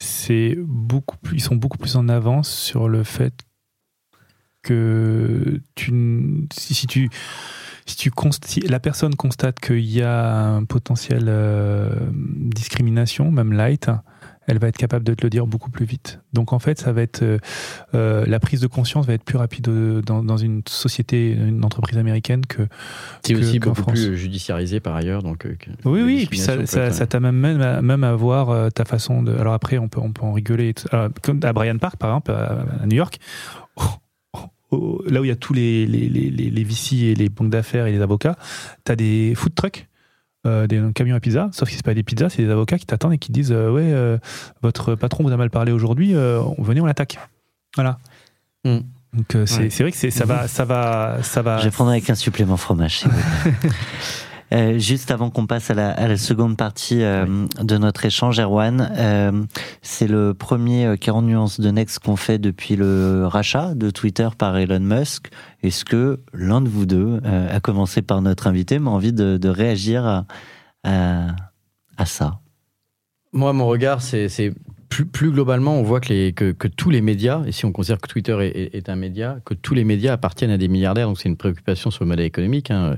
[0.00, 3.46] c'est beaucoup ils sont beaucoup plus en avance sur le fait
[4.62, 7.08] que tu, si, si tu
[7.86, 8.10] si tu
[8.44, 13.90] si la personne constate qu'il y a un potentiel euh, discrimination, même light,
[14.46, 16.20] elle va être capable de te le dire beaucoup plus vite.
[16.32, 17.38] Donc en fait, ça va être euh,
[17.94, 19.66] euh, la prise de conscience va être plus rapide
[20.04, 22.62] dans, dans une société, une entreprise américaine que.
[23.24, 23.94] C'est aussi beaucoup France.
[23.94, 25.22] plus judiciarisé par ailleurs.
[25.22, 28.84] Donc, que- Oui, oui, et puis ça, ça, t'amène même à, même à voir ta
[28.84, 29.34] façon de.
[29.36, 30.74] Alors après, on peut, on peut en rigoler.
[31.22, 33.18] comme à Bryant Park, par exemple, à, à New York,
[34.72, 37.86] là où il y a tous les, les, les, les, VC et les banques d'affaires
[37.86, 38.36] et les avocats,
[38.84, 39.86] tu as des food trucks.
[40.46, 42.86] euh, des camions à pizza, sauf que c'est pas des pizzas, c'est des avocats qui
[42.86, 44.16] t'attendent et qui disent euh, ouais euh,
[44.62, 47.18] votre patron vous a mal parlé aujourd'hui, euh, venez on l'attaque.
[47.76, 47.98] Voilà.
[48.64, 48.78] Mm.
[49.12, 49.70] Donc euh, c'est Ouais.
[49.70, 52.14] c'est vrai que c'est ça va ça va ça va Je vais prendre avec un
[52.14, 53.00] supplément fromage.
[53.00, 53.16] s'il vous
[53.60, 53.70] plaît.
[54.52, 58.40] Euh, juste avant qu'on passe à la, à la seconde partie euh, de notre échange,
[58.40, 59.44] Erwan, euh,
[59.80, 64.28] c'est le premier euh, 40 nuances de Next qu'on fait depuis le rachat de Twitter
[64.36, 65.28] par Elon Musk.
[65.62, 69.48] Est-ce que l'un de vous deux, à commencer par notre invité, m'a envie de, de
[69.48, 70.26] réagir à,
[70.84, 71.26] à,
[71.96, 72.40] à ça?
[73.32, 74.52] Moi, mon regard, c'est c'est
[74.88, 77.70] plus, plus globalement, on voit que, les, que, que tous les médias, et si on
[77.70, 80.66] considère que Twitter est, est- est un média, que tous les médias appartiennent à des
[80.66, 82.72] milliardaires, donc c'est une préoccupation sur le modèle économique.
[82.72, 82.96] hein.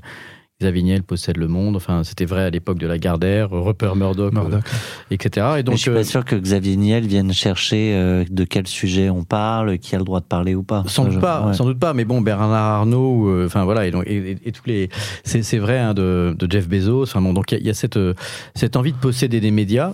[0.62, 1.76] Xavier Niel possède le monde.
[1.76, 4.62] Enfin, c'était vrai à l'époque de la Gardère, Rupert Murdoch, Murdoch.
[4.64, 4.78] euh,
[5.14, 5.46] etc.
[5.50, 8.44] Et Mais donc, je suis euh, pas sûr que Xavier Niel vienne chercher euh, de
[8.44, 10.84] quel sujet on parle, qui a le droit de parler ou pas.
[10.86, 11.54] Sans doute pas, ouais.
[11.54, 11.92] sans doute pas.
[11.94, 14.88] Mais bon, Bernard Arnault, euh, enfin voilà, et, donc, et, et- et tous les,
[15.24, 17.02] c'est c'est vrai hein, de, de Jeff Bezos.
[17.02, 18.14] Enfin bon, donc il y y, a cette euh,
[18.54, 19.92] cette envie de posséder des médias.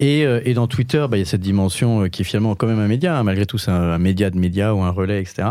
[0.00, 2.56] Et, euh, et dans Twitter, bah, il y a cette dimension euh, qui est finalement
[2.56, 3.16] quand même un média.
[3.16, 3.22] hein.
[3.22, 5.50] Malgré tout, c'est un, un média de médias ou un relais, etc.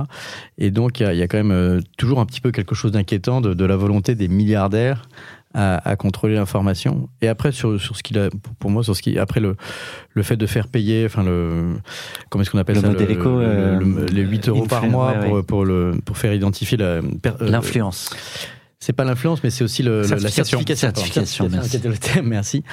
[0.58, 2.92] Et donc il y y a quand même euh, toujours un petit peu quelque chose
[2.92, 5.08] d'inquiétant de, de la volonté des milliardaires
[5.56, 7.10] à, à contrôler l'information.
[7.22, 8.30] Et après, sur, sur ce qu'il a,
[8.60, 9.56] pour- moi, sur ce qui, après le,
[10.14, 11.74] le fait de faire payer, enfin le,
[12.30, 14.86] comment est-ce qu'on appelle Le ça, modèle éco, le- euh, le- les 8 euros par
[14.86, 15.44] mois ouais, pour, ouais.
[15.44, 17.02] pour le, pour faire identifier euh,
[17.40, 18.12] L'influence.
[18.90, 20.76] C'est pas l'influence, mais c'est aussi le, la Certification.
[20.76, 21.48] certification.
[21.62, 22.64] c'était le thème, merci.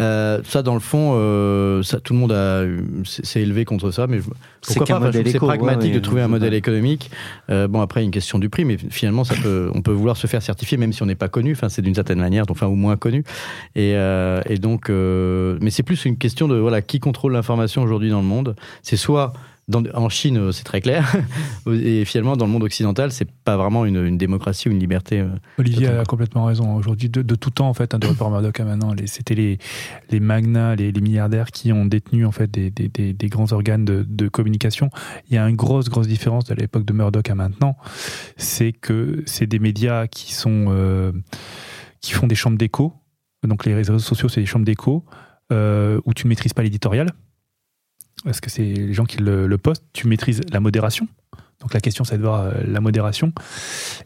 [0.00, 2.64] Euh, ça, dans le fond, euh, ça, tout le monde a,
[3.04, 4.20] s'est élevé contre ça, mais
[4.62, 7.10] pourquoi pas Enfin, C'est pragmatique ouais, de trouver un modèle économique.
[7.50, 9.82] Euh, bon, après, il y a une question du prix, mais finalement, ça peut, on
[9.82, 11.52] peut vouloir se faire certifier, même si on n'est pas connu.
[11.52, 13.22] Enfin, c'est d'une certaine manière, donc, enfin, ou moins connu.
[13.76, 18.22] Et, et donc, mais c'est plus une question de voilà, qui contrôle l'information aujourd'hui dans
[18.22, 18.56] le monde.
[18.82, 19.34] C'est soit
[19.68, 21.14] dans, en Chine, euh, c'est très clair,
[21.70, 25.20] et finalement, dans le monde occidental, c'est pas vraiment une, une démocratie ou une liberté.
[25.20, 26.74] euh, Olivier a complètement raison.
[26.74, 29.58] Aujourd'hui, de, de tout temps, en fait, hein, de Rupert Murdoch à maintenant, c'était les,
[30.10, 33.52] les magnats, les, les milliardaires qui ont détenu en fait des, des- des- des grands
[33.52, 34.90] organes de, de communication.
[35.28, 37.76] Il y a une grosse, grosse différence de l'époque de Murdoch à maintenant.
[38.36, 41.12] C'est que c'est des médias qui sont euh,
[42.00, 42.94] qui font des chambres d'écho.
[43.46, 45.04] Donc les réseaux sociaux, c'est des chambres d'écho
[45.52, 47.08] euh, où tu ne maîtrises pas l'éditorial.
[48.24, 49.84] Parce que c'est les gens qui le, le postent?
[49.92, 51.06] Tu maîtrises la modération?
[51.60, 53.32] Donc la question, c'est de voir euh, la modération.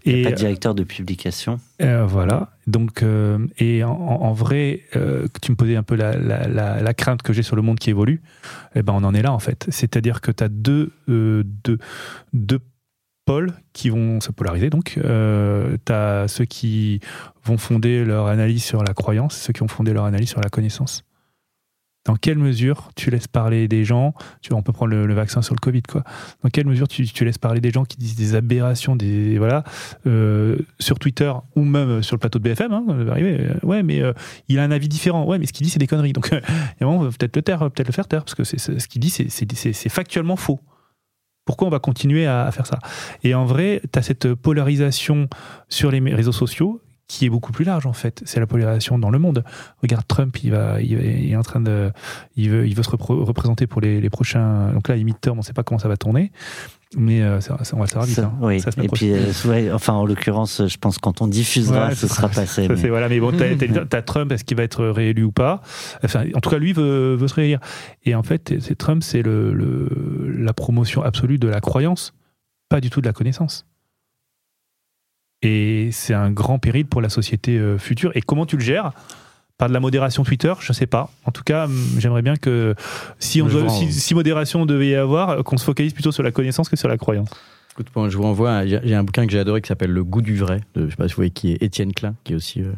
[0.07, 1.61] Il Et pas de directeur de publication.
[1.83, 2.51] euh, voilà.
[2.67, 6.95] Donc, euh, et en, vrai, euh, tu me posais un peu la, la- la- la
[6.95, 8.23] crainte que j'ai sur le monde qui évolue.
[8.75, 9.67] Eh ben, on en est là en fait.
[9.69, 11.79] C'est-à-dire que tu as deux, euh, deux,
[12.33, 12.61] deux
[13.27, 14.71] pôles qui vont se polariser.
[14.71, 17.01] Donc, euh, tu as ceux qui
[17.45, 20.49] vont fonder leur analyse sur la croyance, ceux qui vont fonder leur analyse sur la
[20.49, 21.05] connaissance.
[22.05, 25.41] Dans quelle mesure tu laisses parler des gens tu vois, On peut prendre le, vaccin
[25.41, 26.03] sur le Covid, quoi.
[26.43, 29.63] Dans quelle mesure tu, laisses parler des gens qui disent des aberrations, des voilà,
[30.07, 33.41] euh, sur Twitter ou même sur le plateau de BFM, hein, arriver.
[33.41, 34.13] euh, ouais, mais euh,
[34.49, 35.25] il a un avis différent.
[35.25, 36.13] Ouais, mais ce qu'il dit, c'est des conneries.
[36.13, 36.41] Donc, euh,
[36.81, 39.11] on va peut-être le taire, peut-être le faire taire, parce que c'est, ce qu'il dit,
[39.11, 40.61] c'est, factuellement faux.
[41.45, 42.79] Pourquoi on va continuer à, à faire ça?
[43.23, 45.29] Et en vrai, tu as cette polarisation
[45.69, 46.81] sur les réseaux sociaux
[47.13, 48.23] qui est beaucoup plus large en fait.
[48.25, 49.45] C'est la polarisation dans le monde.
[49.83, 51.91] Regarde Trump, il va, il, va- il est en train de,
[52.37, 54.73] il veut, il veut se repro- représenter pour les, les prochains.
[54.73, 56.33] Donc là, les midterms, on ne sait pas comment ça va tourner,
[56.97, 58.17] mais euh, ça, ça- on va le savoir vite.
[58.17, 58.39] Ça, hein.
[58.41, 58.63] oui.
[58.83, 62.17] Et puis, euh, ouais, enfin, en l'occurrence, je pense quand on diffusera, Ouais, ce sera
[62.17, 62.67] sera- passé.
[62.67, 65.33] Mais- c'est voilà, mais bon, t'as, t'as- t'as Trump, est-ce qu'il va être réélu ou
[65.33, 65.61] pas?
[66.03, 67.61] Enfin, en tout cas, lui veut, veut se réélire.
[68.07, 72.15] Et en fait, c'est Trump, c'est le, le- la promotion absolue de la croyance,
[72.71, 73.67] pas du tout de la connaissance.
[75.43, 78.13] Et c'est un grand péril pour la société euh, future.
[78.15, 78.93] Et comment tu le gères?
[79.59, 80.53] Par de la modération Twitter?
[80.61, 81.11] Je sais pas.
[81.25, 81.69] En tout cas,
[81.99, 82.75] j'aimerais bien que
[83.19, 83.89] si, on Je doit- vois, si, hein.
[83.91, 86.89] si modération devait y avoir, euh, qu'on se focalise plutôt sur la connaissance que sur
[86.89, 87.29] la croyance.
[87.73, 90.37] Écoute, je vous renvoie, a un bouquin que j'ai adoré qui s'appelle Le goût du
[90.37, 92.61] vrai, de, je sais pas si vous voyez qui est Étienne Klein, qui est aussi
[92.61, 92.73] euh,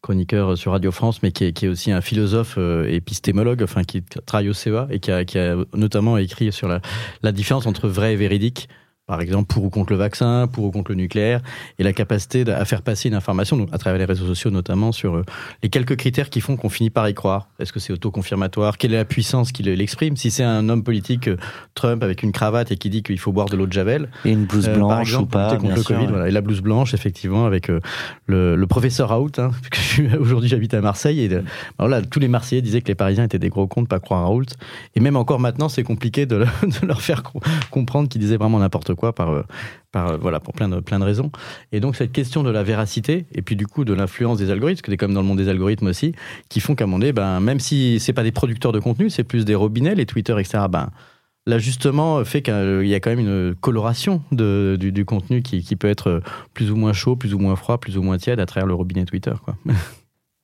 [0.00, 2.58] chroniqueur sur Radio France, mais qui est, qui est aussi un philosophe
[2.88, 6.80] épistémologue, enfin qui travaille au CEA et qui a, qui a notamment écrit sur la,
[7.22, 8.68] la différence entre vrai et véridique.
[9.12, 11.42] Par exemple, pour ou contre le vaccin, pour ou contre le nucléaire,
[11.78, 14.90] et la capacité à faire passer une information, donc à travers les réseaux sociaux notamment,
[14.90, 15.24] sur euh,
[15.62, 17.48] les quelques critères qui font qu'on finit par y croire.
[17.58, 18.78] Est-ce que c'est autoconfirmatoire?
[18.78, 20.16] Quelle est la puissance qui le- l'exprime?
[20.16, 21.36] Si c'est un homme politique, euh,
[21.74, 24.30] Trump, avec une cravate et qui dit qu'il faut boire de l'eau de Javel, Et
[24.30, 26.10] une blouse euh, blanche par exemple, ou pas, contre bien le sûr, Covid, ouais.
[26.10, 26.28] voilà.
[26.28, 27.80] Et la blouse blanche, effectivement, avec euh,
[28.24, 29.30] le, le professeur Raoult.
[29.36, 29.50] Hein,
[30.20, 31.20] Aujourd'hui, j'habite à Marseille.
[31.20, 31.42] Et de-
[31.78, 34.00] alors là, tous les Marseillais disaient que les Parisiens étaient des gros cons de pas
[34.00, 34.46] croire à Raoult.
[34.96, 36.46] Et même encore maintenant, c'est compliqué de, le-
[36.80, 37.40] de leur faire co-
[37.70, 39.42] comprendre qu'ils disaient vraiment n'importe quoi par, euh,
[39.90, 41.32] par, euh, voilà, pour plein de, plein de raisons.
[41.72, 44.76] Et donc, cette question de la véracité, et puis du coup, de l'influence des algorithmes,
[44.76, 46.14] parce que c'est comme dans le monde des algorithmes aussi,
[46.48, 49.10] qui font qu'à un moment donné, ben, même si c'est pas des producteurs de contenu,
[49.10, 50.90] c'est plus des robinets, les Twitter, etc., ben,
[51.44, 55.88] L'ajustement fait qu'il y a quand même une coloration de, du, contenu qui, qui peut
[55.88, 56.22] être
[56.54, 58.74] plus ou moins chaud, plus ou moins froid, plus ou moins tiède à travers le
[58.74, 59.32] robinet Twitter.
[59.44, 59.56] Quoi.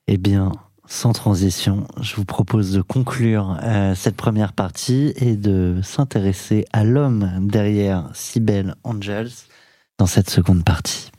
[0.08, 0.50] Eh bien,
[0.88, 6.82] sans transition, je vous propose de conclure euh, cette première partie et de s'intéresser à
[6.82, 9.30] l'homme derrière Cybelle Angels
[9.98, 11.10] dans cette seconde partie.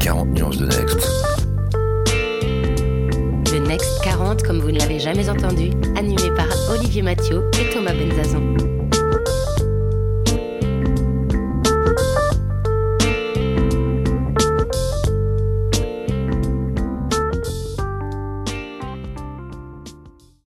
[0.00, 1.08] 40 nuances de Next.
[3.52, 7.92] Le Next 40 comme vous ne l'avez jamais entendu, animé par Olivier Mathieu et Thomas
[7.92, 8.69] Benzazon.